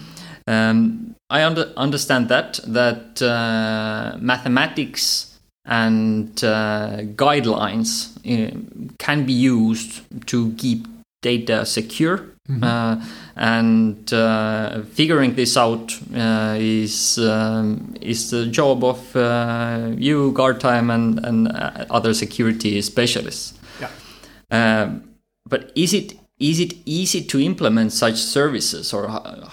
um, 0.47 1.15
I 1.29 1.43
under, 1.43 1.73
understand 1.75 2.29
that 2.29 2.59
that 2.67 3.21
uh, 3.21 4.17
mathematics 4.19 5.37
and 5.65 6.43
uh, 6.43 6.99
guidelines 7.15 8.15
uh, 8.25 8.57
can 8.99 9.25
be 9.25 9.33
used 9.33 10.01
to 10.27 10.53
keep 10.53 10.87
data 11.21 11.65
secure. 11.65 12.25
Mm 12.47 12.59
-hmm. 12.59 13.01
and 13.35 14.13
uh, 14.13 14.85
figuring 14.93 15.35
this 15.35 15.57
out 15.57 15.99
uh, 16.15 16.55
is 16.57 17.17
um, 17.17 17.93
is 18.01 18.29
the 18.29 18.49
job 18.51 18.83
of 18.83 18.99
you, 19.99 20.31
Guardtime, 20.31 20.93
and 20.93 21.25
and 21.25 21.47
other 21.89 22.13
security 22.13 22.81
specialists. 22.81 23.53
Yeah. 23.79 24.89
but 25.49 25.71
is 25.75 25.93
it 25.93 26.13
is 26.39 26.59
it 26.59 26.73
easy 26.85 27.21
to 27.21 27.39
implement 27.39 27.93
such 27.93 28.15
services, 28.15 28.93
or 28.93 29.07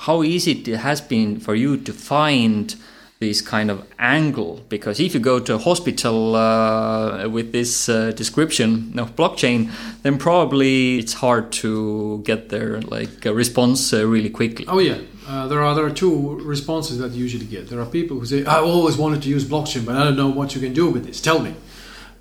how 0.07 0.23
easy 0.23 0.51
it 0.51 0.67
has 0.77 1.01
been 1.01 1.41
for 1.41 1.55
you 1.55 1.77
to 1.77 1.93
find? 1.93 2.77
This 3.21 3.41
kind 3.41 3.71
of 3.71 3.87
angle 3.99 4.61
because 4.69 5.01
if 5.01 5.15
you 5.15 5.21
go 5.21 5.39
to 5.39 5.55
a 5.55 5.59
hospital 5.59 6.35
uh, 6.35 7.29
with 7.29 7.53
this 7.53 7.89
uh, 7.89 8.11
description 8.13 8.99
of 8.99 9.15
blockchain 9.17 9.71
then 10.03 10.19
probably 10.19 10.99
it's 10.99 11.15
hard 11.15 11.53
to 11.53 12.21
get 12.25 12.49
there 12.49 12.81
like 12.83 13.25
a 13.25 13.33
response 13.33 13.93
uh, 13.93 14.07
really 14.07 14.31
quickly. 14.31 14.65
Oh 14.69 14.79
yeah. 14.79 14.99
Uh, 15.27 15.47
there 15.49 15.63
are 15.63 15.75
there 15.75 15.87
are 15.87 15.97
two 16.05 16.39
responses 16.41 16.99
that 16.99 17.13
you 17.13 17.23
usually 17.23 17.47
get. 17.47 17.71
There 17.71 17.81
are 17.81 17.87
people 17.87 18.19
who 18.19 18.27
say 18.27 18.45
i 18.45 18.59
always 18.59 18.97
wanted 18.97 19.23
to 19.23 19.29
use 19.29 19.45
blockchain 19.45 19.87
but 19.87 19.97
i 19.97 20.05
don't 20.05 20.17
know 20.17 20.29
what 20.29 20.55
you 20.55 20.61
can 20.61 20.73
do 20.73 20.91
with 20.91 21.07
this. 21.07 21.21
Tell 21.21 21.39
me. 21.39 21.55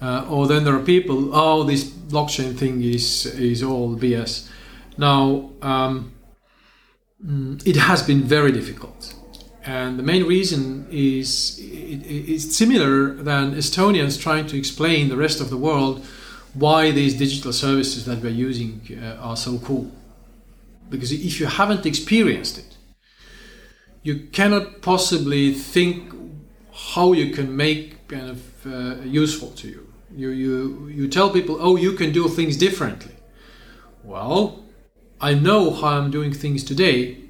Uh, 0.02 0.26
or 0.30 0.48
then 0.48 0.64
there 0.66 0.76
are 0.76 0.84
people 0.84 1.34
oh 1.34 1.64
this 1.64 1.84
blockchain 1.86 2.58
thing 2.58 2.84
is 2.84 3.26
is 3.26 3.64
all 3.64 3.96
bs 3.96 4.50
now 4.98 5.50
um, 5.62 6.12
mm, 7.26 7.66
it 7.66 7.78
has 7.78 8.04
been 8.04 8.22
very 8.22 8.52
difficult 8.52 9.16
and 9.66 9.97
the 9.97 10.03
main 10.03 10.26
reason 10.26 10.88
is 10.91 11.59
it's 11.61 12.55
similar 12.55 13.14
than 13.14 13.55
Estonians 13.55 14.20
trying 14.20 14.45
to 14.47 14.57
explain 14.57 15.09
the 15.09 15.18
rest 15.18 15.39
of 15.39 15.49
the 15.49 15.57
world 15.57 16.05
why 16.53 16.91
these 16.91 17.18
digital 17.18 17.53
services 17.53 18.05
that 18.05 18.22
we're 18.22 18.30
using 18.30 18.82
uh, 19.01 19.16
are 19.22 19.38
so 19.38 19.57
cool. 19.59 19.91
Because 20.89 21.11
if 21.11 21.39
you 21.39 21.47
haven't 21.47 21.86
experienced 21.86 22.57
it, 22.57 22.78
you 24.03 24.28
cannot 24.32 24.82
possibly 24.82 25.53
think 25.53 26.14
how 26.74 27.14
you 27.14 27.34
can 27.34 27.55
make 27.55 28.07
kind 28.07 28.30
of 28.30 28.68
uh, 28.68 29.01
useful 29.03 29.51
to 29.51 29.68
you. 29.68 29.93
You, 30.16 30.30
you. 30.30 30.88
you 30.89 31.07
tell 31.07 31.30
people, 31.30 31.57
oh, 31.59 31.76
you 31.76 31.93
can 31.93 32.11
do 32.11 32.28
things 32.28 32.57
differently. 32.57 33.16
Well, 34.03 34.64
I 35.22 35.34
know 35.34 35.72
how 35.72 35.88
I'm 35.88 36.11
doing 36.11 36.34
things 36.34 36.64
today, 36.64 37.22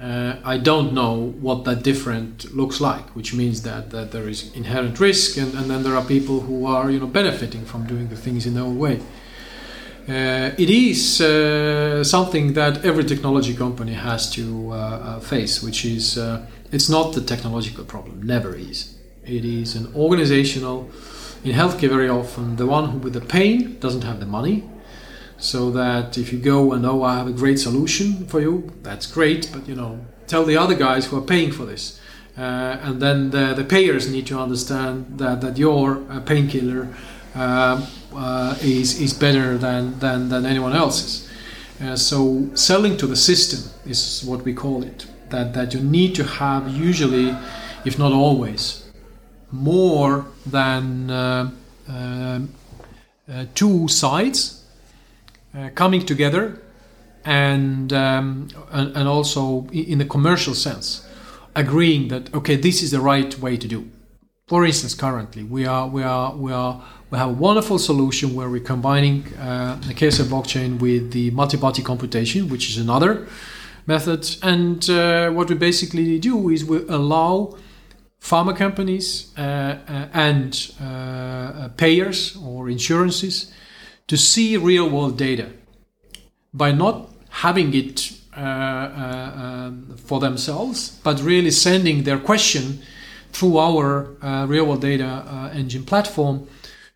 uh, 0.00 0.36
I 0.44 0.58
don't 0.58 0.92
know 0.92 1.34
what 1.40 1.64
that 1.64 1.82
different 1.82 2.54
looks 2.54 2.80
like, 2.80 3.04
which 3.16 3.34
means 3.34 3.62
that, 3.62 3.90
that 3.90 4.12
there 4.12 4.28
is 4.28 4.52
inherent 4.54 5.00
risk, 5.00 5.36
and, 5.36 5.52
and 5.54 5.68
then 5.68 5.82
there 5.82 5.96
are 5.96 6.04
people 6.04 6.40
who 6.40 6.66
are 6.66 6.90
you 6.90 7.00
know 7.00 7.06
benefiting 7.06 7.64
from 7.64 7.86
doing 7.86 8.08
the 8.08 8.16
things 8.16 8.46
in 8.46 8.54
their 8.54 8.64
own 8.64 8.78
way. 8.78 9.00
Uh, 10.08 10.54
it 10.56 10.70
is 10.70 11.20
uh, 11.20 12.02
something 12.02 12.54
that 12.54 12.84
every 12.84 13.04
technology 13.04 13.54
company 13.54 13.92
has 13.92 14.30
to 14.30 14.70
uh, 14.70 14.74
uh, 14.74 15.20
face, 15.20 15.62
which 15.62 15.84
is 15.84 16.16
uh, 16.16 16.46
it's 16.72 16.88
not 16.88 17.12
the 17.12 17.20
technological 17.20 17.84
problem, 17.84 18.22
never 18.22 18.54
is. 18.54 18.94
It 19.24 19.44
is 19.44 19.74
an 19.74 19.92
organizational. 19.94 20.88
In 21.44 21.52
healthcare, 21.52 21.90
very 21.90 22.08
often 22.08 22.56
the 22.56 22.66
one 22.66 22.88
who 22.90 22.98
with 22.98 23.12
the 23.12 23.20
pain 23.20 23.78
doesn't 23.80 24.02
have 24.02 24.18
the 24.18 24.26
money, 24.26 24.64
so 25.38 25.70
that 25.70 26.18
if 26.18 26.32
you 26.32 26.38
go 26.38 26.72
and 26.72 26.84
oh 26.84 27.02
i 27.02 27.16
have 27.16 27.28
a 27.28 27.32
great 27.32 27.58
solution 27.58 28.26
for 28.26 28.40
you 28.40 28.70
that's 28.82 29.06
great 29.06 29.48
but 29.52 29.66
you 29.68 29.74
know 29.74 29.98
tell 30.28 30.44
the 30.44 30.56
other 30.56 30.74
guys 30.74 31.06
who 31.06 31.16
are 31.18 31.22
paying 31.22 31.50
for 31.50 31.64
this. 31.64 31.98
Uh, 32.36 32.78
and 32.82 33.02
then 33.02 33.30
the, 33.30 33.54
the, 33.54 33.64
payers 33.64 34.08
need 34.08 34.26
to 34.26 34.38
understand 34.38 35.18
that, 35.18 35.40
that 35.40 35.58
your 35.58 36.04
uh, 36.08 36.20
painkiller 36.20 36.88
uh, 37.34 37.84
uh, 38.14 38.56
is, 38.62 39.00
is 39.00 39.12
better 39.12 39.58
than, 39.58 39.98
than, 39.98 40.28
than 40.28 40.46
anyone 40.46 40.72
else's. 40.72 41.28
Uh, 41.82 41.96
so 41.96 42.48
selling 42.54 42.96
to 42.96 43.08
the 43.08 43.16
system 43.16 43.72
is 43.84 44.22
what 44.24 44.44
we 44.44 44.54
call 44.54 44.84
it 44.84 45.06
that, 45.30 45.52
that 45.54 45.74
you 45.74 45.80
need 45.80 46.14
to 46.14 46.22
have 46.22 46.68
usually 46.68 47.36
if 47.84 47.98
not 47.98 48.12
always 48.12 48.88
more 49.50 50.26
than 50.46 51.10
uh, 51.10 51.50
two 53.54 53.88
sides 53.88 54.57
uh, 55.58 55.70
coming 55.74 56.06
together 56.06 56.60
and, 57.24 57.92
um, 57.92 58.48
and, 58.70 58.96
and 58.96 59.08
also 59.08 59.66
in 59.72 59.98
the 59.98 60.04
commercial 60.04 60.54
sense 60.54 61.04
agreeing 61.56 62.08
that 62.08 62.32
okay 62.32 62.54
this 62.54 62.82
is 62.82 62.90
the 62.92 63.00
right 63.00 63.38
way 63.40 63.56
to 63.56 63.66
do. 63.66 63.90
For 64.46 64.64
instance 64.64 64.94
currently 64.94 65.42
we 65.42 65.66
are 65.66 65.88
we 65.88 66.02
are 66.02 66.36
we 66.36 66.52
are 66.52 66.82
we 67.10 67.18
have 67.18 67.30
a 67.30 67.32
wonderful 67.32 67.78
solution 67.78 68.34
where 68.34 68.48
we're 68.48 68.68
combining 68.74 69.24
uh, 69.34 69.80
the 69.86 69.94
KSI 69.94 70.26
blockchain 70.26 70.78
with 70.78 71.12
the 71.12 71.30
multi-party 71.32 71.82
computation 71.82 72.48
which 72.48 72.68
is 72.70 72.78
another 72.78 73.26
method. 73.86 74.36
And 74.42 74.88
uh, 74.88 75.30
what 75.30 75.48
we 75.48 75.56
basically 75.56 76.18
do 76.18 76.50
is 76.50 76.64
we 76.64 76.86
allow 76.88 77.56
pharma 78.20 78.54
companies 78.56 79.32
uh, 79.36 79.40
uh 79.42 80.08
and 80.12 80.72
uh, 80.80 81.68
payers 81.76 82.36
or 82.36 82.68
insurances 82.68 83.52
to 84.08 84.16
see 84.16 84.56
real 84.56 84.88
world 84.88 85.16
data 85.16 85.50
by 86.52 86.72
not 86.72 87.10
having 87.30 87.72
it 87.74 88.12
uh, 88.36 88.40
uh, 88.40 89.32
um, 89.36 89.96
for 89.96 90.18
themselves, 90.20 90.98
but 91.04 91.20
really 91.20 91.50
sending 91.50 92.04
their 92.04 92.18
question 92.18 92.80
through 93.32 93.58
our 93.58 94.16
uh, 94.22 94.46
real 94.46 94.66
world 94.66 94.80
data 94.80 95.04
uh, 95.04 95.50
engine 95.54 95.84
platform 95.84 96.48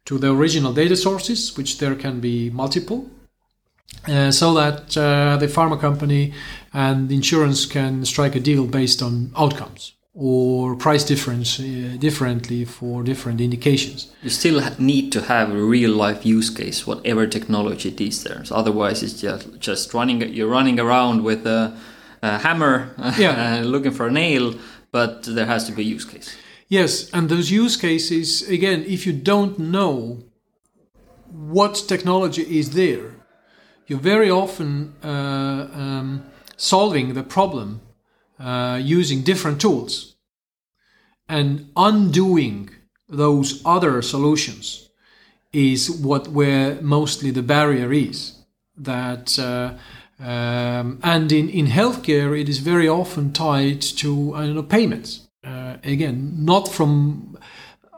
to 0.04 0.18
the 0.18 0.34
original 0.34 0.72
data 0.72 0.96
sources, 0.96 1.56
which 1.56 1.78
there 1.78 1.94
can 1.94 2.20
be 2.20 2.50
multiple. 2.50 3.08
Uh, 4.08 4.30
so 4.30 4.54
that 4.54 4.96
uh, 4.96 5.36
the 5.36 5.46
pharma 5.46 5.78
company 5.78 6.32
and 6.72 7.08
the 7.08 7.14
insurance 7.14 7.66
can 7.66 8.04
strike 8.04 8.34
a 8.34 8.40
deal 8.40 8.66
based 8.66 9.02
on 9.02 9.30
outcomes 9.36 9.92
or 10.14 10.76
price 10.76 11.04
difference 11.04 11.58
uh, 11.58 11.96
differently 11.98 12.64
for 12.64 13.02
different 13.02 13.40
indications. 13.40 14.12
You 14.22 14.28
still 14.30 14.60
need 14.78 15.10
to 15.12 15.22
have 15.22 15.50
a 15.50 15.56
real 15.56 15.92
life 15.92 16.26
use 16.26 16.50
case, 16.50 16.86
whatever 16.86 17.26
technology 17.26 17.88
it 17.88 18.00
is 18.00 18.22
there. 18.22 18.44
So 18.44 18.56
otherwise, 18.56 19.02
it's 19.02 19.20
just 19.20 19.58
just 19.58 19.94
running. 19.94 20.20
You're 20.32 20.50
running 20.50 20.78
around 20.78 21.24
with 21.24 21.46
a, 21.46 21.74
a 22.22 22.38
hammer, 22.38 22.94
yeah. 23.18 23.62
looking 23.64 23.92
for 23.92 24.08
a 24.08 24.10
nail, 24.10 24.54
but 24.90 25.22
there 25.22 25.46
has 25.46 25.64
to 25.66 25.72
be 25.72 25.82
a 25.82 25.86
use 25.86 26.04
case. 26.04 26.36
Yes, 26.68 27.10
and 27.12 27.28
those 27.28 27.50
use 27.50 27.76
cases 27.76 28.48
again, 28.48 28.84
if 28.86 29.06
you 29.06 29.12
don't 29.12 29.58
know 29.58 30.22
what 31.30 31.84
technology 31.88 32.42
is 32.58 32.70
there, 32.70 33.14
you're 33.86 33.98
very 33.98 34.30
often 34.30 34.94
uh, 35.02 35.68
um, 35.72 36.24
solving 36.56 37.14
the 37.14 37.22
problem 37.22 37.80
uh, 38.42 38.78
using 38.98 39.24
different 39.24 39.60
tools 39.60 40.16
and 41.28 41.70
undoing 41.76 42.70
those 43.08 43.62
other 43.64 44.02
solutions 44.02 44.90
is 45.52 45.90
what 45.90 46.28
where 46.28 46.80
mostly 46.82 47.30
the 47.32 47.42
barrier 47.42 47.92
is 47.92 48.18
that 48.76 49.38
uh, 49.38 49.70
Um, 50.22 50.98
and 51.02 51.32
in, 51.32 51.48
in 51.48 51.66
healthcare, 51.66 52.40
it 52.40 52.48
is 52.48 52.60
very 52.60 52.88
often 52.88 53.32
tied 53.32 53.82
to 53.96 54.08
I 54.36 54.46
don't 54.46 54.54
know 54.54 54.62
payments. 54.62 55.28
Uh, 55.44 55.74
again, 55.82 56.44
not 56.44 56.68
from 56.68 57.36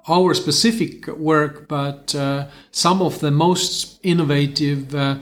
our 0.08 0.34
specific 0.34 1.06
work, 1.18 1.68
but 1.68 2.14
uh, 2.14 2.46
some 2.70 3.04
of 3.04 3.18
the 3.18 3.30
most 3.30 3.98
innovative 4.02 4.94
uh, 4.94 5.16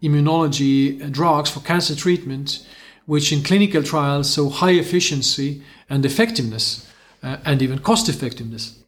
immunology 0.00 1.10
drugs 1.10 1.50
for 1.50 1.60
cancer 1.60 1.96
treatment, 1.96 2.64
which 3.06 3.32
in 3.32 3.42
clinical 3.42 3.82
trials 3.82 4.34
show 4.34 4.48
high 4.48 4.72
efficiency 4.72 5.62
and 5.88 6.04
effectiveness, 6.04 6.90
uh, 7.22 7.36
and 7.44 7.62
even 7.62 7.78
cost 7.78 8.08
effectiveness, 8.08 8.82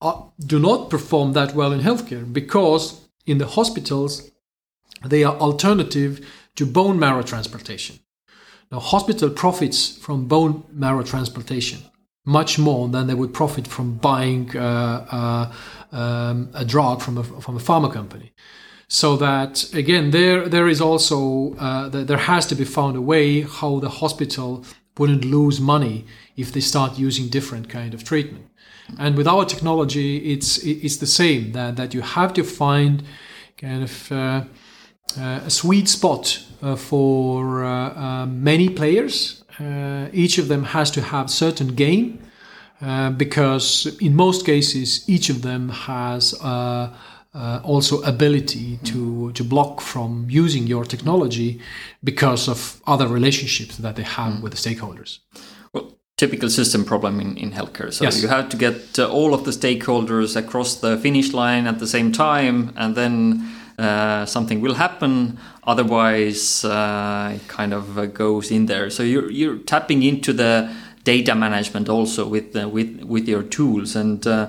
uh, 0.00 0.22
do 0.38 0.58
not 0.58 0.90
perform 0.90 1.32
that 1.32 1.54
well 1.54 1.72
in 1.72 1.80
healthcare 1.80 2.30
because 2.32 3.00
in 3.26 3.38
the 3.38 3.46
hospitals 3.46 4.30
they 5.04 5.24
are 5.24 5.36
alternative 5.36 6.26
to 6.54 6.66
bone 6.66 6.98
marrow 6.98 7.22
transplantation. 7.22 7.98
Now, 8.70 8.80
hospital 8.80 9.30
profits 9.30 9.96
from 9.96 10.26
bone 10.26 10.64
marrow 10.72 11.02
transplantation 11.02 11.82
much 12.26 12.58
more 12.58 12.88
than 12.88 13.06
they 13.06 13.14
would 13.14 13.32
profit 13.32 13.66
from 13.68 13.94
buying 13.94 14.54
uh, 14.56 15.52
uh, 15.92 15.96
um, 15.96 16.50
a 16.54 16.64
drug 16.64 17.00
from 17.00 17.18
a, 17.18 17.22
from 17.22 17.56
a 17.56 17.60
pharma 17.60 17.90
company. 17.90 18.32
So 18.88 19.16
that 19.16 19.74
again, 19.74 20.10
there 20.10 20.48
there 20.48 20.68
is 20.68 20.80
also 20.80 21.54
uh, 21.54 21.88
there 21.88 22.18
has 22.18 22.46
to 22.46 22.54
be 22.54 22.64
found 22.64 22.96
a 22.96 23.00
way 23.00 23.42
how 23.42 23.80
the 23.80 23.88
hospital 23.88 24.64
wouldn't 24.96 25.24
lose 25.24 25.60
money 25.60 26.06
if 26.36 26.52
they 26.52 26.60
start 26.60 26.98
using 26.98 27.28
different 27.28 27.68
kind 27.68 27.94
of 27.94 28.04
treatment. 28.04 28.46
And 28.98 29.16
with 29.16 29.26
our 29.26 29.44
technology, 29.44 30.32
it's 30.32 30.58
it's 30.58 30.98
the 30.98 31.06
same 31.06 31.52
that 31.52 31.76
that 31.76 31.94
you 31.94 32.02
have 32.02 32.32
to 32.34 32.44
find 32.44 33.02
kind 33.58 33.82
of 33.82 34.12
uh, 34.12 34.44
uh, 35.18 35.40
a 35.44 35.50
sweet 35.50 35.88
spot 35.88 36.40
uh, 36.62 36.76
for 36.76 37.44
many 38.26 38.68
players. 38.68 39.42
each 40.12 40.38
of 40.38 40.48
them 40.48 40.64
has 40.64 40.90
to 40.90 41.00
have 41.00 41.28
certain 41.28 41.74
gain 41.74 42.18
because 43.16 43.86
in 44.00 44.14
most 44.14 44.46
cases, 44.46 45.08
each 45.08 45.30
of 45.30 45.42
them 45.42 45.70
has. 45.70 46.34
Uh, 47.36 47.60
also 47.64 48.00
ability 48.02 48.78
to 48.82 49.30
to 49.32 49.44
block 49.44 49.82
from 49.82 50.26
using 50.30 50.66
your 50.66 50.86
technology 50.86 51.60
because 52.02 52.48
of 52.48 52.80
other 52.86 53.06
relationships 53.06 53.76
that 53.76 53.94
they 53.94 54.04
have 54.04 54.32
mm. 54.32 54.42
with 54.42 54.54
the 54.54 54.58
stakeholders. 54.58 55.18
Well, 55.74 55.98
typical 56.16 56.48
system 56.48 56.82
problem 56.82 57.20
in, 57.20 57.36
in 57.36 57.52
healthcare. 57.52 57.92
So 57.92 58.04
yes. 58.04 58.22
you 58.22 58.28
have 58.28 58.48
to 58.48 58.56
get 58.56 58.98
uh, 58.98 59.10
all 59.10 59.34
of 59.34 59.44
the 59.44 59.50
stakeholders 59.50 60.34
across 60.34 60.76
the 60.76 60.96
finish 60.96 61.34
line 61.34 61.66
at 61.66 61.78
the 61.78 61.86
same 61.86 62.10
time, 62.10 62.72
and 62.74 62.94
then 62.94 63.46
uh, 63.78 64.24
something 64.24 64.62
will 64.62 64.74
happen. 64.74 65.38
Otherwise, 65.64 66.64
uh, 66.64 67.36
it 67.36 67.46
kind 67.48 67.74
of 67.74 67.98
uh, 67.98 68.06
goes 68.06 68.50
in 68.50 68.64
there. 68.64 68.88
So 68.88 69.02
you're 69.02 69.30
you're 69.30 69.58
tapping 69.58 70.02
into 70.02 70.32
the 70.32 70.74
data 71.04 71.34
management 71.34 71.88
also 71.88 72.26
with 72.26 72.54
the, 72.54 72.66
with 72.66 73.02
with 73.02 73.28
your 73.28 73.42
tools 73.42 73.94
and 73.94 74.26
uh, 74.26 74.46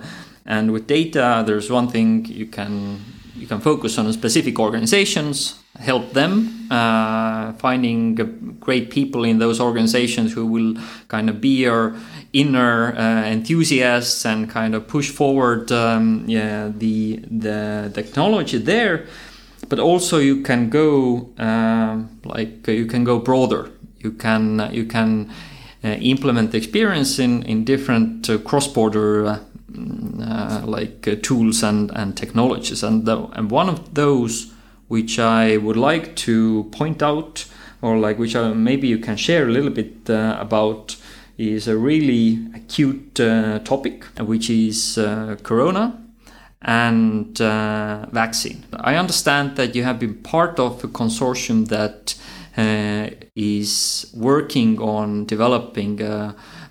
and 0.47 0.71
with 0.71 0.87
data, 0.87 1.43
there's 1.45 1.69
one 1.69 1.89
thing 1.89 2.25
you 2.25 2.45
can 2.47 3.01
you 3.35 3.45
can 3.45 3.59
focus 3.59 3.97
on 3.99 4.11
specific 4.13 4.59
organizations, 4.59 5.59
help 5.77 6.13
them, 6.13 6.67
uh, 6.71 7.53
finding 7.53 8.15
great 8.59 8.89
people 8.89 9.23
in 9.23 9.37
those 9.37 9.61
organizations 9.61 10.33
who 10.33 10.47
will 10.47 10.73
kind 11.07 11.29
of 11.29 11.39
be 11.39 11.63
your 11.63 11.95
inner 12.33 12.95
uh, 12.97 13.25
enthusiasts 13.25 14.25
and 14.25 14.49
kind 14.49 14.73
of 14.73 14.87
push 14.87 15.11
forward 15.11 15.71
um, 15.71 16.23
yeah, 16.27 16.71
the 16.75 17.17
the 17.29 17.91
technology 17.93 18.57
there. 18.57 19.05
But 19.69 19.79
also 19.79 20.17
you 20.17 20.41
can 20.43 20.69
go 20.69 21.29
uh, 21.37 22.03
like 22.23 22.67
you 22.67 22.85
can 22.85 23.03
go 23.03 23.19
broader. 23.19 23.69
You 23.99 24.11
can 24.13 24.69
you 24.71 24.85
can 24.85 25.29
uh, 25.83 25.89
implement 25.89 26.51
the 26.51 26.57
experience 26.57 27.19
in 27.19 27.43
in 27.43 27.65
different 27.65 28.29
uh, 28.29 28.37
cross 28.39 28.67
border 28.67 29.41
uh, 29.75 30.21
uh, 30.21 30.61
like 30.65 31.07
uh, 31.07 31.15
tools 31.21 31.61
and, 31.63 31.91
and 31.91 32.15
technologies. 32.15 32.83
And, 32.83 33.05
the, 33.05 33.27
and 33.33 33.51
one 33.51 33.69
of 33.69 33.93
those 33.93 34.53
which 34.87 35.19
I 35.19 35.57
would 35.57 35.75
like 35.75 36.15
to 36.17 36.63
point 36.71 37.03
out, 37.03 37.45
or 37.81 37.97
like 37.97 38.17
which 38.17 38.35
I, 38.35 38.53
maybe 38.53 38.87
you 38.87 38.97
can 38.97 39.17
share 39.17 39.47
a 39.47 39.51
little 39.51 39.69
bit 39.69 40.09
uh, 40.09 40.37
about, 40.39 40.95
is 41.37 41.67
a 41.67 41.77
really 41.77 42.47
acute 42.55 43.19
uh, 43.19 43.59
topic, 43.59 44.05
which 44.19 44.49
is 44.49 44.97
uh, 44.97 45.35
Corona 45.43 46.01
and 46.61 47.39
uh, 47.41 48.05
vaccine. 48.11 48.63
I 48.73 48.95
understand 48.95 49.57
that 49.57 49.75
you 49.75 49.83
have 49.83 49.99
been 49.99 50.15
part 50.15 50.59
of 50.59 50.83
a 50.83 50.87
consortium 50.87 51.67
that 51.67 52.15
is 53.35 54.11
working 54.15 54.79
on 54.81 55.25
developing 55.25 56.01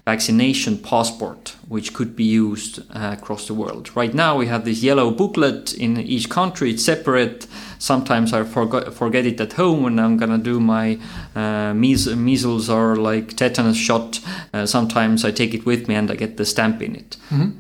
vaccination 0.07 0.79
passport, 0.79 1.57
which 1.67 1.93
could 1.93 2.15
be 2.15 2.23
used 2.23 2.79
uh, 2.95 3.17
across 3.19 3.49
the 3.49 3.55
world. 3.55 3.91
Right 3.97 4.15
now, 4.15 4.39
we 4.39 4.47
have 4.47 4.65
this 4.65 4.81
yellow 4.81 5.11
booklet 5.11 5.75
in 5.75 5.99
each 5.99 6.31
country. 6.31 6.71
It's 6.71 6.85
separate. 6.85 7.49
Sometimes 7.81 8.33
I 8.33 8.45
forget, 8.45 8.95
forget 8.95 9.27
it 9.27 9.41
at 9.41 9.55
home 9.55 9.83
when 9.83 9.99
I'm 9.99 10.17
gonna 10.17 10.39
do 10.39 10.61
my 10.61 10.99
uh, 11.35 11.75
measles 11.75 12.71
or 12.71 12.95
like 12.95 13.37
tetanus 13.37 13.77
shot. 13.77 14.21
Uh, 14.55 14.65
sometimes 14.65 15.25
I 15.25 15.33
take 15.33 15.53
it 15.55 15.67
with 15.67 15.89
me 15.89 15.97
and 15.97 16.09
I 16.09 16.15
get 16.15 16.37
the 16.37 16.45
stamp 16.45 16.83
in 16.83 16.95
it. 16.95 17.17
Mm-hmm. 17.31 17.59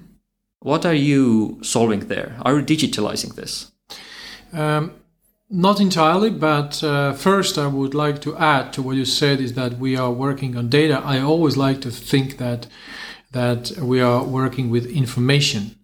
What 0.60 0.86
are 0.86 0.94
you 0.94 1.58
solving 1.62 2.06
there? 2.06 2.36
Are 2.42 2.58
you 2.58 2.64
digitalizing 2.64 3.34
this? 3.34 3.72
Um, 4.52 4.92
not 5.48 5.80
entirely, 5.80 6.30
but 6.30 6.82
uh, 6.82 7.12
first 7.12 7.56
I 7.56 7.68
would 7.68 7.94
like 7.94 8.20
to 8.22 8.36
add 8.36 8.72
to 8.74 8.82
what 8.82 8.96
you 8.96 9.04
said 9.04 9.40
is 9.40 9.54
that 9.54 9.78
we 9.78 9.96
are 9.96 10.10
working 10.10 10.56
on 10.56 10.68
data. 10.68 11.00
I 11.04 11.20
always 11.20 11.56
like 11.56 11.80
to 11.82 11.90
think 11.90 12.38
that 12.38 12.66
that 13.32 13.72
we 13.78 14.00
are 14.00 14.24
working 14.24 14.70
with 14.70 14.86
information, 14.86 15.76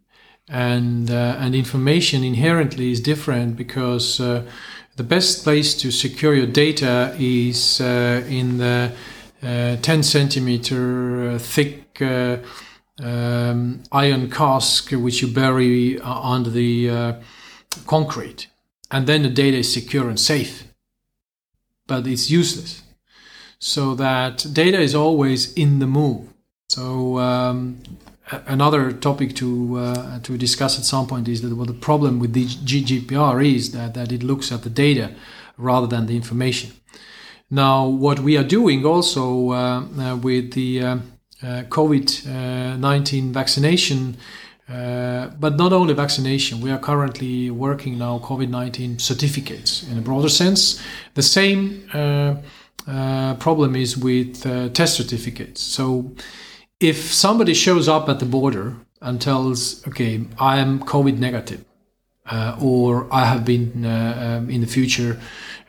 and 0.48 1.10
uh, 1.10 1.36
and 1.38 1.54
information 1.54 2.24
inherently 2.24 2.90
is 2.90 3.00
different 3.00 3.56
because 3.56 4.20
uh, 4.20 4.44
the 4.96 5.04
best 5.04 5.44
place 5.44 5.74
to 5.74 5.90
secure 5.92 6.34
your 6.34 6.46
data 6.46 7.14
is 7.18 7.80
uh, 7.80 8.24
in 8.28 8.58
the 8.58 8.92
uh, 9.42 9.76
10 9.76 10.02
centimeter 10.02 11.30
uh, 11.30 11.38
thick. 11.38 12.02
Um, 13.02 13.82
iron 13.90 14.30
cask 14.30 14.90
which 14.92 15.22
you 15.22 15.28
bury 15.28 15.98
under 16.00 16.50
the 16.50 17.16
concrete 17.86 18.48
and 18.92 19.06
then 19.06 19.22
the 19.22 19.30
data 19.30 19.56
is 19.56 19.72
secure 19.72 20.08
and 20.08 20.20
safe. 20.20 20.64
But 21.86 22.06
it's 22.06 22.30
useless. 22.30 22.82
So 23.58 23.94
that 23.94 24.46
data 24.52 24.80
is 24.80 24.94
always 24.94 25.52
in 25.54 25.78
the 25.78 25.86
move. 25.86 26.28
So 26.68 27.18
um, 27.18 27.82
another 28.46 28.92
topic 28.92 29.34
to 29.36 29.78
uh, 29.78 30.18
to 30.20 30.38
discuss 30.38 30.78
at 30.78 30.84
some 30.84 31.06
point 31.06 31.28
is 31.28 31.42
that 31.42 31.54
well, 31.56 31.66
the 31.66 31.72
problem 31.88 32.18
with 32.18 32.32
the 32.34 32.46
GDPR 32.46 33.44
is 33.44 33.72
that, 33.72 33.94
that 33.94 34.12
it 34.12 34.22
looks 34.22 34.52
at 34.52 34.62
the 34.62 34.70
data 34.70 35.14
rather 35.56 35.86
than 35.86 36.06
the 36.06 36.16
information. 36.16 36.72
Now, 37.50 37.86
what 37.86 38.20
we 38.20 38.36
are 38.38 38.44
doing 38.44 38.86
also 38.86 39.50
uh, 39.50 39.84
uh, 39.98 40.16
with 40.16 40.52
the 40.52 40.82
uh, 40.82 40.96
uh, 41.42 41.62
COVID 41.68 42.26
uh, 42.26 42.76
19 42.76 43.32
vaccination 43.32 44.16
uh, 44.68 45.26
but 45.40 45.56
not 45.56 45.72
only 45.72 45.92
vaccination, 45.92 46.60
we 46.60 46.70
are 46.70 46.78
currently 46.78 47.50
working 47.50 47.98
now 47.98 48.18
COVID 48.20 48.48
19 48.48 48.98
certificates 48.98 49.82
in 49.88 49.98
a 49.98 50.00
broader 50.00 50.28
sense. 50.28 50.80
The 51.14 51.22
same 51.22 51.88
uh, 51.92 52.36
uh, 52.86 53.34
problem 53.34 53.74
is 53.74 53.96
with 53.96 54.46
uh, 54.46 54.68
test 54.68 54.96
certificates. 54.96 55.60
So 55.60 56.14
if 56.80 57.12
somebody 57.12 57.54
shows 57.54 57.88
up 57.88 58.08
at 58.08 58.20
the 58.20 58.26
border 58.26 58.76
and 59.00 59.20
tells, 59.20 59.86
okay, 59.88 60.24
I 60.38 60.58
am 60.58 60.80
COVID 60.80 61.18
negative, 61.18 61.64
uh, 62.26 62.56
or 62.60 63.12
I 63.12 63.24
have 63.24 63.44
been 63.44 63.84
um, 63.84 64.48
in 64.48 64.60
the 64.60 64.66
future 64.66 65.20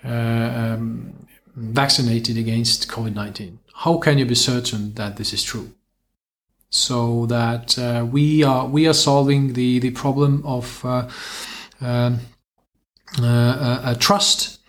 um, 0.03 1.27
vaccinated 1.55 2.37
against 2.37 2.87
COVID 2.89 3.15
19, 3.15 3.59
how 3.73 3.97
can 3.97 4.19
you 4.19 4.25
be 4.25 4.35
certain 4.35 4.93
that 4.93 5.17
this 5.17 5.33
is 5.33 5.43
true? 5.43 5.73
So 6.73 7.25
that 7.27 7.77
uh, 7.77 8.05
we 8.05 8.43
are 8.43 8.65
we 8.65 8.87
are 8.87 8.93
solving 8.93 9.53
the 9.53 9.79
the 9.79 9.91
problem 9.91 10.41
of 10.45 10.83
uh, 10.83 11.07
um, 11.81 12.19
uh, 13.21 13.95
trust 13.95 14.59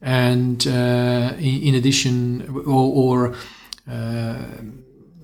and 0.00 0.66
uh, 0.66 1.32
in, 1.38 1.76
addition 1.76 2.48
or, 2.66 3.30
or 3.30 3.34
uh, 3.88 4.42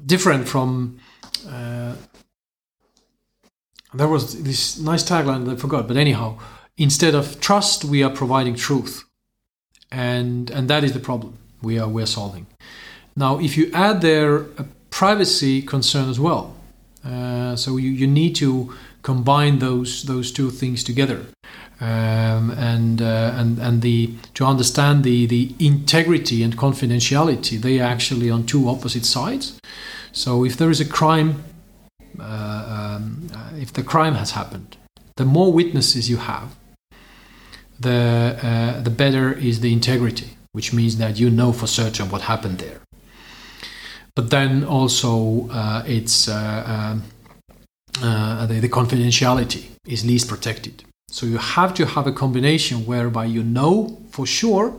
different 0.07 0.47
from 0.47 1.01
uh, 1.49 1.95
there 3.95 4.07
was 4.07 4.41
this 4.45 4.79
nice 4.79 5.03
tagline 5.03 5.45
that 5.45 5.53
I 5.53 5.57
forgot 5.57 5.89
but 5.89 5.97
anyhow 5.97 6.39
instead 6.79 7.15
of 7.15 7.41
trust 7.41 7.85
we 7.85 8.03
are 8.03 8.11
providing 8.11 8.55
truth. 8.55 9.05
And 9.91 10.51
and 10.51 10.69
that 10.71 10.85
is 10.85 10.93
the 10.93 11.01
problem 11.01 11.39
we 11.63 11.79
are 11.79 11.89
we're 11.89 12.07
solving. 12.07 12.47
Now 13.17 13.39
if 13.39 13.57
you 13.57 13.71
add 13.75 14.01
there 14.01 14.37
a 14.37 14.67
privacy 14.91 15.63
concern 15.63 16.09
as 16.09 16.19
well. 16.19 16.55
Uh, 17.05 17.57
so 17.57 17.77
you, 17.77 17.91
you 17.91 18.07
need 18.07 18.35
to 18.37 18.75
combine 19.03 19.59
those 19.59 20.03
those 20.05 20.33
two 20.33 20.51
things 20.51 20.83
together. 20.85 21.27
Um, 21.81 22.51
and 22.51 23.01
uh, 23.01 23.33
and 23.37 23.59
and 23.59 23.83
the 23.83 24.15
to 24.35 24.45
understand 24.45 25.05
the 25.05 25.27
the 25.27 25.55
integrity 25.61 26.43
and 26.43 26.57
confidentiality 26.57 27.61
they 27.61 27.79
are 27.79 27.85
actually 27.85 28.31
on 28.31 28.47
two 28.47 28.69
opposite 28.69 29.05
sides. 29.05 29.61
So 30.11 30.45
if 30.45 30.57
there 30.57 30.71
is 30.71 30.81
a 30.81 30.85
crime 30.85 31.45
uh, 32.19 32.97
um, 32.97 33.29
if 33.57 33.73
the 33.73 33.83
crime 33.83 34.15
has 34.15 34.33
happened 34.33 34.77
the 35.17 35.25
more 35.25 35.53
witnesses 35.53 36.09
you 36.11 36.17
have 36.17 36.57
the 37.79 38.39
uh, 38.43 38.81
the 38.81 38.91
better 38.91 39.33
is 39.33 39.61
the 39.61 39.73
integrity 39.73 40.37
which 40.53 40.73
means 40.73 40.97
that 40.97 41.19
you 41.19 41.31
know 41.31 41.53
for 41.53 41.67
certain 41.67 42.09
what 42.11 42.23
happened 42.23 42.59
there 42.59 42.81
but 44.19 44.27
then 44.31 44.65
also 44.65 45.13
uh, 45.61 45.97
it's 45.97 46.17
uh, 46.29 46.65
um, 46.75 46.97
uh, 48.03 48.47
the, 48.51 48.57
the 48.67 48.69
confidentiality 48.79 49.65
is 49.87 50.01
least 50.05 50.27
protected 50.29 50.77
so 51.11 51.25
you 51.27 51.39
have 51.39 51.73
to 51.75 51.87
have 51.87 52.07
a 52.07 52.13
combination 52.13 52.85
whereby 52.85 53.25
you 53.25 53.43
know 53.43 53.99
for 54.11 54.27
sure, 54.27 54.75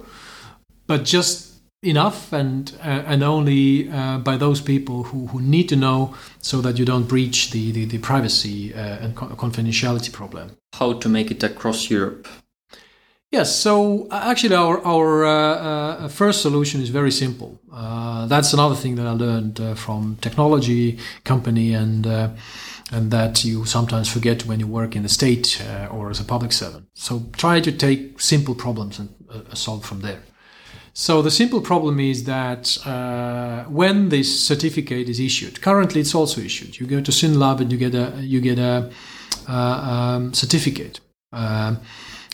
but 0.85 1.03
just 1.03 1.53
enough 1.81 2.31
and 2.33 2.75
uh, 2.83 3.11
and 3.11 3.23
only 3.23 3.89
uh, 3.89 4.19
by 4.19 4.37
those 4.37 4.61
people 4.61 5.03
who, 5.03 5.27
who 5.27 5.41
need 5.41 5.67
to 5.69 5.75
know 5.75 6.13
so 6.39 6.61
that 6.61 6.77
you 6.77 6.85
don't 6.85 7.07
breach 7.07 7.51
the, 7.51 7.71
the, 7.71 7.85
the 7.85 7.97
privacy 7.97 8.73
uh, 8.73 8.77
and 8.77 9.15
co- 9.15 9.27
confidentiality 9.29 10.11
problem. 10.11 10.51
How 10.75 10.93
to 10.93 11.09
make 11.09 11.31
it 11.31 11.41
across 11.43 11.89
Europe? 11.89 12.27
Yes, 13.31 13.55
so 13.55 14.07
uh, 14.09 14.21
actually, 14.23 14.55
our 14.55 14.83
our 14.83 15.23
uh, 15.23 15.33
uh, 15.33 16.07
first 16.07 16.41
solution 16.41 16.81
is 16.81 16.89
very 16.89 17.11
simple. 17.11 17.59
that's 18.27 18.53
another 18.53 18.75
thing 18.75 18.95
that 18.95 19.07
I 19.07 19.11
learned 19.11 19.59
from 19.77 20.17
technology 20.21 20.97
company 21.23 21.75
and 21.75 22.05
and 22.91 23.11
that 23.11 23.45
you 23.45 23.65
sometimes 23.65 24.11
forget 24.11 24.45
when 24.45 24.59
you 24.59 24.67
work 24.67 24.95
in 24.95 25.03
the 25.03 25.09
state 25.09 25.61
uh, 25.61 25.87
or 25.95 26.09
as 26.09 26.19
a 26.19 26.23
public 26.23 26.51
servant. 26.51 26.85
So 26.93 27.23
try 27.37 27.59
to 27.59 27.71
take 27.71 28.19
simple 28.19 28.55
problems 28.55 28.99
and 28.99 29.09
uh, 29.29 29.53
solve 29.53 29.85
from 29.85 30.01
there. 30.01 30.21
So 30.93 31.21
the 31.21 31.31
simple 31.31 31.61
problem 31.61 31.99
is 31.99 32.23
that 32.23 32.77
uh, 32.85 33.63
when 33.65 34.09
this 34.09 34.47
certificate 34.47 35.07
is 35.07 35.19
issued, 35.19 35.61
currently 35.61 36.01
it's 36.01 36.15
also 36.15 36.41
issued. 36.41 36.79
You 36.79 36.87
go 36.87 37.01
to 37.01 37.11
SynLab 37.11 37.61
and 37.61 37.71
you 37.71 37.77
get 37.77 37.93
a 37.93 38.05
you 38.21 38.41
get 38.41 38.59
a 38.59 38.89
uh, 39.47 39.53
um, 39.53 40.33
certificate. 40.33 40.99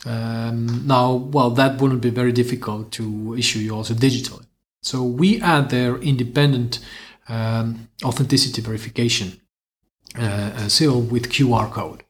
Um, 0.06 0.86
now, 0.86 1.14
well, 1.14 1.50
that 1.52 1.82
wouldn't 1.82 2.02
be 2.02 2.12
very 2.12 2.32
difficult 2.32 2.92
to 2.94 3.36
issue 3.38 3.60
you 3.60 3.76
also 3.76 3.94
digitally. 3.94 4.46
So 4.82 5.04
we 5.04 5.42
add 5.42 5.70
there 5.70 5.98
independent 5.98 6.80
um, 7.28 7.90
authenticity 8.04 8.62
verification 8.62 9.42
uh, 10.18 10.68
seal 10.68 11.02
with 11.02 11.30
QR 11.30 11.72
code. 11.72 12.04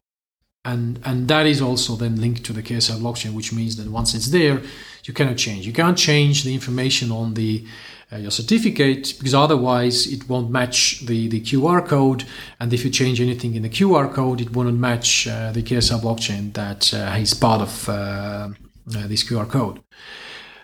And, 0.66 1.00
and 1.06 1.28
that 1.28 1.46
is 1.46 1.62
also 1.62 1.96
then 1.96 2.20
linked 2.20 2.44
to 2.46 2.54
the 2.54 2.64
KSI 2.64 2.98
blockchain, 2.98 3.34
which 3.34 3.54
means 3.54 3.78
that 3.78 3.88
once 3.88 4.14
it's 4.14 4.28
there, 4.28 4.62
you 5.06 5.14
cannot 5.14 5.38
change. 5.38 5.66
You 5.66 5.74
can't 5.74 5.98
change 5.98 6.44
the 6.44 6.54
information 6.54 7.12
on 7.12 7.36
the 7.36 7.66
uh, 8.12 8.18
your 8.18 8.32
certificate 8.32 9.16
because 9.18 9.34
otherwise 9.34 10.06
it 10.08 10.30
won't 10.30 10.52
match 10.52 11.02
the, 11.06 11.28
the 11.28 11.42
QR 11.42 11.86
code. 11.86 12.24
And 12.60 12.72
if 12.74 12.86
you 12.86 12.92
change 12.92 13.20
anything 13.20 13.56
in 13.56 13.64
the 13.64 13.70
QR 13.70 14.14
code, 14.14 14.42
it 14.42 14.52
won't 14.52 14.78
match 14.78 15.28
uh, 15.28 15.52
the 15.52 15.64
KSI 15.64 16.00
blockchain 16.02 16.54
that 16.54 16.94
uh, 16.94 17.18
is 17.20 17.34
part 17.34 17.62
of 17.62 17.90
uh, 17.90 17.94
uh, 17.94 19.08
this 19.08 19.24
QR 19.24 19.50
code. 19.50 19.82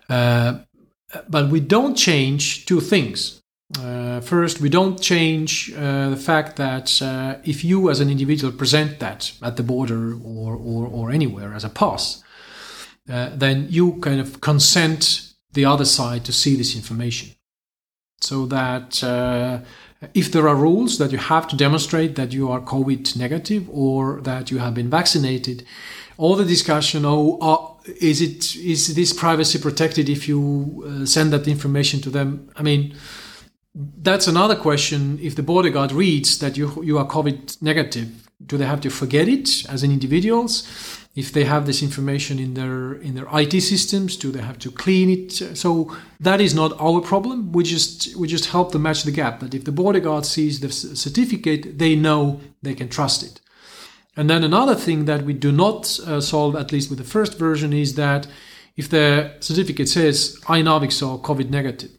Uh, 0.10 0.60
but 1.30 1.50
we 1.50 1.60
don't 1.60 1.96
change 1.96 2.66
two 2.66 2.80
things. 2.80 3.42
First, 3.74 4.60
we 4.60 4.68
don't 4.68 5.02
change 5.02 5.74
the 5.74 6.22
fact 6.22 6.58
that 6.58 7.02
if 7.46 7.64
you 7.64 7.90
as 7.90 8.02
an 8.02 8.10
individual 8.10 8.52
present 8.54 9.00
that 9.00 9.32
at 9.42 9.56
the 9.56 9.64
border 9.64 10.14
or, 10.14 10.56
or, 10.56 10.88
or 10.88 11.12
anywhere 11.12 11.54
as 11.54 11.64
a 11.64 11.70
pass, 11.70 12.22
uh, 13.12 13.30
then 13.36 13.68
you 13.70 14.00
kind 14.00 14.20
of 14.22 14.40
consent 14.40 15.34
the 15.52 15.66
other 15.66 15.86
side 15.86 16.24
to 16.26 16.32
see 16.32 16.56
this 16.56 16.76
information. 16.76 17.36
So 18.22 18.46
that 18.46 19.04
uh, 19.04 19.60
if 20.14 20.32
there 20.32 20.48
are 20.48 20.56
rules 20.56 20.98
that 20.98 21.12
you 21.12 21.18
have 21.18 21.48
to 21.50 21.58
demonstrate 21.58 22.16
that 22.16 22.32
you 22.32 22.50
are 22.50 22.62
COVID 22.62 23.18
negative 23.18 23.68
or 23.70 24.22
that 24.22 24.50
you 24.50 24.60
have 24.60 24.74
been 24.74 24.90
vaccinated, 24.90 25.66
all 26.18 26.36
the 26.36 26.46
discussion, 26.46 27.04
oh, 27.06 27.38
uh, 27.42 27.92
is 28.00 28.22
it 28.22 28.56
is 28.56 28.96
this 28.96 29.12
privacy 29.12 29.60
protected 29.60 30.08
if 30.08 30.28
you 30.28 31.04
send 31.06 31.34
that 31.34 31.48
information 31.48 32.00
to 32.02 32.10
them? 32.10 32.50
I 32.56 32.62
mean, 32.62 32.96
that's 33.76 34.28
another 34.28 34.56
question. 34.56 35.20
If 35.22 35.36
the 35.36 35.44
border 35.44 35.70
guard 35.70 35.92
reads 35.92 36.38
that 36.40 36.58
you 36.58 36.84
you 36.84 36.98
are 36.98 37.08
COVID 37.08 37.62
negative, 37.62 38.21
do 38.46 38.58
they 38.58 38.66
have 38.66 38.82
to 38.82 38.90
forget 38.90 39.28
it 39.28 39.66
as 39.70 39.84
an 39.84 39.92
individuals? 39.92 40.68
If 41.14 41.34
they 41.34 41.44
have 41.44 41.66
this 41.66 41.84
information 41.84 42.40
in 42.40 42.54
their 42.54 42.94
in 42.94 43.16
their 43.16 43.28
IT 43.34 43.62
systems, 43.62 44.16
do 44.16 44.32
they 44.32 44.42
have 44.42 44.60
to 44.60 44.72
clean 44.72 45.10
it? 45.10 45.58
So 45.58 45.94
that 46.22 46.40
is 46.40 46.54
not 46.54 46.72
our 46.80 47.02
problem. 47.02 47.52
We 47.52 47.64
just 47.64 48.16
we 48.16 48.28
just 48.28 48.46
help 48.46 48.72
them 48.72 48.84
match 48.84 49.04
the 49.04 49.12
gap. 49.12 49.40
That 49.42 49.54
if 49.54 49.66
the 49.66 49.74
border 49.74 50.00
guard 50.00 50.26
sees 50.26 50.60
the 50.60 50.72
certificate, 50.72 51.78
they 51.78 51.96
know 51.96 52.40
they 52.62 52.76
can 52.76 52.88
trust 52.88 53.24
it. 53.24 53.42
And 54.16 54.30
then 54.30 54.44
another 54.44 54.76
thing 54.76 55.06
that 55.06 55.24
we 55.24 55.34
do 55.34 55.52
not 55.52 56.00
uh, 56.00 56.22
solve, 56.22 56.56
at 56.56 56.72
least 56.72 56.90
with 56.90 57.00
the 57.00 57.06
first 57.06 57.38
version, 57.38 57.74
is 57.74 57.96
that 57.96 58.28
if 58.76 58.90
the 58.90 59.34
certificate 59.40 59.90
says 59.90 60.38
Ain 60.50 60.66
Aaviksoo 60.66 61.22
COVID 61.22 61.50
negative, 61.50 61.92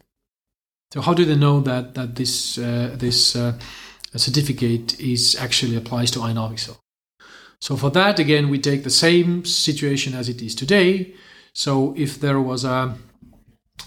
so 0.93 1.01
how 1.01 1.13
do 1.13 1.25
they 1.25 1.35
know 1.35 1.59
that 1.61 1.95
that 1.95 2.15
this 2.15 2.57
uh, 2.57 2.95
this 2.97 3.35
uh, 3.35 3.57
certificate 4.19 4.99
is 4.99 5.35
actually 5.39 5.75
applies 5.75 6.11
to 6.11 6.19
Ain 6.19 6.35
Aaviksoo? 6.35 6.77
So 7.61 7.77
for 7.77 7.89
that, 7.91 8.19
again, 8.19 8.49
we 8.49 8.59
take 8.59 8.83
the 8.83 8.89
same 8.89 9.45
situation 9.45 10.13
as 10.13 10.27
it 10.27 10.41
is 10.41 10.53
today. 10.53 11.13
So 11.53 11.93
if 11.97 12.19
there 12.19 12.41
was 12.41 12.65
a 12.65 12.95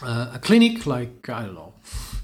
a 0.03 0.39
clinic 0.43 0.87
like 0.87 1.29
I 1.29 1.43
don't 1.43 1.55
know, 1.55 1.75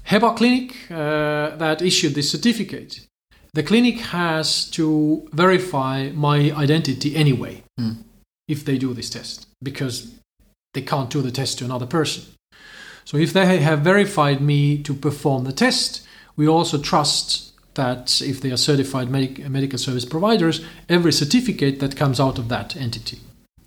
Heba 0.07 0.35
Clinic 0.35 0.75
uh, 0.91 1.55
that 1.57 1.81
issued 1.81 2.15
this 2.15 2.29
certificate, 2.29 3.07
the 3.53 3.63
clinic 3.63 3.99
has 3.99 4.69
to 4.71 5.27
verify 5.31 6.09
my 6.09 6.51
identity 6.51 7.15
anyway 7.15 7.63
mm. 7.79 7.97
if 8.47 8.65
they 8.65 8.77
do 8.77 8.93
this 8.93 9.09
test 9.09 9.47
because 9.61 10.11
they 10.73 10.81
can't 10.81 11.09
do 11.09 11.21
the 11.21 11.31
test 11.31 11.59
to 11.59 11.65
another 11.65 11.85
person. 11.85 12.23
So 13.05 13.17
if 13.17 13.31
they 13.31 13.59
have 13.59 13.81
verified 13.81 14.41
me 14.41 14.81
to 14.83 14.93
perform 14.93 15.43
the 15.43 15.51
test, 15.51 16.05
we 16.35 16.47
also 16.47 16.79
trust 16.79 17.52
that 17.75 18.21
if 18.21 18.41
they 18.41 18.51
are 18.51 18.57
certified 18.57 19.09
medic- 19.09 19.49
medical 19.49 19.79
service 19.79 20.05
providers, 20.05 20.63
every 20.89 21.11
certificate 21.11 21.79
that 21.79 21.95
comes 21.95 22.19
out 22.19 22.37
of 22.37 22.49
that 22.49 22.75
entity 22.75 23.19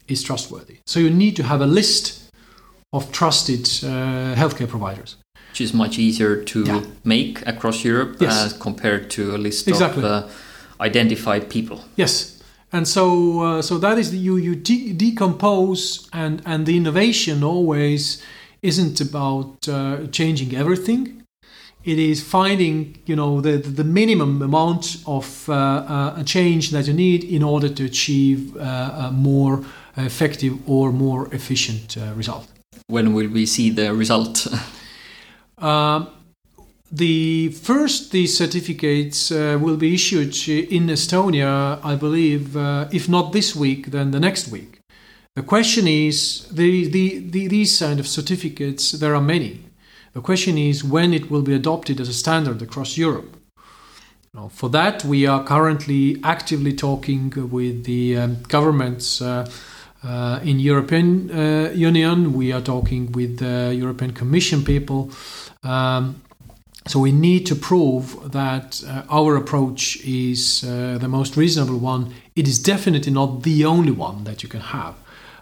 is 0.09 0.23
trustworthy. 0.23 0.79
So 0.87 1.01
you 1.01 1.11
need 1.11 1.37
to 1.37 1.43
have 1.43 1.61
a 1.61 1.67
list 1.67 2.31
of 2.93 3.11
trusted 3.13 3.67
uh, 3.83 4.35
healthcare 4.35 4.69
providers. 4.69 5.17
Which 5.51 5.61
is 5.61 5.75
much 5.75 5.99
easier 5.99 6.45
to 6.45 6.65
yeah. 6.65 6.85
make 7.05 7.47
across 7.47 7.85
Europe 7.85 8.17
yes. 8.21 8.45
as 8.45 8.53
compared 8.53 9.11
to 9.11 9.35
a 9.35 9.39
list 9.39 9.67
exactly. 9.69 10.05
of 10.05 10.11
uh, 10.11 10.29
identified 10.81 11.49
people. 11.49 11.81
Yes, 11.97 12.43
and 12.73 12.87
so 12.87 13.41
uh, 13.41 13.63
so 13.63 13.79
that 13.79 13.99
is 13.99 14.11
the, 14.11 14.19
you 14.19 14.37
you 14.37 14.55
de- 14.55 14.93
decompose 14.93 16.09
and 16.13 16.43
and 16.45 16.67
the 16.67 16.77
innovation 16.77 17.43
always 17.43 18.23
isn't 18.63 19.01
about 19.01 19.67
uh, 19.69 20.07
changing 20.09 20.55
everything. 20.55 21.23
It 21.87 22.01
is 22.01 22.21
finding, 22.21 22.99
you 23.07 23.15
know, 23.15 23.41
the, 23.41 23.59
the 23.59 23.85
minimum 23.85 24.43
amount 24.43 24.97
of 25.07 25.49
uh, 25.49 25.53
uh, 25.55 26.15
a 26.19 26.25
change 26.25 26.71
that 26.73 26.89
you 26.89 26.93
need 26.93 27.23
in 27.23 27.45
order 27.45 27.69
to 27.69 27.85
achieve 27.85 28.57
uh, 28.57 29.07
a 29.07 29.13
more 29.13 29.65
effective 29.97 30.59
or 30.69 30.91
more 30.91 31.33
efficient 31.33 31.97
uh, 31.97 32.13
result. 32.15 32.49
When 32.89 33.15
will 33.15 33.29
we 33.29 33.47
see 33.47 33.71
the 33.71 33.95
result? 33.95 34.47
Um, 35.59 36.09
the 36.93 37.49
first 37.49 38.13
these 38.13 38.37
certificates 38.37 39.33
uh, 39.33 39.59
will 39.59 39.79
be 39.79 39.95
issued 39.95 40.37
in 40.49 40.89
Estonia, 40.89 41.81
I 41.83 41.97
believe, 41.97 42.55
uh, 42.59 42.89
if 42.93 43.09
not 43.09 43.33
this 43.33 43.57
week, 43.57 43.91
then 43.91 44.11
the 44.11 44.21
next 44.21 44.49
week. 44.49 44.81
The 45.35 45.43
question 45.43 45.87
is 45.89 46.47
the, 46.51 46.89
the, 46.89 47.19
the, 47.31 47.49
these 47.49 47.79
kind 47.79 47.99
of 47.99 48.07
certificates, 48.07 48.93
there 48.93 49.15
are 49.15 49.23
many. 49.23 49.61
The 50.17 50.23
question 50.23 50.57
is 50.57 50.83
when 50.83 51.13
it 51.13 51.31
will 51.31 51.43
be 51.43 51.53
adopted 51.53 52.01
as 52.01 52.09
a 52.09 52.15
standard 52.15 52.63
across 52.63 52.97
Europe. 52.97 53.37
Now, 54.33 54.49
for 54.49 54.71
that, 54.71 55.05
we 55.05 55.27
are 55.27 55.45
currently 55.45 56.19
actively 56.25 56.73
talking 56.73 57.31
with 57.51 57.85
the 57.85 58.17
um, 58.17 58.43
governments 58.49 59.21
uh, 59.21 59.47
uh, 60.03 60.41
in 60.43 60.59
European 60.59 61.31
uh, 61.31 61.71
Union. 61.75 62.33
We 62.33 62.51
are 62.51 62.63
talking 62.63 63.13
with 63.13 63.41
the 63.41 63.75
European 63.75 64.13
Commission 64.13 64.65
people. 64.65 65.11
Um, 65.63 66.23
so 66.87 66.99
we 66.99 67.13
need 67.13 67.45
to 67.49 67.55
prove 67.55 68.33
that 68.33 68.83
uh, 68.87 69.03
our 69.11 69.37
approach 69.37 69.99
is 70.03 70.65
uh, 70.65 70.97
the 70.99 71.09
most 71.09 71.37
reasonable 71.37 71.77
one. 71.77 72.15
It 72.35 72.49
is 72.49 72.59
definitely 72.59 73.13
not 73.13 73.43
the 73.43 73.67
only 73.67 73.93
one 73.93 74.25
that 74.25 74.43
you 74.43 74.49
can 74.49 74.63
have. 74.63 74.95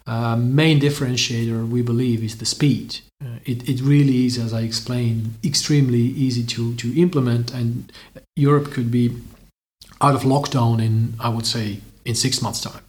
Uh, 0.05 0.35
main 0.37 0.81
differentiator 0.81 1.69
we 1.69 1.81
believe 1.81 2.25
is 2.25 2.39
the 2.39 2.45
speed. 2.45 2.99
Uh, 3.25 3.39
it, 3.45 3.69
it 3.69 3.81
really 3.81 4.27
is, 4.27 4.39
as 4.39 4.53
I 4.53 4.61
explained, 4.61 5.35
extremely 5.43 6.01
easy 6.01 6.45
to, 6.45 6.75
to 6.75 7.01
implement, 7.01 7.55
and 7.55 7.91
Europe 8.37 8.71
could 8.71 8.91
be 8.91 9.17
out 10.01 10.15
of 10.15 10.23
lockdown 10.23 10.83
in, 10.83 11.15
I 11.19 11.31
would 11.31 11.47
say, 11.47 11.81
in 12.05 12.15
six 12.15 12.43
months' 12.43 12.61
time. 12.61 12.83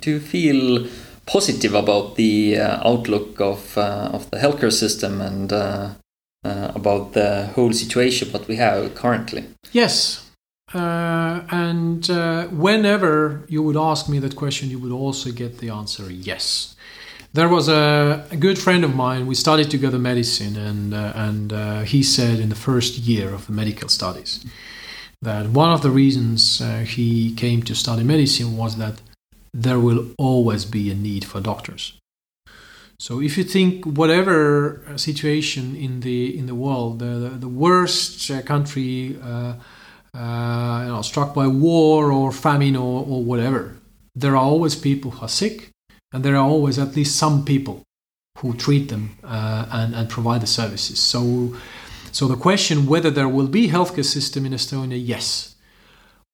Do 0.00 0.10
you 0.10 0.20
feel 0.20 0.86
positive 1.26 1.74
about 1.74 2.14
the 2.14 2.58
uh, 2.58 2.88
outlook 2.88 3.40
of 3.40 3.76
uh, 3.76 4.10
of 4.12 4.30
the 4.30 4.38
healthcare 4.38 4.72
system 4.72 5.20
and 5.20 5.52
uh, 5.52 5.90
uh 6.44 6.72
about 6.74 7.12
the 7.12 7.50
whole 7.54 7.72
situation 7.72 8.30
that 8.32 8.46
we 8.48 8.56
have 8.56 8.94
currently? 8.94 9.44
Yes. 9.72 10.26
Uh, 10.72 11.42
and 11.50 12.08
uh, 12.10 12.46
whenever 12.46 13.44
you 13.48 13.60
would 13.62 13.76
ask 13.76 14.08
me 14.08 14.20
that 14.20 14.36
question, 14.36 14.70
you 14.70 14.78
would 14.78 14.92
also 14.92 15.32
get 15.32 15.58
the 15.58 15.68
answer 15.68 16.10
yes. 16.10 16.76
There 17.32 17.48
was 17.48 17.68
a, 17.68 18.26
a 18.30 18.36
good 18.36 18.58
friend 18.58 18.84
of 18.84 18.94
mine. 18.94 19.26
We 19.26 19.34
studied 19.34 19.70
together 19.70 19.98
medicine, 19.98 20.56
and 20.56 20.94
and 20.94 21.86
he 21.86 22.02
said 22.02 22.40
in 22.40 22.48
the 22.48 22.56
first 22.56 22.98
year 22.98 23.32
of 23.32 23.46
the 23.46 23.52
medical 23.52 23.88
studies 23.88 24.44
that 25.22 25.50
one 25.50 25.70
of 25.70 25.82
the 25.82 25.90
reasons 25.90 26.62
he 26.86 27.34
came 27.34 27.62
to 27.62 27.74
study 27.74 28.02
medicine 28.02 28.56
was 28.56 28.76
that 28.76 29.00
there 29.52 29.78
will 29.78 30.06
always 30.18 30.64
be 30.64 30.90
a 30.90 30.94
need 30.94 31.24
for 31.24 31.40
doctors. 31.40 31.92
So 32.98 33.20
if 33.20 33.38
you 33.38 33.44
think 33.44 33.86
whatever 33.86 34.82
situation 34.96 35.74
in 35.74 36.00
the 36.00 36.36
in 36.36 36.46
the 36.46 36.54
world, 36.54 36.98
the 36.98 37.30
the, 37.38 37.48
worst 37.48 38.30
uh, 38.30 38.42
country 38.42 39.18
uh, 39.22 39.54
uh, 40.14 40.82
you 40.84 40.92
know, 40.92 41.02
struck 41.02 41.34
by 41.34 41.46
war 41.46 42.12
or 42.12 42.30
famine 42.30 42.76
or, 42.76 43.04
or 43.06 43.24
whatever, 43.24 43.78
there 44.14 44.32
are 44.32 44.44
always 44.44 44.76
people 44.76 45.12
who 45.12 45.24
are 45.24 45.28
sick, 45.28 45.69
and 46.12 46.24
there 46.24 46.36
are 46.36 46.48
always 46.48 46.78
at 46.78 46.96
least 46.96 47.16
some 47.16 47.44
people 47.44 47.82
who 48.38 48.54
treat 48.54 48.88
them 48.88 49.16
uh, 49.24 49.66
and 49.72 49.94
and 49.94 50.08
provide 50.08 50.40
the 50.40 50.46
services. 50.46 50.98
So 50.98 51.54
so 52.12 52.26
the 52.26 52.36
question 52.36 52.86
whether 52.86 53.10
there 53.10 53.28
will 53.28 53.48
be 53.48 53.68
healthcare 53.68 54.04
system 54.04 54.46
in 54.46 54.52
Estonia, 54.52 55.00
yes. 55.02 55.54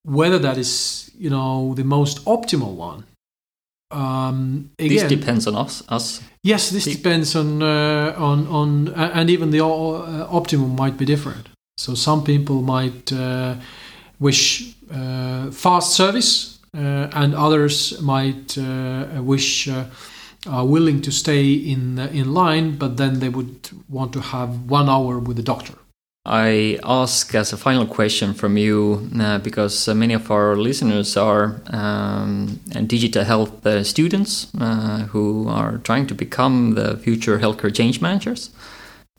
Whether 0.05 0.39
that 0.39 0.57
is 0.57 1.11
you 1.19 1.31
know 1.31 1.75
the 1.75 1.85
most 1.85 2.25
optimal 2.25 2.75
one. 2.75 3.05
Um, 3.91 4.71
again, 4.79 4.97
this 4.97 5.03
depends 5.05 5.47
on 5.47 5.55
us. 5.55 5.83
Us. 5.89 6.21
Yes, 6.43 6.71
this 6.71 6.85
depends 6.85 7.37
on 7.37 7.63
uh, 7.63 8.15
on 8.17 8.47
on, 8.49 8.89
and 8.95 9.31
even 9.31 9.51
the 9.51 9.61
uh, 9.61 10.27
optimum 10.31 10.75
might 10.77 10.97
be 10.97 11.05
different. 11.05 11.49
So 11.79 11.95
some 11.95 12.25
people 12.25 12.63
might 12.63 13.13
uh, 13.13 13.55
wish 14.19 14.75
uh, 14.91 15.51
fast 15.51 15.95
service, 15.95 16.33
uh, 16.35 16.56
and 16.77 17.35
others 17.35 18.01
might 18.01 18.59
uh, 18.59 19.07
wish 19.23 19.69
are 19.69 20.65
willing 20.65 21.03
to 21.03 21.11
stay 21.11 21.53
in 21.53 21.99
in 21.99 22.33
line, 22.35 22.77
but 22.77 22.97
then 22.97 23.19
they 23.21 23.29
would 23.29 23.71
want 23.89 24.13
to 24.13 24.21
have 24.21 24.71
one 24.71 24.89
hour 24.89 25.19
with 25.19 25.37
the 25.37 25.43
doctor. 25.43 25.75
I 26.27 26.81
ask 26.83 27.33
as 27.37 27.53
a 27.53 27.57
final 27.57 27.87
question 27.87 28.35
from 28.35 28.57
you 28.57 29.09
uh, 29.21 29.39
because 29.39 29.87
uh, 29.87 29.95
many 29.95 30.13
of 30.13 30.29
our 30.29 30.57
listeners 30.57 31.17
are 31.17 31.61
um, 31.71 32.59
digital 32.89 33.23
health 33.23 33.65
uh, 33.65 33.85
students 33.85 34.49
uh, 34.61 35.07
who 35.13 35.49
are 35.49 35.79
trying 35.79 36.09
to 36.09 36.17
become 36.17 36.75
the 36.75 36.97
future 36.97 37.39
healthcare 37.39 37.73
change 37.73 38.01
managers. 38.01 38.51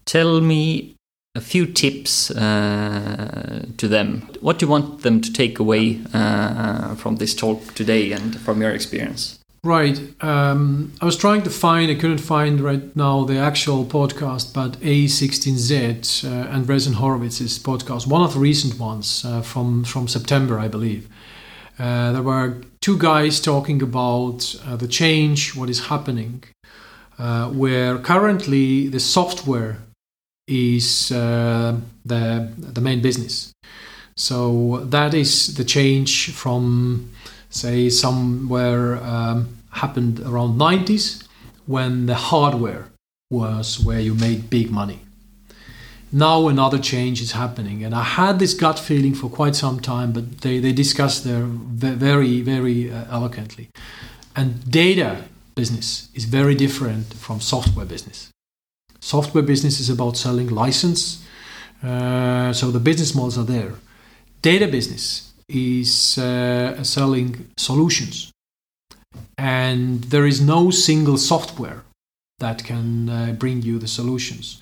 Tell 0.03 0.41
me 0.41 0.96
a 1.37 1.41
few 1.41 1.67
tips 1.67 2.31
uh, 2.31 3.65
to 3.77 3.87
them. 3.87 4.27
What 4.41 4.57
do 4.57 4.65
you 4.65 4.71
want 4.71 5.03
them 5.03 5.21
to 5.21 5.31
take 5.31 5.59
away 5.59 6.01
uh, 6.13 6.95
from 6.95 7.17
this 7.17 7.35
talk 7.35 7.75
today 7.75 8.11
and 8.11 8.39
from 8.41 8.61
your 8.61 8.71
experience? 8.71 9.39
Right. 9.63 9.99
Um, 10.21 10.93
I 11.01 11.05
was 11.05 11.17
trying 11.17 11.43
to 11.43 11.49
find, 11.49 11.91
I 11.91 11.95
couldn't 11.95 12.19
find 12.19 12.59
right 12.59 12.95
now 12.95 13.23
the 13.23 13.37
actual 13.37 13.85
podcast, 13.85 14.53
but 14.53 14.79
A16Z 14.79 16.23
uh, 16.23 16.49
and 16.49 16.65
Andreessen 16.65 16.93
Horowitz's 16.93 17.59
podcast, 17.59 18.07
one 18.07 18.23
of 18.23 18.33
the 18.33 18.39
recent 18.39 18.79
ones 18.79 19.23
uh, 19.25 19.41
from, 19.41 19.83
from 19.83 20.07
September, 20.07 20.59
I 20.59 20.67
believe. 20.67 21.07
Uh, 21.77 22.11
there 22.13 22.23
were 22.23 22.61
two 22.81 22.97
guys 22.97 23.39
talking 23.39 23.81
about 23.81 24.55
uh, 24.65 24.75
the 24.75 24.87
change, 24.87 25.55
what 25.55 25.69
is 25.69 25.87
happening, 25.87 26.43
where 27.53 27.99
currently 27.99 28.87
the 28.87 28.99
software 28.99 29.77
is 30.47 31.11
uh, 31.11 31.79
the, 32.05 32.51
the 32.57 32.81
main 32.81 33.01
business. 33.01 33.51
So 34.15 34.85
that 34.85 35.13
is 35.13 35.55
the 35.55 35.63
change 35.63 36.33
from, 36.33 37.11
say, 37.49 37.89
somewhere. 37.89 38.97
Um, 38.97 39.57
happened 39.77 40.19
around 40.21 40.59
90s 40.59 41.23
when 41.65 42.05
the 42.05 42.15
hardware 42.15 42.87
was 43.29 43.79
where 43.79 43.99
you 43.99 44.13
made 44.13 44.49
big 44.49 44.71
money. 44.71 45.01
Now 46.11 46.47
another 46.47 46.79
change 46.79 47.21
is 47.21 47.33
happening, 47.33 47.83
and 47.83 47.93
I 47.93 48.03
had 48.03 48.39
this 48.39 48.53
gut 48.53 48.79
feeling 48.79 49.13
for 49.13 49.29
quite 49.29 49.55
some 49.55 49.81
time, 49.81 50.13
but 50.13 50.39
they, 50.41 50.59
they 50.59 50.71
discussed 50.71 51.25
there 51.25 51.43
very, 51.43 52.41
very 52.41 52.89
uh, 52.89 53.03
eloquently. 53.11 53.69
And 54.33 54.69
data 54.71 55.25
business 55.55 56.07
is 56.13 56.23
very 56.23 56.55
different 56.55 57.13
from 57.13 57.41
software 57.41 57.85
business. 57.85 58.29
Software 59.07 59.41
business 59.41 59.79
is 59.79 59.89
about 59.89 60.17
selling 60.17 60.49
license, 60.49 61.23
uh, 61.81 62.51
so 62.51 62.71
the 62.71 62.79
business 62.81 63.15
models 63.15 63.37
are 63.37 63.45
there. 63.45 63.71
Data 64.41 64.67
business 64.67 65.31
is 65.47 66.17
uh, 66.17 66.83
selling 66.83 67.47
solutions 67.55 68.33
and 69.37 70.03
there 70.11 70.25
is 70.25 70.41
no 70.41 70.71
single 70.71 71.17
software 71.17 71.83
that 72.39 72.65
can 72.65 73.07
uh, 73.07 73.31
bring 73.39 73.61
you 73.61 73.79
the 73.79 73.87
solutions. 73.87 74.61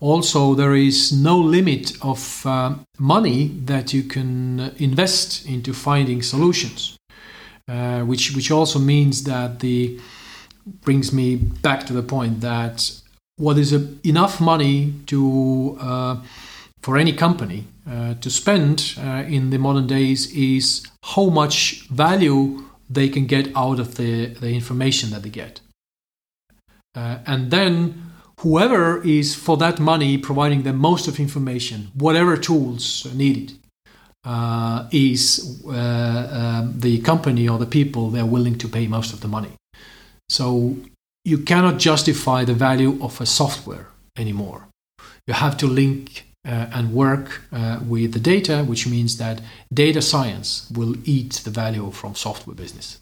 Also, 0.00 0.54
there 0.54 0.74
is 0.74 1.12
no 1.12 1.38
limit 1.38 1.92
of 2.02 2.44
uh, 2.46 2.74
money 2.98 3.46
that 3.64 3.94
you 3.94 4.02
can 4.02 4.72
invest 4.76 5.46
into 5.46 5.72
finding 5.72 6.20
solutions, 6.20 6.96
uh, 7.68 8.00
which 8.00 8.34
which 8.34 8.50
also 8.50 8.80
means 8.80 9.22
that 9.22 9.60
the 9.60 10.00
brings 10.84 11.12
me 11.12 11.36
back 11.36 11.86
to 11.86 11.92
the 11.92 12.02
point 12.02 12.40
that 12.40 13.03
what 13.36 13.58
is 13.58 13.72
a, 13.72 13.88
enough 14.04 14.40
money 14.40 14.94
to 15.06 15.76
uh, 15.80 16.16
for 16.82 16.98
any 16.98 17.12
company 17.12 17.66
uh, 17.90 18.14
to 18.20 18.30
spend 18.30 18.94
uh, 18.98 19.24
in 19.26 19.50
the 19.50 19.58
modern 19.58 19.86
days 19.86 20.30
is 20.32 20.86
how 21.02 21.30
much 21.30 21.86
value 21.88 22.62
they 22.90 23.08
can 23.08 23.26
get 23.26 23.54
out 23.56 23.80
of 23.80 23.96
the, 23.96 24.26
the 24.26 24.52
information 24.52 25.10
that 25.10 25.22
they 25.22 25.30
get. 25.30 25.60
Uh, 26.94 27.18
and 27.26 27.50
then 27.50 28.12
whoever 28.40 29.02
is 29.02 29.34
for 29.34 29.56
that 29.56 29.80
money 29.80 30.18
providing 30.18 30.62
them 30.62 30.76
most 30.76 31.08
of 31.08 31.18
information, 31.18 31.90
whatever 31.94 32.36
tools 32.36 33.06
needed, 33.14 33.52
uh, 34.24 34.88
is 34.92 35.62
uh, 35.66 35.70
um, 35.70 36.74
the 36.78 37.00
company 37.00 37.48
or 37.48 37.58
the 37.58 37.66
people 37.66 38.10
they're 38.10 38.24
willing 38.24 38.56
to 38.58 38.68
pay 38.68 38.86
most 38.86 39.12
of 39.12 39.20
the 39.20 39.28
money. 39.28 39.52
So 40.28 40.76
you 41.24 41.38
cannot 41.38 41.78
justify 41.78 42.44
the 42.44 42.54
value 42.54 42.98
of 43.02 43.20
a 43.20 43.26
software 43.26 43.88
anymore. 44.16 44.68
You 45.26 45.34
have 45.34 45.56
to 45.58 45.66
link 45.66 46.26
uh, 46.46 46.66
and 46.72 46.92
work 46.92 47.40
uh, 47.50 47.80
with 47.88 48.12
the 48.12 48.20
data, 48.20 48.64
which 48.64 48.86
means 48.86 49.16
that 49.16 49.40
data 49.72 50.02
science 50.02 50.70
will 50.70 50.94
eat 51.04 51.40
the 51.44 51.50
value 51.50 51.90
from 51.90 52.14
software 52.14 52.54
business. 52.54 53.00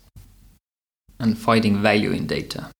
And 1.18 1.36
finding 1.36 1.82
value 1.82 2.12
in 2.12 2.26
data. 2.26 2.70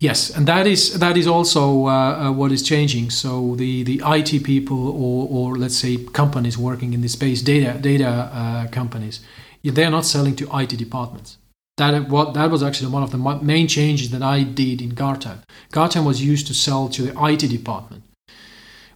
Yes, 0.00 0.30
and 0.36 0.48
that 0.48 0.66
is 0.66 0.98
that 0.98 1.16
is 1.16 1.28
also 1.28 1.86
uh, 1.86 1.90
uh 1.90 2.32
what 2.32 2.50
is 2.50 2.64
changing. 2.64 3.10
So 3.10 3.54
the, 3.54 3.84
the 3.84 4.02
IT 4.04 4.42
people, 4.42 4.88
or, 4.88 5.28
or 5.30 5.56
let's 5.56 5.76
say 5.76 5.96
companies 5.96 6.58
working 6.58 6.92
in 6.92 7.02
this 7.02 7.12
space, 7.12 7.40
data 7.40 7.78
data 7.78 8.08
uh, 8.08 8.66
companies, 8.68 9.20
they 9.62 9.84
are 9.84 9.90
not 9.90 10.04
selling 10.04 10.34
to 10.36 10.48
IT 10.58 10.76
departments. 10.76 11.38
That 11.78 12.08
what 12.08 12.34
that 12.34 12.50
was 12.50 12.62
actually 12.62 12.90
one 12.90 13.02
of 13.02 13.12
the 13.12 13.18
main 13.18 13.66
changes 13.66 14.10
that 14.10 14.22
I 14.22 14.42
did 14.42 14.82
in 14.82 14.90
Guardtime. 14.90 15.42
Guardtime 15.72 16.04
was 16.04 16.22
used 16.22 16.46
to 16.48 16.54
sell 16.54 16.88
to 16.90 17.02
the 17.02 17.24
IT 17.24 17.48
department. 17.48 18.02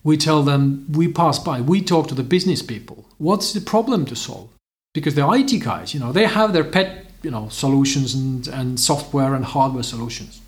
We 0.05 0.16
tell 0.16 0.43
them 0.43 0.87
we 0.93 1.09
pass 1.09 1.39
by. 1.39 1.61
We 1.61 1.81
talk 1.81 2.07
to 2.09 2.14
the 2.14 2.22
business 2.22 2.62
people. 2.62 3.07
What's 3.18 3.53
the 3.53 3.61
problem 3.61 4.05
to 4.07 4.14
solve? 4.14 4.51
Because 4.93 5.14
the 5.14 5.29
it 5.31 5.59
guys 5.64 5.95
you 5.95 6.01
know 6.01 6.12
they 6.12 6.27
have 6.27 6.53
their 6.53 6.64
pet 6.64 7.07
you 7.22 7.31
know 7.31 7.49
solutions 7.49 8.14
and, 8.14 8.47
and 8.49 8.79
software 8.79 9.35
and 9.35 9.45
hardware 9.45 9.83
solutions. 9.83 10.41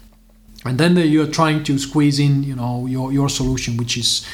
And 0.64 0.76
then 0.76 0.97
you're 0.97 1.26
trying 1.41 1.64
to 1.64 1.79
squeeze 1.79 2.18
in 2.18 2.43
you 2.43 2.55
know 2.55 2.87
your, 2.87 3.11
your 3.11 3.31
solution 3.31 3.79
which 3.79 3.97
is 3.97 4.26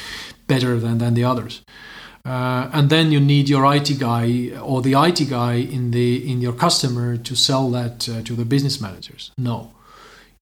better 0.47 0.79
than, 0.79 0.97
than 0.97 1.13
the 1.13 1.23
others 1.23 1.61
uh, 2.25 2.69
and 2.73 2.89
then 2.89 3.11
you 3.11 3.19
need 3.19 3.47
your 3.47 3.71
IT 3.73 3.99
guy 3.99 4.51
or 4.61 4.81
the 4.81 4.93
IT 4.93 5.29
guy 5.29 5.53
in 5.53 5.91
the 5.91 6.29
in 6.31 6.41
your 6.41 6.53
customer 6.53 7.17
to 7.17 7.35
sell 7.35 7.69
that 7.69 8.09
uh, 8.09 8.21
to 8.23 8.33
the 8.33 8.45
business 8.45 8.81
managers. 8.81 9.31
No, 9.37 9.71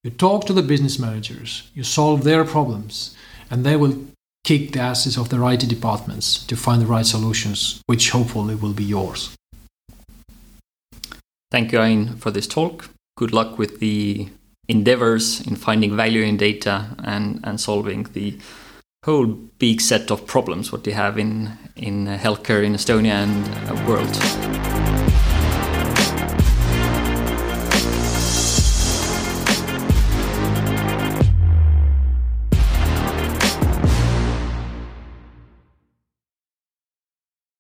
you 0.04 0.12
talk 0.12 0.46
to 0.46 0.54
the 0.54 0.64
business 0.64 0.98
managers, 0.98 1.70
you 1.74 1.84
solve 1.84 2.24
their 2.24 2.46
problems, 2.46 3.16
and 3.52 3.66
they 3.66 3.76
will 3.76 3.96
kick 4.44 4.72
the 4.72 4.80
asses 4.80 5.18
of 5.18 5.30
the 5.30 5.46
IT 5.46 5.68
departments 5.70 6.46
to 6.46 6.56
find 6.56 6.82
the 6.82 6.86
right 6.86 7.06
solutions, 7.06 7.82
which 7.86 8.10
hopefully 8.10 8.56
will 8.56 8.74
be 8.74 8.84
yours. 8.84 9.36
Thank 11.52 11.72
you, 11.72 11.82
Ain, 11.82 12.16
for 12.16 12.32
this 12.32 12.48
talk. 12.48 12.90
Good 13.16 13.32
luck 13.32 13.58
with 13.58 13.80
the 13.80 14.28
endeavors 14.68 15.40
in 15.42 15.56
finding 15.56 15.96
value 15.96 16.24
in 16.24 16.38
data 16.38 16.96
and, 17.04 17.40
and 17.44 17.60
solving 17.60 18.04
the 18.14 18.38
whole 19.04 19.26
big 19.60 19.82
set 19.82 20.12
of 20.12 20.26
problems 20.26 20.72
what 20.72 20.84
they 20.84 20.92
have 20.92 21.18
in, 21.20 21.58
in 21.76 22.06
healthcare 22.08 22.64
in 22.64 22.74
Estonia 22.74 23.12
and 23.12 23.46
the 23.68 23.76
world. 23.86 24.93